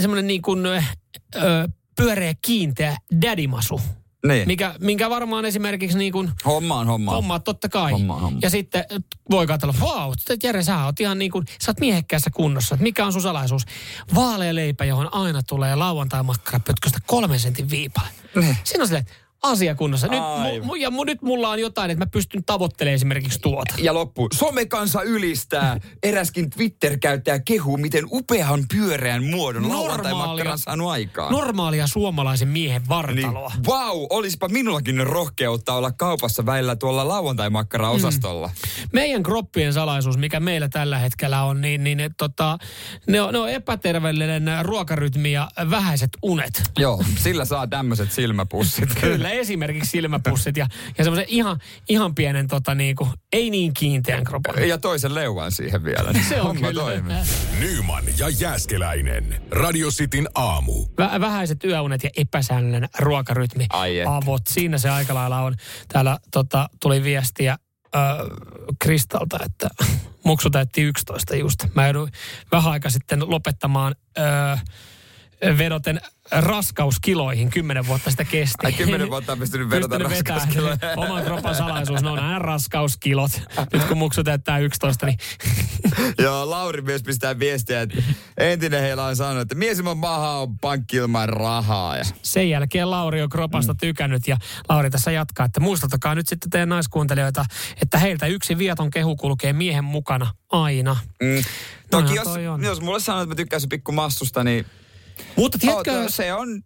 semmoinen 0.00 0.26
niin 0.26 0.42
kuin, 0.42 0.66
ö, 0.66 0.82
pyöreä 1.96 2.34
kiinteä 2.42 2.96
dadimasu, 3.22 3.80
Niin. 4.28 4.46
mikä, 4.46 4.74
minkä 4.80 5.10
varmaan 5.10 5.44
esimerkiksi 5.44 5.98
niin 5.98 6.12
kuin 6.12 6.30
Hommaan, 6.44 6.86
hommaan. 6.86 7.16
hommaa 7.16 7.40
totta 7.40 7.68
kai. 7.68 7.92
Hommaa, 7.92 8.20
hommaa. 8.20 8.38
Ja 8.42 8.50
sitten 8.50 8.84
voi 9.30 9.46
katsella, 9.46 9.74
vau, 9.80 10.08
wow, 10.08 10.12
Jere, 10.42 10.62
sä 10.62 10.84
oot 10.84 11.00
ihan 11.00 11.18
niin 11.18 11.30
kuin, 11.30 11.44
sä 11.62 11.70
oot 11.70 11.80
miehekkäässä 11.80 12.30
kunnossa. 12.30 12.74
Että 12.74 12.82
mikä 12.82 13.06
on 13.06 13.12
sun 13.12 13.22
salaisuus? 13.22 13.62
Vaalea 14.14 14.54
leipä, 14.54 14.84
johon 14.84 15.14
aina 15.14 15.42
tulee 15.42 15.74
lauantai 15.74 16.22
makkara 16.22 16.60
pötköstä 16.60 16.98
kolmen 17.06 17.40
sentin 17.40 17.70
viipale. 17.70 18.08
Niin. 18.40 18.56
Siinä 18.64 18.82
on 18.82 18.88
silleen, 18.88 19.06
asia 19.42 19.74
kunnossa. 19.74 20.08
Nyt, 20.08 20.20
mu, 20.62 20.74
ja 20.74 20.90
mu, 20.90 21.04
nyt 21.04 21.22
mulla 21.22 21.48
on 21.48 21.58
jotain, 21.58 21.90
että 21.90 22.04
mä 22.04 22.10
pystyn 22.10 22.44
tavoittelemaan 22.44 22.94
esimerkiksi 22.94 23.40
tuota. 23.40 23.74
Ja 23.78 23.94
loppu. 23.94 24.28
Somekansa 24.34 25.02
ylistää. 25.02 25.80
Eräskin 26.02 26.50
Twitter-käyttäjä 26.50 27.38
kehuu, 27.38 27.76
miten 27.76 28.04
upean 28.12 28.64
pyöreän 28.74 29.24
muodon 29.24 29.68
lauantai-makkara 29.68 30.52
on 30.52 30.58
saanut 30.58 30.90
aikaan. 30.90 31.32
normaalia 31.32 31.86
suomalaisen 31.86 32.48
miehen 32.48 32.82
vartaloa. 32.88 33.52
Niin, 33.54 33.64
wow, 33.66 34.06
olisipa 34.10 34.48
minullakin 34.48 35.06
rohkeutta 35.06 35.74
olla 35.74 35.92
kaupassa 35.92 36.46
välillä 36.46 36.76
tuolla 36.76 37.08
lauantai-makkara-osastolla. 37.08 38.50
Meidän 38.92 39.22
kroppien 39.22 39.72
salaisuus, 39.72 40.18
mikä 40.18 40.40
meillä 40.40 40.68
tällä 40.68 40.98
hetkellä 40.98 41.42
on, 41.42 41.60
niin, 41.60 41.84
niin 41.84 42.00
et, 42.00 42.12
tota, 42.16 42.58
ne, 43.06 43.20
on, 43.20 43.32
ne 43.32 43.38
on 43.38 43.48
epäterveellinen 43.48 44.50
ruokarytmi 44.62 45.32
ja 45.32 45.50
vähäiset 45.70 46.10
unet. 46.22 46.62
Joo, 46.78 47.04
sillä 47.18 47.44
saa 47.44 47.66
tämmöiset 47.66 48.12
silmäpussit. 48.12 48.88
Kyllä, 49.00 49.25
esimerkiksi 49.30 49.90
silmäpussit 49.90 50.56
ja, 50.56 50.66
ja 50.98 51.04
semmoisen 51.04 51.28
ihan, 51.28 51.60
ihan 51.88 52.14
pienen, 52.14 52.48
tota, 52.48 52.74
niinku, 52.74 53.08
ei 53.32 53.50
niin 53.50 53.74
kiinteän 53.74 54.24
kropan. 54.24 54.68
Ja 54.68 54.78
toisen 54.78 55.14
leuan 55.14 55.52
siihen 55.52 55.84
vielä. 55.84 56.12
Niin 56.12 56.24
Se 56.28 56.40
on 56.40 56.56
kyllä. 56.56 56.82
toimii. 56.82 57.16
Nyman 57.60 58.04
ja 58.18 58.28
Jääskeläinen. 58.28 59.42
Radio 59.50 59.90
Cityn 59.90 60.28
aamu. 60.34 60.84
Vä- 60.84 61.20
vähäiset 61.20 61.64
yöunet 61.64 62.04
ja 62.04 62.10
epäsäännöllinen 62.16 62.88
ruokarytmi. 62.98 63.66
Ai. 63.70 64.02
Avot, 64.06 64.42
siinä 64.48 64.78
se 64.78 64.90
aika 64.90 65.14
lailla 65.14 65.40
on. 65.40 65.54
Täällä 65.88 66.18
tota, 66.30 66.68
tuli 66.82 67.02
viestiä 67.02 67.58
Kristalta, 68.78 69.38
että 69.44 69.68
muksu 70.24 70.50
täytti 70.50 70.82
11 70.82 71.36
just. 71.36 71.64
Mä 71.74 71.86
jouduin 71.86 72.12
vähän 72.52 72.72
aika 72.72 72.90
sitten 72.90 73.30
lopettamaan 73.30 73.94
ö, 74.18 74.22
vedoten 75.58 76.00
raskauskiloihin. 76.30 77.50
Kymmenen 77.50 77.86
vuotta 77.86 78.10
sitä 78.10 78.24
kesti. 78.24 78.66
Ai 78.66 78.72
kymmenen 78.72 79.10
vuotta 79.10 79.32
on 79.32 79.38
pystynyt 79.38 79.70
vetää 79.70 79.98
raskauskiloja. 79.98 80.76
Oman 80.96 81.24
kropan 81.24 81.54
salaisuus, 81.54 82.02
ne 82.02 82.10
on 82.10 82.18
aina 82.18 82.38
raskauskilot. 82.38 83.42
Nyt 83.72 83.84
kun 83.84 83.98
muksu 83.98 84.24
täyttää 84.24 84.58
11, 84.58 85.06
niin 85.06 85.18
Joo, 86.24 86.50
Lauri 86.50 86.82
myös 86.82 87.02
pistää 87.02 87.38
viestiä, 87.38 87.80
että 87.82 88.02
entinen 88.38 88.80
heillä 88.80 89.04
on 89.04 89.16
sanonut, 89.16 89.42
että 89.42 89.54
mies 89.54 89.78
ilman 89.78 89.98
mahaa 89.98 90.40
on 90.40 90.58
pankki 90.58 90.96
ilman 90.96 91.28
rahaa. 91.28 91.96
Ja 91.96 92.04
sen 92.22 92.50
jälkeen 92.50 92.90
Lauri 92.90 93.22
on 93.22 93.28
kropasta 93.28 93.72
Mm. 93.72 93.78
tykännyt 93.78 94.28
ja 94.28 94.36
Lauri 94.68 94.90
tässä 94.90 95.10
jatkaa, 95.10 95.46
että 95.46 95.60
muistuttakaa 95.60 96.14
nyt 96.14 96.28
sitten 96.28 96.50
teidän 96.50 96.68
naiskuuntelijoita, 96.68 97.44
että 97.82 97.98
heiltä 97.98 98.26
yksi 98.26 98.58
vieton 98.58 98.90
kehu 98.90 99.16
kulkee 99.16 99.52
miehen 99.52 99.84
mukana 99.84 100.34
aina. 100.50 100.96
Mm. 101.22 101.44
Toki 101.90 102.14
Noinhan 102.14 102.44
jos, 102.44 102.60
jos 102.62 102.80
mulle 102.80 103.00
sanoo, 103.00 103.22
että 103.22 103.30
mä 103.30 103.34
tykkäisin 103.36 103.68
pikku 103.68 103.92
massusta, 103.92 104.44
niin 104.44 104.66
Mutta 105.36 105.58
tiedätkö, 105.58 105.92
Oh, 105.92 106.08
se 106.08 106.32
on 106.32 106.62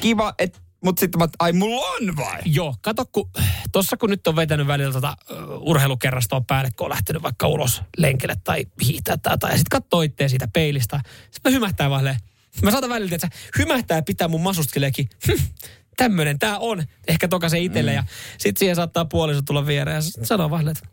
kiva, 0.00 0.34
että 0.38 0.58
Mutta 0.84 1.00
sitten 1.00 1.18
mä, 1.18 1.28
ai 1.38 1.52
mulla 1.52 1.86
on 1.86 2.16
vai? 2.16 2.40
Joo, 2.44 2.74
kato, 2.80 3.04
kun 3.12 3.30
tossa 3.72 3.96
kun 3.96 4.10
nyt 4.10 4.26
on 4.26 4.36
vetänyt 4.36 4.66
välillä 4.66 4.92
tota, 4.92 5.16
uh, 5.30 5.36
urheilukerrastoa 5.70 6.40
päälle, 6.40 6.70
kun 6.76 6.84
on 6.84 6.90
lähtenyt 6.90 7.22
vaikka 7.22 7.48
ulos 7.48 7.82
lenkille 7.96 8.34
tai 8.44 8.66
hiihtää 8.84 9.16
tai 9.16 9.32
jotain, 9.32 9.50
ja 9.50 9.58
sitten 9.58 9.80
katsoo 9.82 10.02
itseä 10.02 10.28
siitä 10.28 10.48
peilistä, 10.48 11.00
sitten 11.30 11.52
mä 11.52 11.54
hymähtää 11.54 11.90
vaan 11.90 12.04
mä 12.62 12.70
saatan 12.70 12.90
välillä, 12.90 13.14
että 13.14 13.28
se 13.32 13.50
hymähtää 13.58 14.02
pitää 14.02 14.28
mun 14.28 14.40
masuskeleekin, 14.40 15.08
hm, 15.26 15.42
tämmönen 15.96 16.38
tää 16.38 16.58
on, 16.58 16.84
ehkä 17.08 17.28
toka 17.28 17.48
se 17.48 17.58
itselle, 17.58 17.90
mm. 17.90 17.96
ja 17.96 18.04
sitten 18.38 18.58
siihen 18.58 18.76
saattaa 18.76 19.04
puoliso 19.04 19.42
tulla 19.42 19.66
viereen 19.66 19.94
ja 19.94 20.02
sanoo 20.26 20.50
vaan, 20.50 20.68
että 20.68 20.88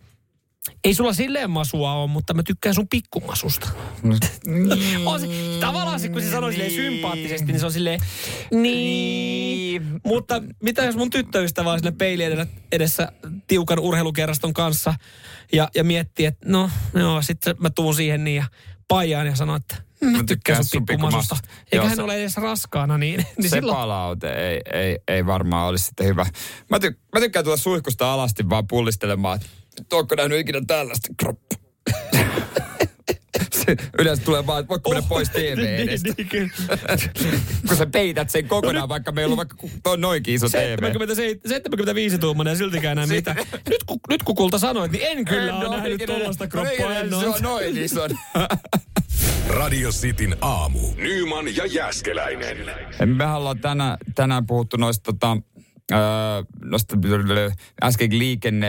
ei 0.84 0.94
sulla 0.94 1.14
silleen 1.14 1.50
masua 1.50 1.94
ole, 1.94 2.10
mutta 2.10 2.34
mä 2.34 2.44
tykkään 2.44 2.76
sun 2.76 2.88
pikkumasusta. 2.88 3.70
on 5.06 5.20
se, 5.20 5.28
tavallaan 5.60 6.00
se, 6.00 6.10
kun 6.10 6.22
se 6.22 6.32
sanoo 6.32 6.52
silleen 6.52 6.72
sympaattisesti, 6.72 7.46
niin 7.52 7.60
se 7.60 7.66
on 7.66 7.72
silleen, 7.72 8.00
niin. 8.52 10.02
Mutta 10.06 10.44
mitä 10.64 10.84
jos 10.84 10.96
mun 10.96 11.10
tyttöystävä 11.10 11.72
on 11.72 11.80
sinne 11.80 11.92
peilin 11.92 12.26
edellä- 12.26 12.48
edessä 12.72 13.12
tiukan 13.48 13.80
urheilukerraston 13.80 14.54
kanssa 14.54 14.94
ja, 15.54 15.70
ja 15.76 15.84
miettii, 15.84 16.26
että 16.26 16.50
no 16.50 16.70
joo, 16.94 17.22
sitten 17.22 17.56
mä 17.60 17.70
tuun 17.70 17.96
siihen 17.96 18.24
niin 18.24 18.36
ja 18.36 18.46
paijaan 18.88 19.28
ja 19.28 19.36
sanon, 19.36 19.56
että 19.56 19.76
mä 20.12 20.24
tykkään 20.28 20.66
sun 20.66 20.86
pikkumasusta. 20.86 21.38
Eikä 21.72 21.90
hän 21.90 22.00
ole 22.00 22.16
edes 22.16 22.38
raskaana, 22.38 22.98
niin, 22.98 23.26
niin 23.38 23.50
se 23.50 23.56
silloin... 23.56 23.78
palaute 23.78 24.34
ei, 24.34 24.62
ei, 24.74 25.00
ei 25.08 25.26
varmaan 25.26 25.68
olisi 25.68 25.86
sitten 25.86 26.08
hyvä. 26.08 26.26
Mä, 26.70 26.80
ty, 26.80 27.00
mä 27.14 27.20
tykkään 27.20 27.46
tulla 27.46 27.58
suihkusta 27.58 28.14
alasti 28.14 28.50
vaan 28.50 28.68
pullistelemaan, 28.68 29.36
että 29.36 29.48
nyt 29.80 29.94
ootko 29.94 30.16
nähnyt 30.16 30.40
ikinä 30.40 30.62
tällaista 30.68 31.08
Yleensä 34.00 34.24
tulee 34.24 34.48
vaan, 34.48 34.60
että 34.60 34.70
voitko 34.70 34.90
mennä 34.90 35.08
pois 35.10 35.30
TV 35.30 35.58
edestä. 35.58 36.14
niin, 36.18 36.30
kyllä. 36.30 36.50
Kun 37.68 37.78
sä 37.78 37.86
peität 37.86 38.30
sen 38.30 38.48
kokonaan, 38.48 38.90
vaikka 38.90 39.12
meillä 39.12 39.34
on 39.34 39.38
vaikka 39.38 39.56
on 39.86 40.02
noinkin 40.02 40.34
iso 40.34 40.50
TV. 40.50 40.80
77 40.80 41.40
75 41.46 42.18
tuumainen 42.18 42.52
ja 42.52 42.58
siltikään 42.58 42.98
enää 42.98 43.08
mitään. 43.08 43.38
Nyt 43.70 43.84
kun, 43.86 44.00
nyt 44.10 44.24
kun 44.24 44.36
kulta 44.36 44.60
sanoit, 44.60 44.92
niin 44.92 45.04
en 45.08 45.26
kyllä 45.26 45.58
ole 45.58 45.76
nähnyt 45.76 46.02
tuollaista 46.06 46.48
kroppaa. 46.48 47.00
En 47.00 47.10
Se 47.10 47.16
on 47.28 47.42
noin 47.42 47.78
iso. 47.78 48.08
Radio 49.58 49.90
Cityn 49.90 50.36
aamu. 50.42 50.80
Nyman 50.96 51.56
ja 51.56 51.66
Jäskeläinen. 51.66 52.58
Me 53.06 53.26
ollaan 53.26 53.60
tänään, 53.60 53.98
tänään 54.16 54.48
puhuttu 54.48 54.78
noista, 54.78 55.14
tota, 55.14 55.38
öö, 55.92 56.00
noista 56.64 56.96
äsken 57.84 58.20
liikenne 58.20 58.68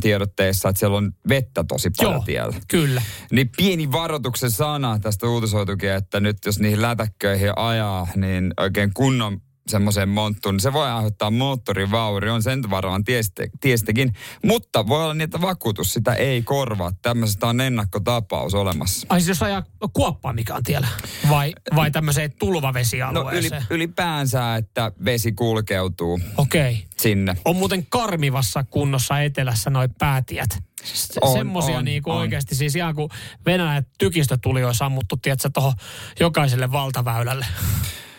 tiedotteessa, 0.00 0.68
että 0.68 0.78
siellä 0.80 0.96
on 0.96 1.12
vettä 1.28 1.64
tosi 1.68 1.90
paljon 1.90 2.14
Joo, 2.14 2.22
tiellä. 2.24 2.56
kyllä. 2.68 3.02
Niin 3.32 3.50
pieni 3.56 3.92
varoituksen 3.92 4.50
sana 4.50 4.98
tästä 4.98 5.28
uutisoitukin, 5.28 5.90
että 5.90 6.20
nyt 6.20 6.36
jos 6.46 6.58
niihin 6.60 6.82
lätäkköihin 6.82 7.52
ajaa, 7.56 8.06
niin 8.16 8.52
oikein 8.60 8.90
kunnon 8.94 9.40
semmoiseen 9.68 10.08
monttuun, 10.08 10.54
niin 10.54 10.60
se 10.60 10.72
voi 10.72 10.90
aiheuttaa 10.90 11.30
moottorivaurio, 11.30 12.34
on 12.34 12.42
sen 12.42 12.70
varmaan 12.70 13.04
tieste, 13.04 13.50
tiestekin. 13.60 14.12
Mutta 14.44 14.86
voi 14.86 15.02
olla 15.04 15.14
niin, 15.14 15.22
että 15.22 15.40
vakuutus 15.40 15.92
sitä 15.92 16.14
ei 16.14 16.42
korvaa. 16.42 16.92
Tämmöisestä 17.02 17.46
on 17.46 17.60
ennakkotapaus 17.60 18.54
olemassa. 18.54 19.06
Ai 19.10 19.20
siis 19.20 19.28
jos 19.28 19.42
ajaa 19.42 19.62
kuoppaa, 19.92 20.32
mikä 20.32 20.54
on 20.54 20.62
tiellä? 20.62 20.88
Vai, 21.28 21.54
vai 21.74 21.90
tämmöiseen 21.90 22.30
No 22.30 22.34
yli, 22.34 22.38
tulvavesialueeseen? 22.38 23.64
ylipäänsä, 23.70 24.56
että 24.56 24.92
vesi 25.04 25.32
kulkeutuu 25.32 26.20
Okei. 26.36 26.72
Okay. 26.72 26.82
sinne. 27.00 27.36
On 27.44 27.56
muuten 27.56 27.86
karmivassa 27.86 28.64
kunnossa 28.64 29.20
etelässä 29.20 29.70
noi 29.70 29.88
päätiet. 29.98 30.58
Se- 30.84 31.18
On, 31.20 31.32
Semmosia 31.32 31.78
on, 31.78 31.84
niinku 31.84 32.10
on. 32.10 32.16
oikeasti 32.16 32.54
siis 32.54 32.76
ihan 32.76 32.94
kuin 32.94 33.10
Venäjän 33.46 33.86
tykistö 33.98 34.38
tuli 34.42 34.60
jo 34.60 34.72
sammuttu, 34.74 35.16
tiedätkö, 35.16 35.50
tuohon 35.54 35.72
jokaiselle 36.20 36.72
valtaväylälle. 36.72 37.46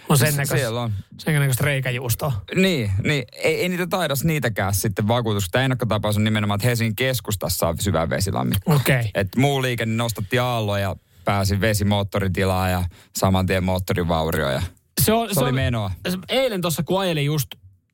On 0.09 0.17
sen 0.17 0.31
näköistä, 0.31 0.57
Siellä 0.57 0.81
on. 0.81 0.93
sen 1.17 1.33
näköistä 1.33 1.65
reikäjuustoa. 1.65 2.41
Niin, 2.55 2.91
niin 3.03 3.23
ei, 3.33 3.61
ei 3.61 3.69
niitä 3.69 3.87
taidas 3.87 4.23
niitäkään 4.23 4.73
sitten 4.73 5.07
vakuutus. 5.07 5.49
Tämä 5.51 5.63
ennakkotapaus 5.63 6.17
on 6.17 6.23
nimenomaan, 6.23 6.57
että 6.57 6.67
Helsingin 6.67 6.95
keskustassa 6.95 7.67
on 7.67 7.77
syvä 7.79 8.09
vesilammikko. 8.09 8.73
Okei. 8.73 8.99
Okay. 8.99 9.11
Että 9.13 9.39
muu 9.39 9.61
liikenne 9.61 9.95
nostatti 9.95 10.39
aalloa 10.39 10.79
ja 10.79 10.95
pääsi 11.25 11.61
vesimoottoritilaa 11.61 12.69
ja 12.69 12.83
saman 13.15 13.45
tien 13.45 13.63
moottorivaurio. 13.63 14.49
Ja 14.49 14.61
Se, 15.01 15.13
on, 15.13 15.29
se 15.33 15.39
oli 15.39 15.51
menoa. 15.51 15.91
Eilen 16.29 16.61
tuossa 16.61 16.83
kun 16.83 16.99
ajelin 16.99 17.25
just, 17.25 17.47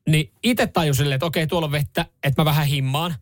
niin 0.08 0.32
itse 0.42 0.66
tajusin 0.66 1.12
että 1.12 1.26
okei, 1.26 1.46
tuolla 1.46 1.66
on 1.66 1.72
vettä, 1.72 2.06
että 2.22 2.42
mä 2.42 2.44
vähän 2.44 2.66
himmaan. 2.66 3.14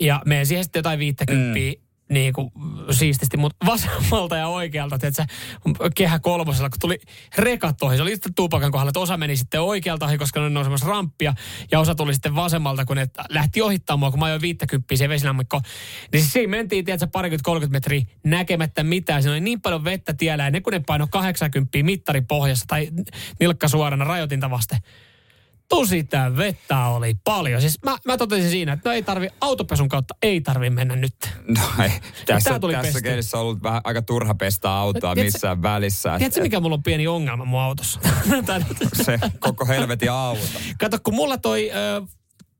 Ja 0.00 0.22
menen 0.26 0.46
siihen 0.46 0.64
sitten 0.64 0.80
jotain 0.80 0.98
viittäkymppiä 0.98 1.72
mm. 1.72 1.83
Niin 2.14 2.32
kuin 2.32 2.50
siististi, 2.90 3.36
mutta 3.36 3.66
vasemmalta 3.66 4.36
ja 4.36 4.48
oikealta, 4.48 4.98
että 5.02 5.26
kehä 5.94 6.18
kolmosella, 6.18 6.70
kun 6.70 6.80
tuli 6.80 6.98
rekat 7.38 7.82
ohi, 7.82 7.96
se 7.96 8.02
oli 8.02 8.10
sitten 8.10 8.34
tuupakan 8.34 8.70
kohdalla, 8.70 8.90
että 8.90 9.00
osa 9.00 9.16
meni 9.16 9.36
sitten 9.36 9.62
oikealta 9.62 10.06
ohi, 10.06 10.18
koska 10.18 10.40
ne 10.40 10.46
on 10.46 10.54
nousemassa 10.54 10.86
ramppia, 10.86 11.34
ja 11.72 11.80
osa 11.80 11.94
tuli 11.94 12.14
sitten 12.14 12.34
vasemmalta, 12.34 12.84
kun 12.84 12.96
ne 12.96 13.06
lähti 13.28 13.62
ohittamaan 13.62 13.98
mua, 13.98 14.10
kun 14.10 14.20
mä 14.20 14.26
ajoin 14.26 14.42
viittäkymppiä 14.42 14.96
siihen 14.96 15.10
vesilammikkoon. 15.10 15.62
Niin 16.12 16.20
siis 16.20 16.32
siinä 16.32 16.50
mentiin, 16.50 16.84
tiedätkö, 16.84 17.06
parikymmentä 17.06 17.44
30 17.44 17.76
metriä 17.76 18.04
näkemättä 18.24 18.82
mitään. 18.82 19.22
Siinä 19.22 19.32
oli 19.32 19.40
niin 19.40 19.60
paljon 19.60 19.84
vettä 19.84 20.14
tiellä, 20.14 20.44
ja 20.44 20.50
ne 20.50 20.60
kun 20.60 20.72
ne 20.72 20.80
paino 20.86 21.06
80 21.10 21.78
mittari 21.82 22.20
pohjassa 22.20 22.64
tai 22.68 22.88
nilkka 23.40 23.68
suorana 23.68 24.04
rajoitinta 24.04 24.50
vasten. 24.50 24.78
Tosi 25.68 25.90
sitä 25.90 26.36
vettä 26.36 26.86
oli 26.86 27.14
paljon. 27.24 27.60
Siis 27.60 27.78
mä, 27.84 27.96
mä 28.04 28.16
totesin 28.16 28.50
siinä, 28.50 28.72
että 28.72 28.88
no 28.88 28.94
ei 28.94 29.02
tarvi, 29.02 29.28
autopesun 29.40 29.88
kautta 29.88 30.14
ei 30.22 30.40
tarvi 30.40 30.70
mennä 30.70 30.96
nyt. 30.96 31.14
No 31.48 31.62
ei, 31.82 31.90
tässä, 32.26 32.50
Tää 32.50 32.58
tuli 32.58 32.72
tässä 33.02 33.36
on 33.36 33.42
ollut 33.42 33.62
vähän 33.62 33.80
aika 33.84 34.02
turha 34.02 34.34
pestä 34.34 34.70
autoa 34.72 35.14
Tiedätkö- 35.14 35.36
missään 35.36 35.62
välissä. 35.62 36.18
Tiedätkö, 36.18 36.42
mikä 36.42 36.60
mulla 36.60 36.74
on 36.74 36.82
pieni 36.82 37.06
ongelma 37.06 37.44
mun 37.44 37.60
autossa? 37.60 38.00
Se 39.04 39.20
koko 39.38 39.66
helvetin 39.66 40.10
auto. 40.10 40.42
Kato, 40.80 40.98
kun 41.02 41.14
mulla 41.14 41.38
toi 41.38 41.70
ö, 41.70 42.02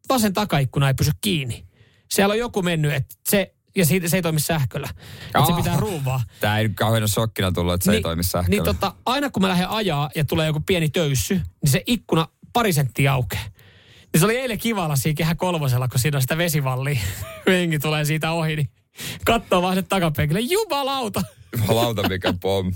vasen 0.09 0.33
takaikkuna 0.33 0.89
ei 0.89 0.95
pysy 0.95 1.11
kiinni. 1.21 1.67
Siellä 2.11 2.33
on 2.33 2.39
joku 2.39 2.63
mennyt, 2.63 2.93
että 2.93 3.15
se, 3.29 3.55
ja 3.77 3.87
siitä, 3.87 4.09
se 4.09 4.17
ei 4.17 4.23
toimi 4.23 4.41
sähköllä. 4.41 4.89
Että 5.27 5.47
se 5.47 5.53
pitää 5.53 5.77
ruuvaa. 5.77 6.21
Tämä 6.41 6.59
ei 6.59 6.69
kauhean 6.69 7.09
shokkina 7.09 7.53
tullut, 7.53 7.75
että 7.75 7.85
se 7.85 7.93
ei 7.93 8.03
toimi 8.03 8.25
sähköllä. 8.25 8.49
Niin 8.49 8.65
tota, 8.65 8.95
aina 9.07 9.31
kun 9.31 9.43
mä 9.43 9.49
lähden 9.49 9.69
ajaa 9.69 10.11
ja 10.17 10.25
tulee 10.25 10.47
joku 10.47 10.61
pieni 10.61 10.89
töyssy, 10.89 11.35
niin 11.35 11.71
se 11.71 11.83
ikkuna 11.87 12.29
pari 12.55 12.73
senttiä 12.73 13.13
aukeaa. 13.13 13.45
Niin 14.13 14.21
se 14.21 14.25
oli 14.25 14.37
eilen 14.37 14.59
kivalla 14.59 14.97
siinä 14.97 15.17
kehä 15.17 15.35
kolmosella, 15.35 15.89
kun 15.89 16.01
siinä 16.01 16.19
on 16.19 16.23
sitä 16.23 16.39
vesivallia. 16.39 17.01
Jengi 17.47 17.79
tulee 17.79 18.05
siitä 18.05 18.33
ohi, 18.33 18.57
niin 18.57 18.71
katsoo 19.25 19.63
vaan 19.63 19.75
se 19.75 19.83
takapenkille. 19.83 20.41
Jumalauta! 20.41 21.23
Jumalauta 21.59 22.09
mikä 22.09 22.35
pom. 22.41 22.75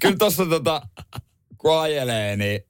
Kyllä 0.00 0.16
tuossa 0.16 0.46
tota, 0.46 0.82
kun 1.58 1.80
ajelee, 1.80 2.36
niin 2.36 2.60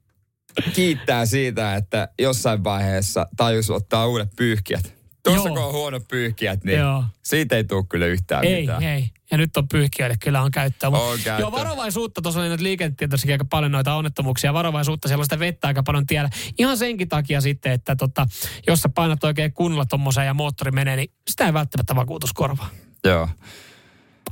kiittää 0.75 1.27
siitä, 1.27 1.75
että 1.75 2.09
jossain 2.19 2.65
vaiheessa 2.65 3.27
tajus 3.37 3.71
ottaa 3.71 4.07
uudet 4.07 4.29
pyyhkiät. 4.37 5.02
Tuossa 5.25 5.49
kun 5.49 5.59
on 5.59 5.73
huono 5.73 6.01
pyyhkiät, 6.01 6.65
niin 6.65 6.79
Joo. 6.79 7.05
siitä 7.23 7.57
ei 7.57 7.65
tule 7.65 7.85
kyllä 7.89 8.07
yhtään 8.07 8.45
Ei, 8.45 8.61
mitään. 8.61 8.83
ei. 8.83 9.11
Ja 9.31 9.39
nyt 9.39 9.57
on 9.57 9.69
pyyhkiöille 9.69 10.17
kyllä 10.21 10.43
on 10.43 10.51
käyttöä. 10.51 10.91
Mut 10.91 11.01
On 11.01 11.19
käyttöä. 11.25 11.39
Joo, 11.39 11.53
varovaisuutta. 11.53 12.23
Tuossa 12.23 12.41
oli 12.41 12.49
noita 12.49 12.63
liikennetietoissakin 12.63 13.35
aika 13.35 13.45
paljon 13.45 13.73
noita 13.73 13.95
onnettomuuksia. 13.95 14.53
Varovaisuutta, 14.55 15.09
siellä 15.09 15.21
on 15.21 15.25
sitä 15.25 15.39
vettä 15.39 15.67
aika 15.69 15.83
paljon 15.83 16.07
tiellä. 16.07 16.31
Ihan 16.59 16.77
senkin 16.79 17.09
takia 17.09 17.41
sitten, 17.41 17.73
että 17.73 17.97
tota, 17.97 18.27
jos 18.67 18.81
sä 18.81 18.89
painat 18.89 19.25
oikein 19.25 19.53
kunnolla 19.53 19.87
tommoseen 19.87 20.27
ja 20.27 20.35
moottori 20.35 20.71
menee, 20.71 20.97
niin 20.97 21.11
sitä 21.31 21.47
ei 21.47 21.53
välttämättä 21.53 21.97
vakuutus 21.97 22.33
korvaa. 22.33 22.69
Joo. 23.05 23.29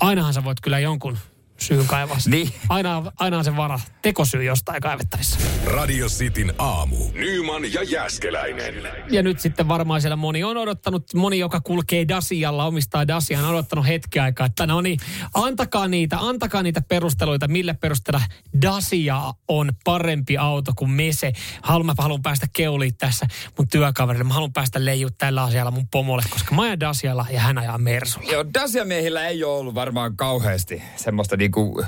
Ainahan 0.01 0.35
sä 0.35 0.45
voit 0.45 0.61
kyllä 0.61 0.79
jonkun 0.79 1.19
syyn 1.61 1.87
kaivaa. 1.87 2.17
Niin. 2.27 2.53
Aina, 2.69 3.13
aina 3.19 3.39
on 3.39 3.45
se 3.45 3.57
vara, 3.57 3.81
tekosyy 4.03 4.45
jostain 4.45 4.83
kaivettavissa. 4.83 5.39
Radio 5.67 6.07
Cityn 6.07 6.55
aamu. 6.59 6.97
Nyman 7.13 7.73
ja 7.73 7.83
Jäskeläinen. 7.83 8.75
Ja 9.11 9.23
nyt 9.23 9.41
sitten 9.41 9.69
varmaan 9.69 10.01
siellä 10.01 10.17
moni 10.17 10.45
on 10.45 10.57
odottanut, 10.57 11.15
moni 11.15 11.39
joka 11.39 11.61
kulkee 11.61 12.09
Dasialla, 12.09 12.65
omistaa 12.65 13.09
Dasia, 13.09 13.39
on 13.39 13.45
odottanut 13.45 13.87
hetki 13.87 14.19
aikaa, 14.19 14.47
että 14.47 14.67
no 14.67 14.81
niin, 14.81 15.01
antakaa 15.35 15.89
niitä, 15.89 16.19
antakaa 16.19 16.63
niitä 16.63 16.81
perusteluita, 16.89 17.49
millä 17.49 17.75
perusteella 17.75 18.21
Dacia 18.63 19.35
on 19.49 19.73
parempi 19.85 20.37
auto 20.37 20.73
kuin 20.77 20.91
Mese. 20.91 21.33
Haluan, 21.63 21.87
mä 21.87 21.95
haluan 21.99 22.23
päästä 22.23 22.47
keuliin 22.53 22.97
tässä 22.99 23.27
mun 23.59 23.69
työkaverille, 23.69 24.25
mä 24.25 24.35
haluan 24.35 24.53
päästä 24.53 24.85
leijut 24.85 25.19
tällä 25.19 25.43
asialla 25.43 25.71
mun 25.71 25.89
pomolle, 25.89 26.23
koska 26.31 26.55
mä 26.55 26.63
ajan 26.63 26.81
Dasialla 26.81 27.27
ja 27.31 27.41
hän 27.41 27.59
ajaa 27.59 27.79
Mersulla. 27.79 28.33
Joo, 28.33 28.45
Dacia-miehillä 28.55 29.27
ei 29.27 29.45
ole 29.45 29.59
ollut 29.59 29.75
varmaan 29.75 30.17
kauheasti 30.17 30.83
semmoista 30.97 31.39
niinku 31.51 31.85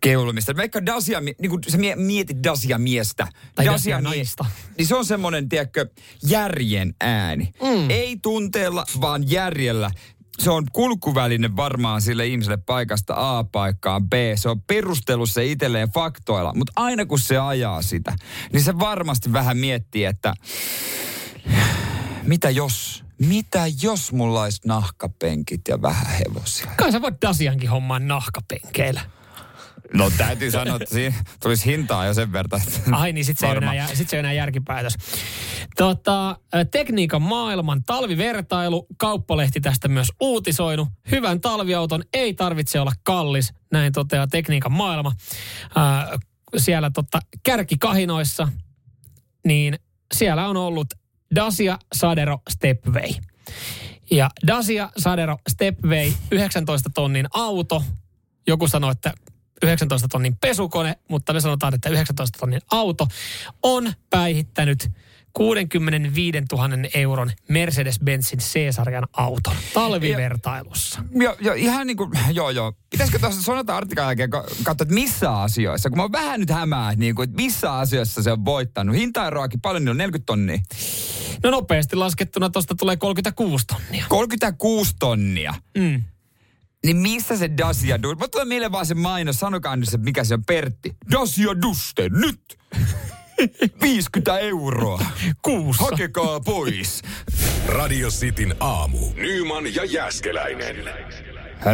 keulumista. 0.00 0.56
Vaikka 0.56 0.86
Dacia, 0.86 1.20
niinku, 1.20 1.58
sä 1.68 1.78
mie- 1.78 1.96
mietit 1.96 2.36
Dacia-miestä. 2.44 3.26
Tai 3.54 3.66
Dacia-mie- 3.66 3.72
Dacia-naista. 3.72 4.44
Niin 4.78 4.86
se 4.86 4.94
on 4.94 5.04
semmoinen, 5.04 5.48
tiedätkö, 5.48 5.86
järjen 6.26 6.94
ääni. 7.00 7.52
Mm. 7.62 7.90
Ei 7.90 8.16
tunteella, 8.22 8.84
vaan 9.00 9.30
järjellä. 9.30 9.90
Se 10.38 10.50
on 10.50 10.66
kulkuväline 10.72 11.56
varmaan 11.56 12.02
sille 12.02 12.26
ihmiselle 12.26 12.58
paikasta 12.66 13.38
A 13.38 13.44
paikkaan 13.44 14.08
B. 14.08 14.12
Se 14.34 14.48
on 14.48 14.62
perustelu 14.62 15.26
se 15.26 15.46
itselleen 15.46 15.90
faktoilla. 15.90 16.52
Mutta 16.54 16.72
aina 16.76 17.06
kun 17.06 17.18
se 17.18 17.38
ajaa 17.38 17.82
sitä, 17.82 18.16
niin 18.52 18.62
se 18.62 18.78
varmasti 18.78 19.32
vähän 19.32 19.56
miettii, 19.56 20.04
että 20.04 20.34
mitä 22.22 22.50
jos, 22.50 23.04
mitä 23.18 23.62
jos 23.82 24.12
mulla 24.12 24.42
olisi 24.42 24.60
nahkapenkit 24.66 25.60
ja 25.68 25.82
vähän 25.82 26.06
hevosia? 26.06 26.70
Kai 26.76 26.92
sä 26.92 27.02
voit 27.02 27.22
Dasiankin 27.22 27.70
hommaan 27.70 28.08
nahkapenkeillä. 28.08 29.00
No 29.94 30.10
täytyy 30.10 30.50
sanoa, 30.50 30.76
että 30.76 30.94
siinä 30.94 31.24
tulisi 31.42 31.66
hintaa 31.66 32.06
jo 32.06 32.14
sen 32.14 32.32
verran. 32.32 32.60
että 32.66 32.80
Ai 32.96 33.12
niin, 33.12 33.24
sit 33.24 33.38
se, 33.38 33.46
varma. 33.46 33.74
enää, 33.74 33.94
sit 33.94 34.08
se 34.08 34.18
enää 34.18 34.32
järkipäätös. 34.32 34.94
Tota, 35.76 36.36
tekniikan 36.70 37.22
maailman 37.22 37.82
talvivertailu, 37.86 38.86
kauppalehti 38.98 39.60
tästä 39.60 39.88
myös 39.88 40.12
uutisoinut. 40.20 40.88
Hyvän 41.10 41.40
talviauton 41.40 42.02
ei 42.12 42.34
tarvitse 42.34 42.80
olla 42.80 42.92
kallis, 43.02 43.52
näin 43.72 43.92
toteaa 43.92 44.26
tekniikan 44.26 44.72
maailma. 44.72 45.12
Ö, 46.12 46.18
siellä 46.56 46.90
tota, 46.90 47.20
kärkikahinoissa, 47.42 48.48
niin 49.46 49.78
siellä 50.14 50.48
on 50.48 50.56
ollut 50.56 50.88
Dacia 51.34 51.78
Sadero 51.94 52.38
Stepway. 52.50 53.10
Ja 54.10 54.30
Dacia 54.46 54.90
Sadero 54.98 55.38
Stepway, 55.50 56.12
19 56.30 56.90
tonnin 56.94 57.26
auto. 57.34 57.84
Joku 58.46 58.68
sanoi, 58.68 58.92
että 58.92 59.14
19 59.62 60.08
tonnin 60.08 60.36
pesukone, 60.36 60.96
mutta 61.08 61.32
me 61.32 61.40
sanotaan, 61.40 61.74
että 61.74 61.88
19 61.88 62.38
tonnin 62.38 62.60
auto 62.70 63.08
on 63.62 63.92
päihittänyt 64.10 64.90
65 65.32 66.38
000 66.52 66.68
euron 66.94 67.30
Mercedes-Benzin 67.48 68.38
C-sarjan 68.38 69.06
auton 69.12 69.54
talvivertailussa. 69.74 71.04
Joo, 71.14 71.36
jo, 71.40 71.52
ihan 71.52 71.86
niin 71.86 71.96
kuin, 71.96 72.10
joo 72.32 72.50
joo. 72.50 72.72
Pitäisikö 72.90 73.18
tuossa 73.18 73.42
sonata 73.42 73.76
artikan 73.76 74.04
jälkeen 74.04 74.30
katsoa, 74.30 74.72
että 74.72 74.94
missä 74.94 75.32
asioissa, 75.32 75.90
kun 75.90 75.98
mä 75.98 76.02
oon 76.02 76.12
vähän 76.12 76.40
nyt 76.40 76.50
hämää, 76.50 76.94
niin 76.94 77.14
kuin, 77.14 77.24
että 77.28 77.42
missä 77.42 77.72
asioissa 77.72 78.22
se 78.22 78.32
on 78.32 78.44
voittanut. 78.44 78.96
Hintaeroakin 78.96 79.60
paljon, 79.60 79.84
niin 79.84 79.90
on 79.90 79.98
40 79.98 80.26
tonnia. 80.26 80.58
No 81.42 81.50
nopeasti 81.50 81.96
laskettuna 81.96 82.50
tuosta 82.50 82.74
tulee 82.74 82.96
36 82.96 83.64
tonnia. 83.66 84.04
36 84.08 84.94
tonnia. 84.98 85.54
Mm. 85.78 86.02
Niin 86.84 86.96
missä 86.96 87.36
se 87.36 87.50
Dacia 87.58 88.02
Duste? 88.02 88.24
Mä 88.24 88.28
tulee 88.28 88.44
mieleen 88.44 88.72
vaan 88.72 88.86
se 88.86 88.94
mainos, 88.94 89.36
sanokaa 89.40 89.76
nyt 89.76 89.88
se, 89.88 89.98
mikä 89.98 90.24
se 90.24 90.34
on 90.34 90.44
Pertti. 90.44 90.96
Dacia 91.12 91.62
Duste, 91.62 92.08
nyt! 92.08 92.40
50 93.82 94.38
euroa. 94.38 95.00
Kuussa. 95.42 95.84
Hakekaa 95.84 96.40
pois. 96.40 97.02
Radio 97.66 98.08
Cityn 98.08 98.54
aamu. 98.60 98.98
Nyman 99.14 99.74
ja 99.74 99.84
Jäskeläinen. 99.84 100.76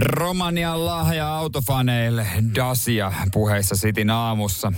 Romanian 0.01 0.87
lahja 0.87 1.37
autofaneille 1.37 2.27
Dacia 2.55 3.13
puheissa 3.33 3.75
Cityn 3.75 4.11
aamussa. 4.11 4.73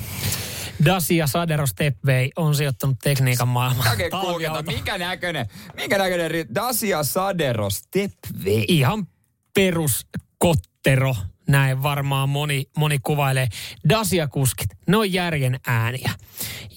Dacia 0.85 1.27
Sadero 1.27 1.67
Stepway 1.67 2.29
on 2.37 2.55
sijoittanut 2.55 2.99
tekniikan 3.03 3.49
maailmaan. 3.49 3.91
Oikein 3.91 4.11
kulketa, 4.11 4.63
minkä 4.63 4.99
näköinen, 4.99 5.47
minkä 5.77 5.99
näköinen 5.99 6.31
ri- 6.31 6.55
Dacia 6.55 7.03
Sadero 7.05 7.71
Stepway. 7.71 8.65
Ihan 8.69 9.07
peruskottero, 9.55 11.17
näin 11.49 11.83
varmaan 11.83 12.29
moni, 12.29 12.65
moni 12.77 12.99
kuvailee. 13.03 13.49
Dacia-kuskit, 13.89 14.69
ne 14.87 14.97
on 14.97 15.13
järjen 15.13 15.61
ääniä. 15.67 16.11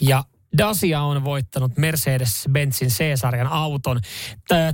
Ja 0.02 0.24
Dacia 0.58 1.02
on 1.02 1.24
voittanut 1.24 1.72
Mercedes-Benzin 1.78 2.88
C-sarjan 2.90 3.48
auton, 3.48 4.00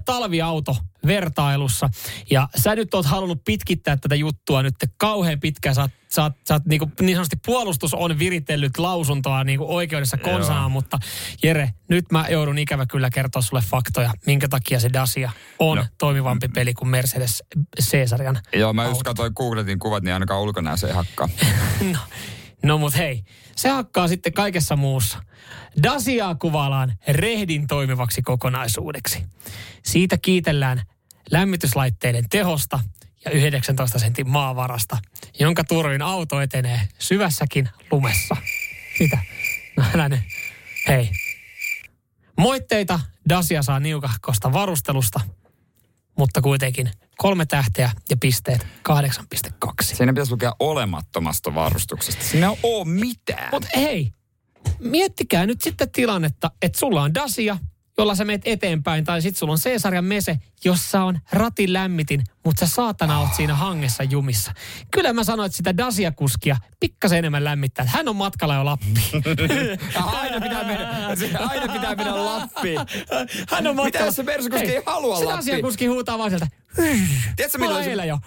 talviauto 0.05 0.75
vertailussa. 1.07 1.89
Ja 2.31 2.49
sä 2.55 2.75
nyt 2.75 2.93
oot 2.93 3.05
halunnut 3.05 3.41
pitkittää 3.45 3.97
tätä 3.97 4.15
juttua 4.15 4.63
nyt 4.63 4.75
kauhean 4.97 5.39
pitkään. 5.39 5.75
Sä, 5.75 5.89
sä, 6.09 6.31
sä 6.47 6.53
oot 6.53 6.65
niinku, 6.65 6.91
niin 7.01 7.15
sanotusti 7.15 7.37
puolustus 7.45 7.93
on 7.93 8.19
viritellyt 8.19 8.77
lausuntoa 8.77 9.43
niinku 9.43 9.75
oikeudessa 9.75 10.17
konsaan, 10.17 10.61
Joo. 10.61 10.69
mutta 10.69 10.99
Jere, 11.43 11.73
nyt 11.89 12.05
mä 12.11 12.25
joudun 12.29 12.57
ikävä 12.57 12.85
kyllä 12.85 13.09
kertoa 13.09 13.41
sulle 13.41 13.61
faktoja, 13.61 14.13
minkä 14.25 14.47
takia 14.47 14.79
se 14.79 14.89
Dacia 14.93 15.31
on 15.59 15.77
No. 15.77 15.85
toimivampi 15.97 16.47
peli 16.47 16.73
kuin 16.73 16.89
Mercedes 16.89 17.43
C-sarjan 17.81 18.39
Joo, 18.53 18.73
mä 18.73 18.83
just 18.83 18.91
auto. 18.95 19.03
katsoin, 19.03 19.33
googletin 19.35 19.79
kuvat, 19.79 20.03
niin 20.03 20.13
ainakaan 20.13 20.41
ulkona 20.41 20.77
se 20.77 20.87
ei 20.87 20.93
hakkaa. 20.93 21.29
No, 21.93 21.99
no 22.63 22.77
mut 22.77 22.97
hei, 22.97 23.23
se 23.55 23.69
hakkaa 23.69 24.07
sitten 24.07 24.33
kaikessa 24.33 24.75
muussa. 24.75 25.23
Dasiaa 25.83 26.35
kuvaillaan 26.35 26.93
rehdin 27.07 27.67
toimivaksi 27.67 28.21
kokonaisuudeksi. 28.21 29.23
Siitä 29.83 30.17
kiitellään 30.17 30.81
lämmityslaitteiden 31.31 32.29
tehosta 32.29 32.79
ja 33.25 33.31
19 33.31 33.99
sentin 33.99 34.29
maavarasta, 34.29 34.97
jonka 35.39 35.63
turvin 35.63 36.01
auto 36.01 36.41
etenee 36.41 36.81
syvässäkin 36.99 37.69
lumessa. 37.91 38.37
Mitä? 38.99 39.17
No 39.77 39.83
älä. 39.95 40.21
Hei. 40.87 41.11
Moitteita 42.37 42.99
Dacia 43.29 43.63
saa 43.63 43.79
niukahkosta 43.79 44.53
varustelusta, 44.53 45.19
mutta 46.17 46.41
kuitenkin 46.41 46.91
kolme 47.17 47.45
tähteä 47.45 47.91
ja 48.09 48.17
pisteet 48.17 48.67
8,2. 48.89 49.69
Siinä 49.81 50.13
pitäisi 50.13 50.31
lukea 50.31 50.53
olemattomasta 50.59 51.55
varustuksesta. 51.55 52.23
Siinä 52.23 52.47
ei 52.47 52.57
ole 52.63 52.85
mitään. 52.85 53.49
Mutta 53.51 53.67
hei, 53.75 54.11
miettikää 54.79 55.45
nyt 55.45 55.61
sitten 55.61 55.91
tilannetta, 55.91 56.51
että 56.61 56.79
sulla 56.79 57.01
on 57.01 57.13
Dacia, 57.13 57.57
jolla 57.97 58.15
sä 58.15 58.25
meet 58.25 58.41
eteenpäin, 58.45 59.03
tai 59.03 59.21
sitten 59.21 59.39
sulla 59.39 59.53
on 59.53 59.59
C-sarjan 59.59 60.05
mese, 60.05 60.39
jossa 60.63 61.03
on 61.03 61.19
ratin 61.31 61.73
lämmitin, 61.73 62.23
mutta 62.45 62.67
sä 62.67 62.75
saatana 62.75 63.19
oot 63.19 63.33
siinä 63.33 63.55
hangessa 63.55 64.03
jumissa. 64.03 64.51
Kyllä 64.91 65.13
mä 65.13 65.23
sanoin, 65.23 65.45
että 65.45 65.57
sitä 65.57 65.77
Dacia-kuskia 65.77 66.57
pikkasen 66.79 67.17
enemmän 67.17 67.43
lämmittää. 67.43 67.85
Hän 67.85 68.07
on 68.07 68.15
matkalla 68.15 68.55
jo 68.55 68.65
Lappiin. 68.65 68.95
aina 69.95 70.41
pitää 70.41 70.63
mennä, 70.63 71.07
aina 71.49 71.73
pitää 71.73 71.95
mennä 71.95 72.25
Lappiin. 72.25 72.79
Hän 73.49 73.67
on 73.67 73.75
matkalla. 73.75 73.85
Mitä 73.85 73.99
jos 73.99 74.15
se 74.15 74.23
Mersukuski 74.23 74.75
ei 74.75 74.83
halua 74.85 75.19
se 75.19 75.25
Lappiin? 75.25 75.37
Dacia-kuski 75.37 75.85
huutaa 75.85 76.17
vaan 76.17 76.29
sieltä. 76.29 76.47
Tiedätkö, 77.35 77.57
milloin 77.57 77.83
se- 77.83 78.05
jo. 78.05 78.17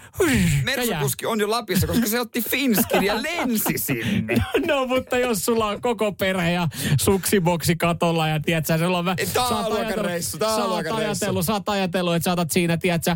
Mersukuski 0.63 1.25
on 1.25 1.39
jo 1.39 1.49
Lapissa, 1.49 1.87
koska 1.87 2.07
se 2.07 2.19
otti 2.19 2.41
Finskin 2.41 3.03
ja 3.03 3.21
lensi 3.23 3.77
sinne. 3.77 4.35
No 4.67 4.85
mutta 4.87 5.17
jos 5.17 5.45
sulla 5.45 5.67
on 5.67 5.81
koko 5.81 6.11
perhe 6.11 6.51
ja 6.51 6.67
suksiboksi 7.01 7.75
katolla 7.75 8.27
ja 8.27 8.39
tiedätkö, 8.39 8.77
sulla 8.77 8.97
on 8.97 9.05
vähän... 9.05 9.17
Tää 9.33 9.43
on 9.47 9.71
ajatellut- 9.77 10.05
reissu, 10.05 10.37
tää 10.37 10.55
on 10.55 10.85
ajatellut, 10.95 11.45
sä 11.45 11.53
oot 11.53 11.69
ajatellut, 11.69 12.15
että 12.15 12.23
sä 12.23 12.31
otat 12.31 12.51
siinä, 12.51 12.77
tiedätkö, 12.77 13.15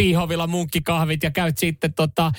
piihovilla 0.00 0.46
munkkikahvit 0.46 1.22
ja 1.22 1.30
käyt 1.30 1.58
sitten 1.58 1.94
tota, 1.94 2.32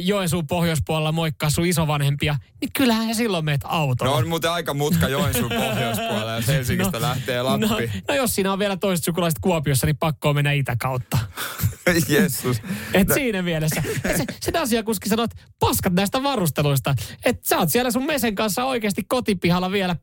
Joensuun 0.00 0.46
pohjoispuolella 0.46 1.12
moikkaa 1.12 1.50
sun 1.50 1.66
isovanhempia, 1.66 2.36
niin 2.60 2.70
kyllähän 2.72 3.06
sä 3.08 3.14
silloin 3.14 3.44
meet 3.44 3.60
autolla. 3.64 4.12
No 4.12 4.18
on 4.18 4.28
muuten 4.28 4.50
aika 4.50 4.74
mutka 4.74 5.08
Joensuun 5.08 5.50
pohjoispuolella, 5.50 6.34
jos 6.36 6.48
Helsingistä 6.54 7.00
lähtee 7.00 7.38
no, 7.38 7.44
Lappiin. 7.44 7.90
no 8.08 8.14
jos 8.14 8.34
siinä 8.34 8.52
on 8.52 8.58
vielä 8.58 8.76
toiset 8.76 9.04
sukulaiset 9.04 9.38
Kuopiossa, 9.40 9.86
niin 9.86 9.96
pakko 9.96 10.34
mennä 10.34 10.52
itäkautta. 10.52 11.18
Jessus. 12.08 12.62
Et 12.94 13.08
No, 13.08 13.14
siinä 13.14 13.42
mielessä. 13.42 13.82
Et 14.04 14.16
se, 14.16 14.24
se 14.40 14.52
Dacia-kuski 14.52 15.08
sanoo, 15.08 15.24
että 15.24 15.36
paskat 15.58 15.92
näistä 15.92 16.22
varusteluista. 16.22 16.94
Että 17.24 17.48
sä 17.48 17.58
oot 17.58 17.70
siellä 17.70 17.90
sun 17.90 18.06
mesen 18.06 18.34
kanssa 18.34 18.64
oikeasti 18.64 19.02
kotipihalla 19.08 19.72
vielä 19.72 19.96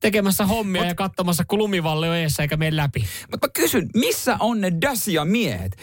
tekemässä 0.00 0.46
hommia 0.46 0.82
Mut, 0.82 0.88
ja 0.88 0.94
katsomassa, 0.94 1.44
kun 1.44 1.58
lumivalli 1.58 2.08
on 2.08 2.16
eessä 2.16 2.42
eikä 2.42 2.56
mene 2.56 2.76
läpi. 2.76 3.04
Mutta 3.30 3.46
mä 3.46 3.50
kysyn, 3.54 3.88
missä 3.94 4.36
on 4.40 4.60
ne 4.60 4.72
Dacia-miehet? 4.80 5.76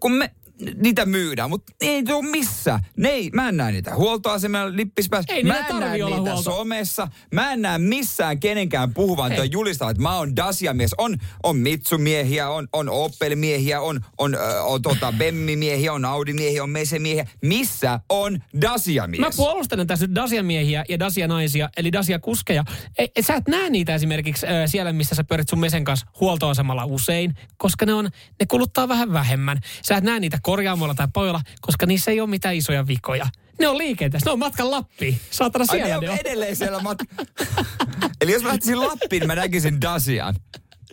Kun 0.00 0.12
me 0.12 0.30
niitä 0.74 1.06
myydään, 1.06 1.50
mutta 1.50 1.72
ei 1.80 2.02
tuu 2.02 2.22
missä. 2.22 2.80
Ne 2.96 3.08
ei, 3.08 3.30
mä 3.32 3.48
en 3.48 3.56
näe 3.56 3.72
niitä 3.72 3.94
huoltoasemilla 3.94 4.76
lippispäässä. 4.76 5.34
Ei 5.34 5.44
mä 5.44 5.58
en 5.58 5.80
näe 5.80 6.04
olla 6.04 6.16
niitä 6.16 6.30
huolto- 6.30 6.42
somessa. 6.42 7.08
Mä 7.34 7.52
en 7.52 7.62
näe 7.62 7.78
missään 7.78 8.40
kenenkään 8.40 8.94
puhuvan 8.94 9.32
tai 9.32 9.48
julistaa, 9.52 9.90
että 9.90 10.02
mä 10.02 10.16
oon 10.16 10.36
Dacia-mies. 10.36 10.94
On, 10.98 11.16
on 11.42 11.56
Mitsu-miehiä, 11.56 12.48
on, 12.50 12.68
on 12.72 12.88
Opel-miehiä, 12.88 13.80
on, 13.80 14.00
on, 14.18 14.34
ö, 14.34 14.62
on 14.62 14.82
tota 14.82 15.12
Bemmi-miehiä, 15.12 15.92
on 15.92 16.04
Audi-miehiä, 16.04 16.62
on 16.62 16.70
Mese-miehiä. 16.70 17.28
Missä 17.42 18.00
on 18.08 18.42
Dacia-mies? 18.60 19.20
Mä 19.20 19.30
puolustelen 19.36 19.86
tässä 19.86 20.06
nyt 20.06 20.14
Dacia-miehiä 20.14 20.84
ja 20.88 20.98
Dacia-naisia, 20.98 21.68
eli 21.76 21.92
Dacia-kuskeja. 21.92 22.64
Ei, 22.98 23.08
et 23.16 23.26
sä 23.26 23.34
et 23.34 23.48
näe 23.48 23.70
niitä 23.70 23.94
esimerkiksi 23.94 24.46
äh, 24.46 24.52
siellä, 24.66 24.92
missä 24.92 25.14
sä 25.14 25.24
pyörit 25.24 25.48
sun 25.48 25.60
mesen 25.60 25.84
kanssa 25.84 26.06
huoltoasemalla 26.20 26.84
usein, 26.84 27.34
koska 27.56 27.86
ne, 27.86 27.94
on, 27.94 28.04
ne 28.40 28.46
kuluttaa 28.46 28.88
vähän 28.88 29.12
vähemmän. 29.12 29.60
Sä 29.82 29.96
et 29.96 30.04
näe 30.04 30.20
niitä 30.20 30.38
korjaamoilla 30.48 30.94
tai 30.94 31.08
pojalla, 31.12 31.40
koska 31.60 31.86
niissä 31.86 32.10
ei 32.10 32.20
ole 32.20 32.28
mitään 32.28 32.54
isoja 32.54 32.86
vikoja. 32.86 33.26
Ne 33.58 33.68
on 33.68 33.78
liikenteessä, 33.78 34.30
ne 34.30 34.32
on 34.32 34.38
matkan 34.38 34.70
Lappiin. 34.70 35.20
Saatana 35.30 35.64
Ai 35.68 35.78
siellä 35.78 36.00
ne 36.00 36.06
ne 36.06 36.12
on 36.12 36.18
edelleen 36.18 36.56
siellä 36.56 36.78
mat- 36.78 37.26
Eli 38.20 38.32
jos 38.32 38.42
mä 38.42 38.48
lähtisin 38.48 38.80
Lappiin, 38.80 39.26
mä 39.26 39.34
näkisin 39.34 39.80
Dacian. 39.80 40.34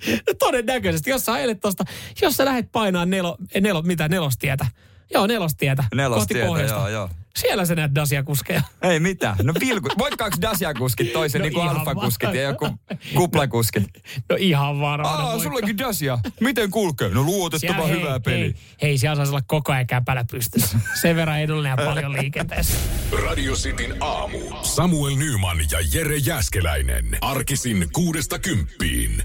No 0.08 0.34
Todennäköisesti, 0.40 1.10
jos 1.10 1.26
sä 1.26 1.34
ajelet 1.34 1.60
tosta, 1.60 1.84
jos 2.22 2.38
sä 2.38 2.46
lähdet 2.46 2.72
painaa 2.72 3.06
nelo, 3.06 3.38
nelo, 3.62 3.82
mitä, 3.82 4.08
nelostietä. 4.08 4.66
Joo, 5.14 5.28
nelostietä. 5.28 5.84
Nelostietä, 5.96 6.46
joo, 6.62 6.88
joo. 6.90 7.10
Siellä 7.38 7.66
sä 7.66 7.76
näet 7.76 7.92
Dacia-kuskeja. 7.96 8.62
Ei 8.82 9.00
mitään. 9.00 9.36
No 9.44 9.54
vilku. 9.60 9.90
Voitkaaks 9.98 10.38
Dacia-kuskit 10.42 11.14
toisen 11.14 11.40
No 11.40 11.44
niin 11.44 11.54
kuin 11.54 11.70
alfa-kuskit 11.70 12.34
ja 12.34 12.42
joku 12.42 12.70
kuplakuskit? 13.16 13.84
No 14.30 14.36
ihan 14.40 14.80
varmaan. 14.80 15.22
Aa, 15.22 15.40
sullakin 15.40 15.78
Dacia. 15.78 16.18
Miten 16.40 16.72
kulkee? 16.72 17.10
No 17.10 17.24
luotettava 17.24 17.74
Siellä- 17.74 18.00
hyvä 18.00 18.10
hei, 18.10 18.20
peli. 18.20 18.40
Hei, 18.40 18.56
hei, 18.82 18.98
siellä 18.98 19.16
saisi 19.16 19.30
olla 19.32 19.44
koko 19.48 19.72
ajan 19.74 19.88
käpälä 19.88 20.26
pystyssä. 20.32 20.80
Sen 21.02 21.16
verran 21.16 21.40
edullinen 21.40 21.78
ja 21.80 21.86
paljon 21.86 22.14
liikenteessä. 22.14 22.78
Radio 23.26 23.54
Cityn 23.54 23.96
aamu. 24.04 24.40
Samuel 24.62 25.16
Nyman 25.16 25.58
ja 25.72 25.80
Jere 25.94 26.18
Jäskeläinen. 26.18 27.18
Arkisin 27.22 27.88
kuudesta 27.94 28.40
kymppiin. 28.40 29.24